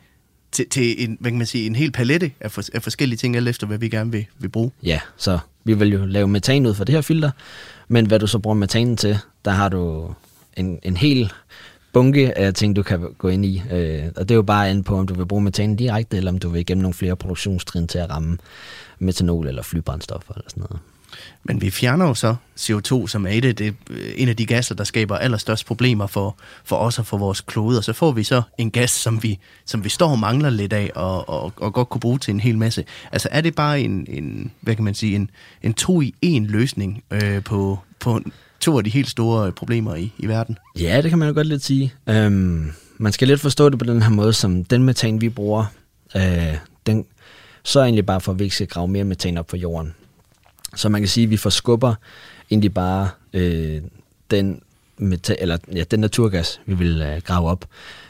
til, 0.51 0.69
til 0.69 1.03
en, 1.03 1.17
hvad 1.19 1.31
kan 1.31 1.37
man 1.37 1.47
sige, 1.47 1.65
en 1.65 1.75
hel 1.75 1.91
palette 1.91 2.31
af, 2.39 2.51
for, 2.51 2.63
af 2.73 2.83
forskellige 2.83 3.17
ting, 3.17 3.35
alt 3.35 3.47
efter 3.47 3.67
hvad 3.67 3.77
vi 3.77 3.89
gerne 3.89 4.11
vil, 4.11 4.25
vil 4.39 4.49
bruge. 4.49 4.71
Ja, 4.83 4.99
så 5.17 5.39
vi 5.63 5.73
vil 5.73 5.91
jo 5.91 6.05
lave 6.05 6.27
metan 6.27 6.65
ud 6.65 6.73
for 6.73 6.83
det 6.83 6.95
her 6.95 7.01
filter, 7.01 7.31
men 7.87 8.07
hvad 8.07 8.19
du 8.19 8.27
så 8.27 8.39
bruger 8.39 8.55
metanen 8.55 8.97
til, 8.97 9.19
der 9.45 9.51
har 9.51 9.69
du 9.69 10.13
en, 10.57 10.79
en 10.83 10.97
hel 10.97 11.31
bunke 11.93 12.37
af 12.37 12.53
ting, 12.53 12.75
du 12.75 12.83
kan 12.83 13.13
gå 13.17 13.27
ind 13.27 13.45
i. 13.45 13.63
Øh, 13.71 14.03
og 14.15 14.29
det 14.29 14.31
er 14.31 14.35
jo 14.35 14.41
bare 14.41 14.69
an 14.69 14.83
på, 14.83 14.97
om 14.97 15.07
du 15.07 15.13
vil 15.13 15.25
bruge 15.25 15.41
metanen 15.41 15.75
direkte, 15.75 16.17
eller 16.17 16.31
om 16.31 16.39
du 16.39 16.49
vil 16.49 16.59
igennem 16.59 16.81
nogle 16.81 16.93
flere 16.93 17.15
produktionstrin 17.15 17.87
til 17.87 17.97
at 17.97 18.09
ramme 18.09 18.37
metanol 18.99 19.47
eller 19.47 19.63
flybrændstoffer 19.63 20.33
eller 20.33 20.49
sådan 20.49 20.61
noget. 20.61 20.79
Men 21.43 21.61
vi 21.61 21.69
fjerner 21.69 22.07
jo 22.07 22.13
så 22.13 22.35
CO2, 22.59 23.07
som 23.07 23.25
er 23.25 23.29
et 23.29 23.45
af 23.45 23.55
det, 23.55 23.75
en 24.15 24.29
af 24.29 24.35
de 24.35 24.45
gasser, 24.45 24.75
der 24.75 24.83
skaber 24.83 25.17
allerstørst 25.17 25.65
problemer 25.65 26.07
for, 26.07 26.37
for 26.63 26.75
os 26.75 26.99
og 26.99 27.05
for 27.05 27.17
vores 27.17 27.41
klode. 27.41 27.77
Og 27.77 27.83
så 27.83 27.93
får 27.93 28.11
vi 28.11 28.23
så 28.23 28.41
en 28.57 28.71
gas, 28.71 28.91
som 28.91 29.23
vi, 29.23 29.39
som 29.65 29.83
vi 29.83 29.89
står 29.89 30.09
og 30.09 30.19
mangler 30.19 30.49
lidt 30.49 30.73
af, 30.73 30.91
og, 30.95 31.29
og, 31.29 31.53
og 31.55 31.73
godt 31.73 31.89
kunne 31.89 32.01
bruge 32.01 32.19
til 32.19 32.33
en 32.33 32.39
hel 32.39 32.57
masse. 32.57 32.85
Altså 33.11 33.27
er 33.31 33.41
det 33.41 33.55
bare 33.55 33.81
en, 33.81 34.05
en 34.09 34.51
hvad 34.61 34.75
kan 34.75 34.83
man 34.83 34.93
sige, 34.93 35.15
en, 35.15 35.29
en 35.63 35.73
to-i-en 35.73 36.45
løsning 36.45 37.03
øh, 37.11 37.43
på, 37.43 37.79
på 37.99 38.21
to 38.63 38.77
af 38.77 38.83
de 38.83 38.89
helt 38.89 39.09
store 39.09 39.47
øh, 39.47 39.53
problemer 39.53 39.95
i, 39.95 40.11
i 40.17 40.27
verden? 40.27 40.57
Ja, 40.79 41.01
det 41.01 41.09
kan 41.09 41.19
man 41.19 41.27
jo 41.27 41.33
godt 41.33 41.47
lidt 41.47 41.63
sige. 41.63 41.93
Øhm, 42.09 42.71
man 42.97 43.11
skal 43.11 43.27
lidt 43.27 43.41
forstå 43.41 43.69
det 43.69 43.79
på 43.79 43.85
den 43.85 44.01
her 44.01 44.09
måde, 44.09 44.33
som 44.33 44.63
den 44.63 44.83
metan, 44.83 45.21
vi 45.21 45.29
bruger, 45.29 45.65
øh, 46.15 46.57
den, 46.85 47.05
så 47.63 47.79
er 47.79 47.83
egentlig 47.83 48.05
bare 48.05 48.21
for, 48.21 48.31
at 48.31 48.39
vi 48.39 48.43
ikke 48.43 48.55
skal 48.55 48.67
grave 48.67 48.87
mere 48.87 49.03
metan 49.03 49.37
op 49.37 49.49
for 49.49 49.57
jorden. 49.57 49.93
Så 50.75 50.89
man 50.89 51.01
kan 51.01 51.07
sige, 51.07 51.23
at 51.23 51.29
vi 51.29 51.37
forskubber 51.37 51.95
egentlig 52.51 52.73
bare 52.73 53.09
øh, 53.33 53.81
den, 54.31 54.61
meta- 55.01 55.35
eller, 55.39 55.57
ja, 55.75 55.83
den 55.83 55.99
naturgas, 55.99 56.61
vi 56.65 56.73
vil 56.73 57.01
øh, 57.01 57.21
grave 57.21 57.49
op. 57.49 57.65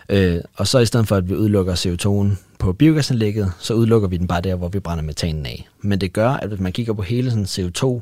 Øh, 0.09 0.39
og 0.55 0.67
så 0.67 0.79
i 0.79 0.85
stedet 0.85 1.07
for, 1.07 1.15
at 1.15 1.29
vi 1.29 1.35
udelukker 1.35 1.75
CO2'en 1.75 2.35
på 2.59 2.73
biogasanlægget, 2.73 3.51
så 3.59 3.73
udelukker 3.73 4.07
vi 4.07 4.17
den 4.17 4.27
bare 4.27 4.41
der, 4.41 4.55
hvor 4.55 4.67
vi 4.67 4.79
brænder 4.79 5.03
metanen 5.03 5.45
af. 5.45 5.69
Men 5.81 6.01
det 6.01 6.13
gør, 6.13 6.29
at 6.29 6.47
hvis 6.47 6.59
man 6.59 6.71
kigger 6.71 6.93
på 6.93 7.01
hele 7.01 7.29
sådan 7.29 7.45
CO2, 7.45 8.01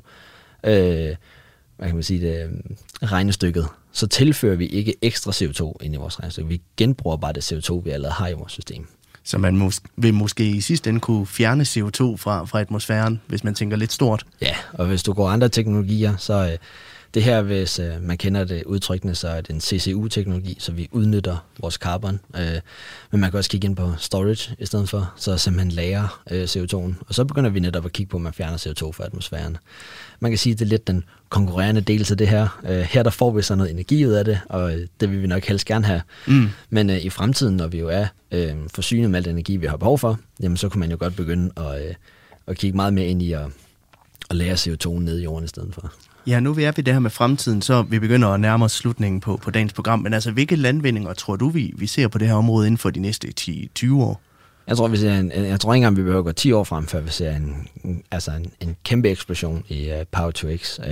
øh, 0.69 1.15
hvad 1.81 1.89
kan 1.89 1.95
man 1.95 2.03
sige 2.03 2.21
det, 2.21 2.43
øh, 2.43 2.51
regnestykket, 3.11 3.67
så 3.91 4.07
tilfører 4.07 4.55
vi 4.55 4.65
ikke 4.65 4.95
ekstra 5.01 5.31
CO2 5.31 5.73
ind 5.81 5.93
i 5.93 5.97
vores 5.97 6.19
regnestykke. 6.19 6.49
Vi 6.49 6.61
genbruger 6.77 7.17
bare 7.17 7.33
det 7.33 7.51
CO2, 7.51 7.73
vi 7.73 7.89
allerede 7.89 8.13
har 8.13 8.27
i 8.27 8.33
vores 8.33 8.51
system. 8.51 8.87
Så 9.23 9.37
man 9.37 9.61
mås- 9.61 9.81
vil 9.97 10.13
måske 10.13 10.49
i 10.49 10.61
sidste 10.61 10.89
ende 10.89 10.99
kunne 10.99 11.25
fjerne 11.27 11.63
CO2 11.63 12.17
fra, 12.17 12.45
fra 12.45 12.61
atmosfæren, 12.61 13.21
hvis 13.27 13.43
man 13.43 13.55
tænker 13.55 13.77
lidt 13.77 13.91
stort. 13.91 14.25
Ja, 14.41 14.55
og 14.73 14.85
hvis 14.87 15.03
du 15.03 15.13
går 15.13 15.29
andre 15.29 15.49
teknologier, 15.49 16.17
så 16.17 16.33
øh, 16.51 16.57
det 17.13 17.23
her, 17.23 17.41
hvis 17.41 17.79
øh, 17.79 18.03
man 18.03 18.17
kender 18.17 18.43
det 18.43 18.63
udtrykkende, 18.63 19.15
så 19.15 19.27
er 19.27 19.41
det 19.41 19.49
en 19.49 19.61
CCU-teknologi, 19.61 20.55
så 20.59 20.71
vi 20.71 20.89
udnytter 20.91 21.45
vores 21.59 21.75
carbon. 21.75 22.19
Øh, 22.35 22.59
men 23.11 23.21
man 23.21 23.31
kan 23.31 23.37
også 23.37 23.49
kigge 23.49 23.67
ind 23.67 23.75
på 23.75 23.91
storage 23.97 24.55
i 24.59 24.65
stedet 24.65 24.89
for, 24.89 25.13
så 25.15 25.37
simpelthen 25.37 25.71
lærer 25.71 26.21
øh, 26.31 26.43
CO2'en. 26.43 27.03
Og 27.07 27.15
så 27.15 27.25
begynder 27.25 27.49
vi 27.49 27.59
netop 27.59 27.85
at 27.85 27.91
kigge 27.91 28.09
på, 28.09 28.17
at 28.17 28.23
man 28.23 28.33
fjerner 28.33 28.57
CO2 28.57 28.91
fra 28.91 29.05
atmosfæren. 29.05 29.57
Man 30.19 30.31
kan 30.31 30.37
sige, 30.37 30.53
at 30.53 30.59
det 30.59 30.65
er 30.65 30.69
lidt 30.69 30.87
den 30.87 31.03
konkurrerende 31.29 31.81
del 31.81 32.03
til 32.03 32.19
det 32.19 32.27
her. 32.27 32.59
Øh, 32.69 32.79
her 32.79 33.03
der 33.03 33.09
får 33.09 33.31
vi 33.31 33.41
så 33.41 33.55
noget 33.55 33.71
energi 33.71 34.05
ud 34.05 34.11
af 34.11 34.25
det, 34.25 34.39
og 34.49 34.73
øh, 34.73 34.87
det 34.99 35.11
vil 35.11 35.21
vi 35.21 35.27
nok 35.27 35.45
helst 35.45 35.65
gerne 35.65 35.85
have. 35.85 36.01
Mm. 36.27 36.49
Men 36.69 36.89
øh, 36.89 37.05
i 37.05 37.09
fremtiden, 37.09 37.57
når 37.57 37.67
vi 37.67 37.79
jo 37.79 37.87
er 37.87 38.07
øh, 38.31 38.55
forsynet 38.73 39.09
med 39.09 39.17
al 39.17 39.25
den 39.25 39.31
energi, 39.31 39.57
vi 39.57 39.65
har 39.65 39.77
behov 39.77 39.99
for, 39.99 40.19
jamen 40.41 40.57
så 40.57 40.69
kunne 40.69 40.79
man 40.79 40.91
jo 40.91 40.97
godt 40.99 41.15
begynde 41.15 41.51
at, 41.57 41.87
øh, 41.87 41.95
at 42.47 42.57
kigge 42.57 42.75
meget 42.75 42.93
mere 42.93 43.05
ind 43.05 43.21
i 43.21 43.31
at, 43.31 43.45
at 44.29 44.35
lære 44.35 44.53
CO2 44.53 44.89
ned 44.89 45.19
i 45.19 45.23
jorden 45.23 45.45
i 45.45 45.47
stedet 45.47 45.73
for. 45.73 45.93
Ja, 46.27 46.39
nu 46.39 46.53
vi 46.53 46.63
er 46.63 46.71
ved 46.75 46.83
det 46.83 46.93
her 46.93 46.99
med 46.99 47.09
fremtiden, 47.09 47.61
så 47.61 47.81
vi 47.81 47.99
begynder 47.99 48.29
at 48.29 48.39
nærme 48.39 48.65
os 48.65 48.71
slutningen 48.71 49.21
på, 49.21 49.37
på 49.37 49.51
dagens 49.51 49.73
program. 49.73 49.99
Men 49.99 50.13
altså, 50.13 50.31
hvilke 50.31 50.55
landvindinger 50.55 51.13
tror 51.13 51.35
du, 51.35 51.49
vi, 51.49 51.73
vi 51.77 51.87
ser 51.87 52.07
på 52.07 52.17
det 52.17 52.27
her 52.27 52.35
område 52.35 52.67
inden 52.67 52.77
for 52.77 52.89
de 52.89 52.99
næste 52.99 53.33
10-20 53.39 53.93
år? 53.93 54.21
Jeg 54.67 54.77
tror, 54.77 54.87
vi 54.87 54.97
ser 54.97 55.19
en, 55.19 55.31
jeg 55.31 55.59
tror 55.59 55.73
ikke 55.73 55.77
engang, 55.77 55.97
vi 55.97 56.03
behøver 56.03 56.23
gå 56.23 56.31
10 56.31 56.51
år 56.51 56.63
frem, 56.63 56.87
før 56.87 57.01
vi 57.01 57.09
ser 57.09 57.35
en, 57.35 57.67
altså 58.11 58.31
en, 58.31 58.51
en 58.59 58.75
kæmpe 58.83 59.09
eksplosion 59.09 59.63
i 59.67 59.91
uh, 59.91 59.97
Power 60.11 60.31
to 60.31 60.57
X. 60.57 60.79
Uh, 60.79 60.85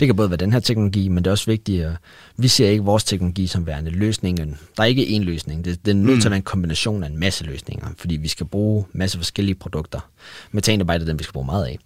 det 0.00 0.08
kan 0.08 0.16
både 0.16 0.30
være 0.30 0.36
den 0.36 0.52
her 0.52 0.60
teknologi, 0.60 1.08
men 1.08 1.24
det 1.24 1.26
er 1.26 1.30
også 1.30 1.46
vigtigt, 1.46 1.84
at 1.84 1.92
vi 2.36 2.48
ser 2.48 2.68
ikke 2.68 2.84
vores 2.84 3.04
teknologi 3.04 3.46
som 3.46 3.66
værende 3.66 3.90
løsningen. 3.90 4.58
Der 4.76 4.82
er 4.82 4.86
ikke 4.86 5.02
én 5.02 5.22
løsning. 5.22 5.64
Det, 5.64 5.84
det 5.84 5.90
er 5.90 5.94
nødt 5.94 6.20
til 6.20 6.28
at 6.28 6.30
være 6.30 6.36
en 6.36 6.42
kombination 6.42 7.04
af 7.04 7.08
en 7.08 7.18
masse 7.18 7.44
løsninger, 7.44 7.86
fordi 7.98 8.16
vi 8.16 8.28
skal 8.28 8.46
bruge 8.46 8.84
masse 8.92 9.18
forskellige 9.18 9.54
produkter. 9.54 10.00
Metan 10.52 10.80
er 10.80 10.84
bare 10.84 10.98
det, 10.98 11.06
den 11.06 11.18
vi 11.18 11.24
skal 11.24 11.32
bruge 11.32 11.46
meget 11.46 11.64
af. 11.64 11.78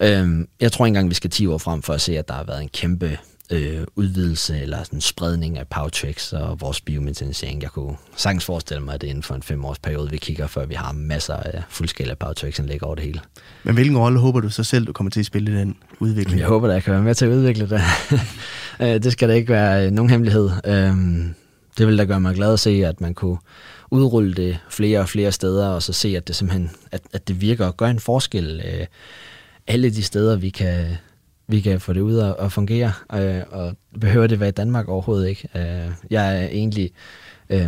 Øhm, 0.00 0.48
jeg 0.60 0.72
tror 0.72 0.86
ikke 0.86 0.90
engang, 0.90 1.08
vi 1.08 1.14
skal 1.14 1.30
10 1.30 1.46
år 1.46 1.58
frem 1.58 1.82
for 1.82 1.92
at 1.92 2.00
se, 2.00 2.18
at 2.18 2.28
der 2.28 2.34
har 2.34 2.44
været 2.44 2.62
en 2.62 2.68
kæmpe 2.68 3.18
øh, 3.50 3.82
udvidelse 3.96 4.60
eller 4.60 4.82
sådan 4.82 5.00
spredning 5.00 5.58
af 5.58 5.68
Powtrex 5.68 6.32
og 6.32 6.60
vores 6.60 6.80
biometanisering. 6.80 7.62
Jeg 7.62 7.70
kunne 7.70 7.96
sagtens 8.16 8.44
forestille 8.44 8.82
mig, 8.82 8.94
at 8.94 9.00
det 9.00 9.06
er 9.06 9.10
inden 9.10 9.22
for 9.22 9.34
en 9.34 9.42
femårs 9.42 9.78
periode, 9.78 10.10
vi 10.10 10.16
kigger, 10.16 10.46
før 10.46 10.66
vi 10.66 10.74
har 10.74 10.92
masser 10.92 11.34
af 11.34 11.62
fuldskala 11.68 12.14
Powtrex-anlæg 12.14 12.82
over 12.82 12.94
det 12.94 13.04
hele. 13.04 13.20
Men 13.64 13.74
hvilken 13.74 13.98
rolle 13.98 14.18
håber 14.18 14.40
du 14.40 14.48
så 14.48 14.64
selv, 14.64 14.86
du 14.86 14.92
kommer 14.92 15.10
til 15.10 15.20
at 15.20 15.26
spille 15.26 15.52
i 15.52 15.54
den 15.54 15.76
udvikling? 16.00 16.40
Jeg 16.40 16.48
håber, 16.48 16.68
at 16.68 16.74
jeg 16.74 16.82
kan 16.82 16.92
være 16.92 17.02
med 17.02 17.14
til 17.14 17.24
at 17.24 17.30
udvikle 17.30 17.68
det. 17.68 17.80
Øh, 18.80 19.02
det 19.02 19.12
skal 19.12 19.28
da 19.28 19.34
ikke 19.34 19.52
være 19.52 19.86
øh, 19.86 19.92
nogen 19.92 20.10
hemmelighed. 20.10 20.50
Øhm, 20.64 21.34
det 21.78 21.86
vil 21.86 21.98
da 21.98 22.04
gøre 22.04 22.20
mig 22.20 22.34
glad 22.34 22.52
at 22.52 22.60
se, 22.60 22.70
at 22.70 23.00
man 23.00 23.14
kunne 23.14 23.38
udrulle 23.90 24.34
det 24.34 24.58
flere 24.68 25.00
og 25.00 25.08
flere 25.08 25.32
steder, 25.32 25.68
og 25.68 25.82
så 25.82 25.92
se, 25.92 26.16
at 26.16 26.28
det 26.28 26.36
simpelthen 26.36 26.70
at, 26.92 27.00
at 27.12 27.28
det 27.28 27.40
virker 27.40 27.66
og 27.66 27.76
gør 27.76 27.86
en 27.86 28.00
forskel. 28.00 28.62
Øh, 28.64 28.86
alle 29.66 29.90
de 29.90 30.02
steder, 30.02 30.36
vi 30.36 30.50
kan, 30.50 30.86
vi 31.48 31.60
kan 31.60 31.80
få 31.80 31.92
det 31.92 32.00
ud 32.00 32.18
at, 32.18 32.36
at 32.38 32.52
fungere, 32.52 32.92
øh, 33.14 33.42
og 33.50 33.76
behøver 34.00 34.26
det 34.26 34.40
være 34.40 34.48
i 34.48 34.52
Danmark 34.52 34.88
overhovedet 34.88 35.28
ikke. 35.28 35.48
Øh, 35.54 35.92
jeg 36.10 36.42
er 36.42 36.46
egentlig 36.46 36.90
øh, 37.50 37.58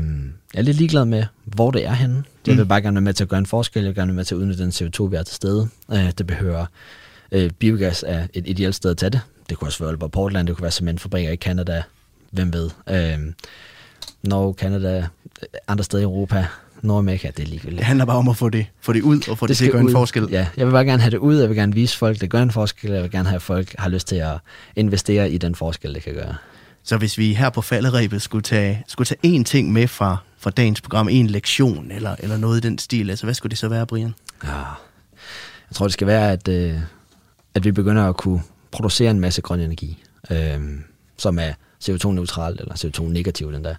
jeg 0.55 0.61
er 0.61 0.63
lidt 0.63 0.77
ligeglad 0.77 1.05
med, 1.05 1.25
hvor 1.45 1.71
det 1.71 1.87
er 1.87 1.93
henne. 1.93 2.25
Jeg 2.47 2.57
vil 2.57 2.63
mm. 2.63 2.69
bare 2.69 2.83
gerne 2.83 2.95
være 2.95 3.03
med 3.03 3.13
til 3.13 3.25
at 3.25 3.29
gøre 3.29 3.39
en 3.39 3.47
forskel, 3.47 3.81
jeg 3.81 3.89
vil 3.89 3.95
gerne 3.95 4.09
være 4.09 4.17
med 4.17 4.25
til 4.25 4.35
at 4.35 4.39
udnytte 4.39 4.63
den 4.63 4.71
CO2, 4.71 5.03
vi 5.05 5.17
er 5.17 5.23
til 5.23 5.37
stede. 5.37 5.69
Øh, 5.93 6.13
det 6.19 6.27
behøver 6.27 6.67
øh, 7.33 7.51
biogas 7.51 8.05
er 8.07 8.27
et 8.35 8.49
ideelt 8.49 8.75
sted 8.75 8.91
at 8.91 8.97
tage 8.97 9.11
det. 9.11 9.21
Det 9.49 9.59
kunne 9.59 9.69
også 9.69 9.79
være 9.79 9.89
Aalborg 9.89 10.11
Portland, 10.11 10.47
det 10.47 10.57
kunne 10.57 10.63
være 10.63 10.73
cementfabrikker 10.73 11.31
i 11.31 11.37
Canada, 11.37 11.83
hvem 12.31 12.53
ved. 12.53 12.71
Øh, 12.91 13.33
Norge, 14.23 14.55
Canada, 14.55 15.07
andre 15.69 15.85
steder 15.85 16.01
i 16.01 16.05
Europa, 16.05 16.47
Nordamerika, 16.87 17.31
det 17.37 17.43
er 17.43 17.47
ligegyldigt. 17.47 17.79
Det 17.79 17.87
handler 17.87 18.05
bare 18.05 18.17
om 18.17 18.29
at 18.29 18.37
få 18.37 18.49
det, 18.49 18.67
få 18.81 18.93
det 18.93 19.03
ud 19.03 19.29
og 19.29 19.39
få 19.39 19.47
det, 19.47 19.49
det 19.49 19.57
til 19.57 19.67
at 19.67 19.73
gøre 19.73 19.81
en 19.81 19.93
forskel. 19.93 20.29
Ja, 20.31 20.47
jeg 20.57 20.67
vil 20.67 20.73
bare 20.73 20.85
gerne 20.85 21.03
have 21.03 21.11
det 21.11 21.19
ud, 21.19 21.37
jeg 21.37 21.49
vil 21.49 21.57
gerne 21.57 21.75
vise 21.75 21.99
folk, 21.99 22.21
det 22.21 22.31
gør 22.31 22.43
en 22.43 22.51
forskel, 22.51 22.91
jeg 22.91 23.03
vil 23.03 23.11
gerne 23.11 23.29
have, 23.29 23.37
at 23.37 23.43
folk 23.43 23.75
har 23.79 23.89
lyst 23.89 24.09
til 24.09 24.17
at 24.17 24.39
investere 24.77 25.31
i 25.31 25.39
den 25.39 25.55
forskel, 25.55 25.95
det 25.95 26.03
kan 26.03 26.15
gøre. 26.15 26.35
Så 26.83 26.97
hvis 26.97 27.19
vi 27.19 27.35
her 27.35 27.51
på 27.51 27.63
falderæbet 27.63 28.23
skulle 28.23 28.43
tage, 28.43 28.85
skulle 28.89 29.07
tage 29.07 29.39
én 29.39 29.43
ting 29.45 29.73
med 29.73 29.89
fra, 29.89 30.17
fra 30.39 30.51
dagens 30.51 30.81
program, 30.81 31.09
en 31.09 31.27
lektion 31.27 31.91
eller, 31.91 32.17
eller 32.19 32.37
noget 32.37 32.65
i 32.65 32.69
den 32.69 32.79
stil, 32.79 33.11
altså 33.11 33.27
hvad 33.27 33.35
skulle 33.35 33.51
det 33.51 33.59
så 33.59 33.69
være, 33.69 33.87
Brian? 33.87 34.15
Ja, 34.45 34.57
jeg 35.71 35.75
tror, 35.75 35.87
det 35.87 35.93
skal 35.93 36.07
være, 36.07 36.33
at, 36.33 36.49
øh, 36.49 36.75
at 37.55 37.65
vi 37.65 37.73
begynder 37.73 38.09
at 38.09 38.17
kunne 38.17 38.43
producere 38.71 39.11
en 39.11 39.21
masse 39.21 39.43
grøn 39.43 39.61
energi, 39.61 40.03
øh, 40.31 40.61
som 41.19 41.39
er 41.39 41.53
CO2-neutral 41.85 42.57
eller 42.61 42.75
CO2-negativ 42.75 43.53
den 43.53 43.65
der. 43.65 43.75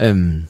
Øh, 0.00 0.42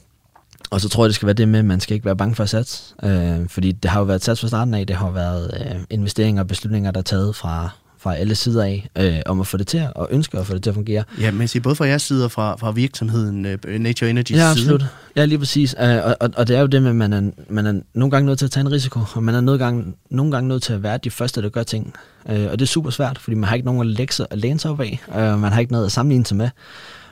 og 0.71 0.81
så 0.81 0.89
tror 0.89 1.05
jeg, 1.05 1.09
det 1.09 1.15
skal 1.15 1.27
være 1.27 1.35
det 1.35 1.49
med, 1.49 1.59
at 1.59 1.65
man 1.65 1.81
skal 1.81 1.95
ikke 1.95 2.07
være 2.07 2.17
bange 2.17 2.35
for 2.35 2.43
at 2.43 2.49
satse. 2.49 2.95
Øh, 3.03 3.49
fordi 3.49 3.73
det 3.73 3.91
har 3.91 4.01
jo 4.01 4.05
været 4.05 4.25
sats 4.25 4.41
fra 4.41 4.49
starten 4.49 4.75
af. 4.75 4.87
Det 4.87 4.97
har 4.97 5.11
været 5.11 5.51
øh, 5.61 5.81
investeringer 5.91 6.43
og 6.43 6.49
beslutninger, 6.49 6.91
der 6.91 6.99
er 6.99 7.03
taget 7.03 7.37
fra, 7.37 7.69
fra 7.99 8.17
alle 8.17 8.35
sider 8.35 8.65
af, 8.65 8.89
øh, 8.99 9.19
om 9.27 9.41
at 9.41 9.47
få 9.47 9.57
det 9.57 9.67
til 9.67 9.79
at, 9.79 9.93
og 9.95 10.09
ønske 10.11 10.39
at 10.39 10.47
få 10.47 10.55
det 10.55 10.63
til 10.63 10.71
at 10.71 10.75
fungere. 10.75 11.05
Ja, 11.21 11.31
men 11.31 11.49
sige, 11.49 11.63
både 11.63 11.77
fra 11.77 11.85
jeres 11.85 12.03
side 12.03 12.25
og 12.25 12.33
fra, 12.33 12.57
fra 12.57 12.71
virksomheden 12.71 13.47
øh, 13.47 13.59
Nature 13.81 14.11
Energy 14.11 14.33
Ja, 14.33 14.51
absolut. 14.51 14.81
Side. 14.81 14.91
Ja, 15.17 15.25
lige 15.25 15.39
præcis. 15.39 15.75
Øh, 15.81 16.05
og, 16.05 16.17
og, 16.21 16.31
og 16.37 16.49
det 16.49 16.57
er 16.57 16.61
jo 16.61 16.67
det 16.67 16.83
med, 16.83 16.91
at 16.91 16.97
man 16.97 17.13
er, 17.13 17.31
man 17.49 17.67
er 17.67 17.81
nogle 17.95 18.11
gange 18.11 18.27
nødt 18.27 18.39
til 18.39 18.45
at 18.47 18.51
tage 18.51 18.61
en 18.67 18.73
risiko, 18.73 19.01
og 19.15 19.23
man 19.23 19.35
er 19.35 19.41
nogle 19.41 19.65
gange, 19.65 19.85
nogle 20.11 20.33
gange 20.33 20.49
nødt 20.49 20.63
til 20.63 20.73
at 20.73 20.83
være 20.83 20.99
de 20.99 21.11
første, 21.11 21.43
der 21.43 21.49
gør 21.49 21.63
ting. 21.63 21.95
Øh, 22.29 22.47
og 22.51 22.59
det 22.59 22.63
er 22.63 22.67
super 22.67 22.91
svært, 22.91 23.19
fordi 23.19 23.35
man 23.35 23.49
har 23.49 23.55
ikke 23.55 23.67
nogen 23.67 23.81
at 23.81 23.87
lægge 23.87 24.15
sig, 24.15 24.27
at 24.31 24.39
læne 24.39 24.61
sig 24.61 24.71
op 24.71 24.81
af, 24.81 25.01
øh, 25.17 25.41
man 25.41 25.53
har 25.53 25.61
ikke 25.61 25.73
noget 25.73 25.87
at 25.87 25.93
sammenligne 25.93 26.27
sig 26.27 26.37
med 26.37 26.49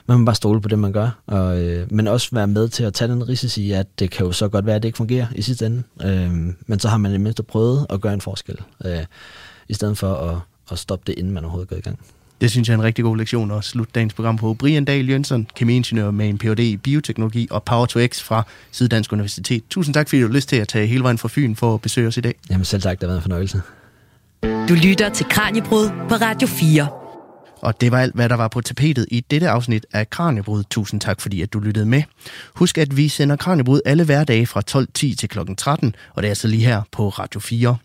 man 0.07 0.19
må 0.19 0.25
bare 0.25 0.35
stole 0.35 0.61
på 0.61 0.67
det, 0.67 0.79
man 0.79 0.91
gør. 0.91 1.09
Og, 1.27 1.61
øh, 1.61 1.87
men 1.91 2.07
også 2.07 2.29
være 2.31 2.47
med 2.47 2.69
til 2.69 2.83
at 2.83 2.93
tage 2.93 3.11
den 3.11 3.29
risici, 3.29 3.71
at 3.71 3.99
det 3.99 4.11
kan 4.11 4.25
jo 4.25 4.31
så 4.31 4.47
godt 4.47 4.65
være, 4.65 4.75
at 4.75 4.83
det 4.83 4.87
ikke 4.87 4.97
fungerer 4.97 5.27
i 5.35 5.41
sidste 5.41 5.65
ende. 5.65 5.83
Øh, 6.03 6.31
men 6.67 6.79
så 6.79 6.89
har 6.89 6.97
man 6.97 7.13
i 7.13 7.17
mindste 7.17 7.43
prøvet 7.43 7.85
at 7.89 8.01
gøre 8.01 8.13
en 8.13 8.21
forskel, 8.21 8.57
øh, 8.85 9.05
i 9.67 9.73
stedet 9.73 9.97
for 9.97 10.13
at, 10.13 10.37
at 10.71 10.79
stoppe 10.79 11.03
det, 11.07 11.19
inden 11.19 11.33
man 11.33 11.43
overhovedet 11.43 11.69
går 11.69 11.77
i 11.77 11.81
gang. 11.81 11.99
Det 12.41 12.51
synes 12.51 12.67
jeg 12.67 12.73
er 12.73 12.77
en 12.77 12.83
rigtig 12.83 13.03
god 13.03 13.17
lektion 13.17 13.51
at 13.51 13.63
slutte 13.63 13.91
dagens 13.95 14.13
program 14.13 14.37
på. 14.37 14.53
Brian 14.53 14.85
Dahl 14.85 15.09
Jønsson, 15.09 15.47
kemiingeniør 15.55 16.11
med 16.11 16.29
en 16.29 16.37
Ph.D. 16.37 16.59
i 16.59 16.77
bioteknologi 16.77 17.47
og 17.51 17.63
Power 17.63 17.85
to 17.85 17.99
X 18.07 18.21
fra 18.21 18.43
Syddansk 18.71 19.13
Universitet. 19.13 19.63
Tusind 19.69 19.93
tak, 19.93 20.09
fordi 20.09 20.21
du 20.21 20.27
har 20.27 20.33
lyst 20.33 20.49
til 20.49 20.55
at 20.55 20.67
tage 20.67 20.87
hele 20.87 21.03
vejen 21.03 21.17
fra 21.17 21.29
Fyn 21.31 21.55
for 21.55 21.73
at 21.73 21.81
besøge 21.81 22.07
os 22.07 22.17
i 22.17 22.21
dag. 22.21 22.35
Jamen 22.49 22.65
selv 22.65 22.81
tak, 22.81 23.01
det 23.01 23.03
har 23.03 23.07
været 23.07 23.17
en 23.17 23.21
fornøjelse. 23.21 23.61
Du 24.69 24.73
lytter 24.73 25.09
til 25.09 25.25
Kranjebrud 25.29 25.89
på 26.09 26.15
Radio 26.15 26.47
4. 26.47 27.04
Og 27.61 27.81
det 27.81 27.91
var 27.91 27.99
alt, 27.99 28.15
hvad 28.15 28.29
der 28.29 28.35
var 28.35 28.47
på 28.47 28.61
tapetet 28.61 29.05
i 29.11 29.19
dette 29.19 29.49
afsnit 29.49 29.85
af 29.93 30.09
Kranjebrud. 30.09 30.63
Tusind 30.63 31.01
tak, 31.01 31.21
fordi 31.21 31.41
at 31.41 31.53
du 31.53 31.59
lyttede 31.59 31.85
med. 31.85 32.03
Husk, 32.55 32.77
at 32.77 32.97
vi 32.97 33.07
sender 33.07 33.35
Kranjebrud 33.35 33.81
alle 33.85 34.03
hverdage 34.03 34.45
fra 34.45 34.61
12.10 34.71 35.15
til 35.15 35.29
kl. 35.29 35.39
13, 35.57 35.95
og 36.13 36.23
det 36.23 36.27
er 36.27 36.31
altså 36.31 36.47
lige 36.47 36.65
her 36.65 36.81
på 36.91 37.09
Radio 37.09 37.39
4. 37.39 37.77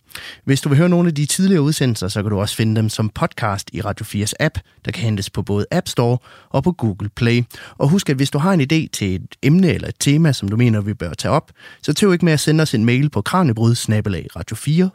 Hvis 0.44 0.60
du 0.60 0.68
vil 0.68 0.78
høre 0.78 0.88
nogle 0.88 1.08
af 1.08 1.14
de 1.14 1.26
tidligere 1.26 1.62
udsendelser, 1.62 2.08
så 2.08 2.22
kan 2.22 2.30
du 2.30 2.40
også 2.40 2.56
finde 2.56 2.76
dem 2.76 2.88
som 2.88 3.08
podcast 3.08 3.70
i 3.72 3.80
Radio 3.80 4.04
4's 4.04 4.32
app, 4.40 4.58
der 4.84 4.90
kan 4.90 5.02
hentes 5.02 5.30
på 5.30 5.42
både 5.42 5.66
App 5.70 5.88
Store 5.88 6.18
og 6.50 6.64
på 6.64 6.72
Google 6.72 7.08
Play. 7.08 7.42
Og 7.78 7.88
husk, 7.88 8.10
at 8.10 8.16
hvis 8.16 8.30
du 8.30 8.38
har 8.38 8.52
en 8.52 8.60
idé 8.60 8.88
til 8.92 9.14
et 9.14 9.36
emne 9.42 9.72
eller 9.72 9.88
et 9.88 9.94
tema, 10.00 10.32
som 10.32 10.48
du 10.48 10.56
mener, 10.56 10.80
vi 10.80 10.94
bør 10.94 11.12
tage 11.12 11.32
op, 11.32 11.50
så 11.82 11.92
tøv 11.92 12.12
ikke 12.12 12.24
med 12.24 12.32
at 12.32 12.40
sende 12.40 12.62
os 12.62 12.74
en 12.74 12.84
mail 12.84 13.10
på 13.10 13.22
kranjebrud 13.22 13.74
radio4.dk 14.36 14.90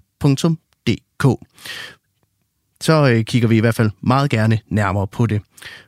så 2.82 3.08
øh, 3.08 3.24
kigger 3.24 3.48
vi 3.48 3.58
i 3.58 3.60
hvert 3.60 3.76
fald 3.76 3.92
meget 4.02 4.30
gerne 4.30 4.60
nærmere 4.70 5.08
på 5.08 5.26
det. 5.26 5.42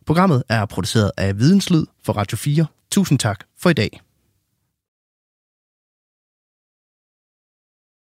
Programmet 0.05 0.43
er 0.49 0.65
produceret 0.65 1.11
af 1.17 1.39
Videnslyd 1.39 1.85
for 2.05 2.13
Radio 2.13 2.37
4. 2.37 2.65
Tusind 2.91 3.19
tak 3.19 3.39
for 3.59 3.69
i 3.69 3.73
dag. 3.73 3.99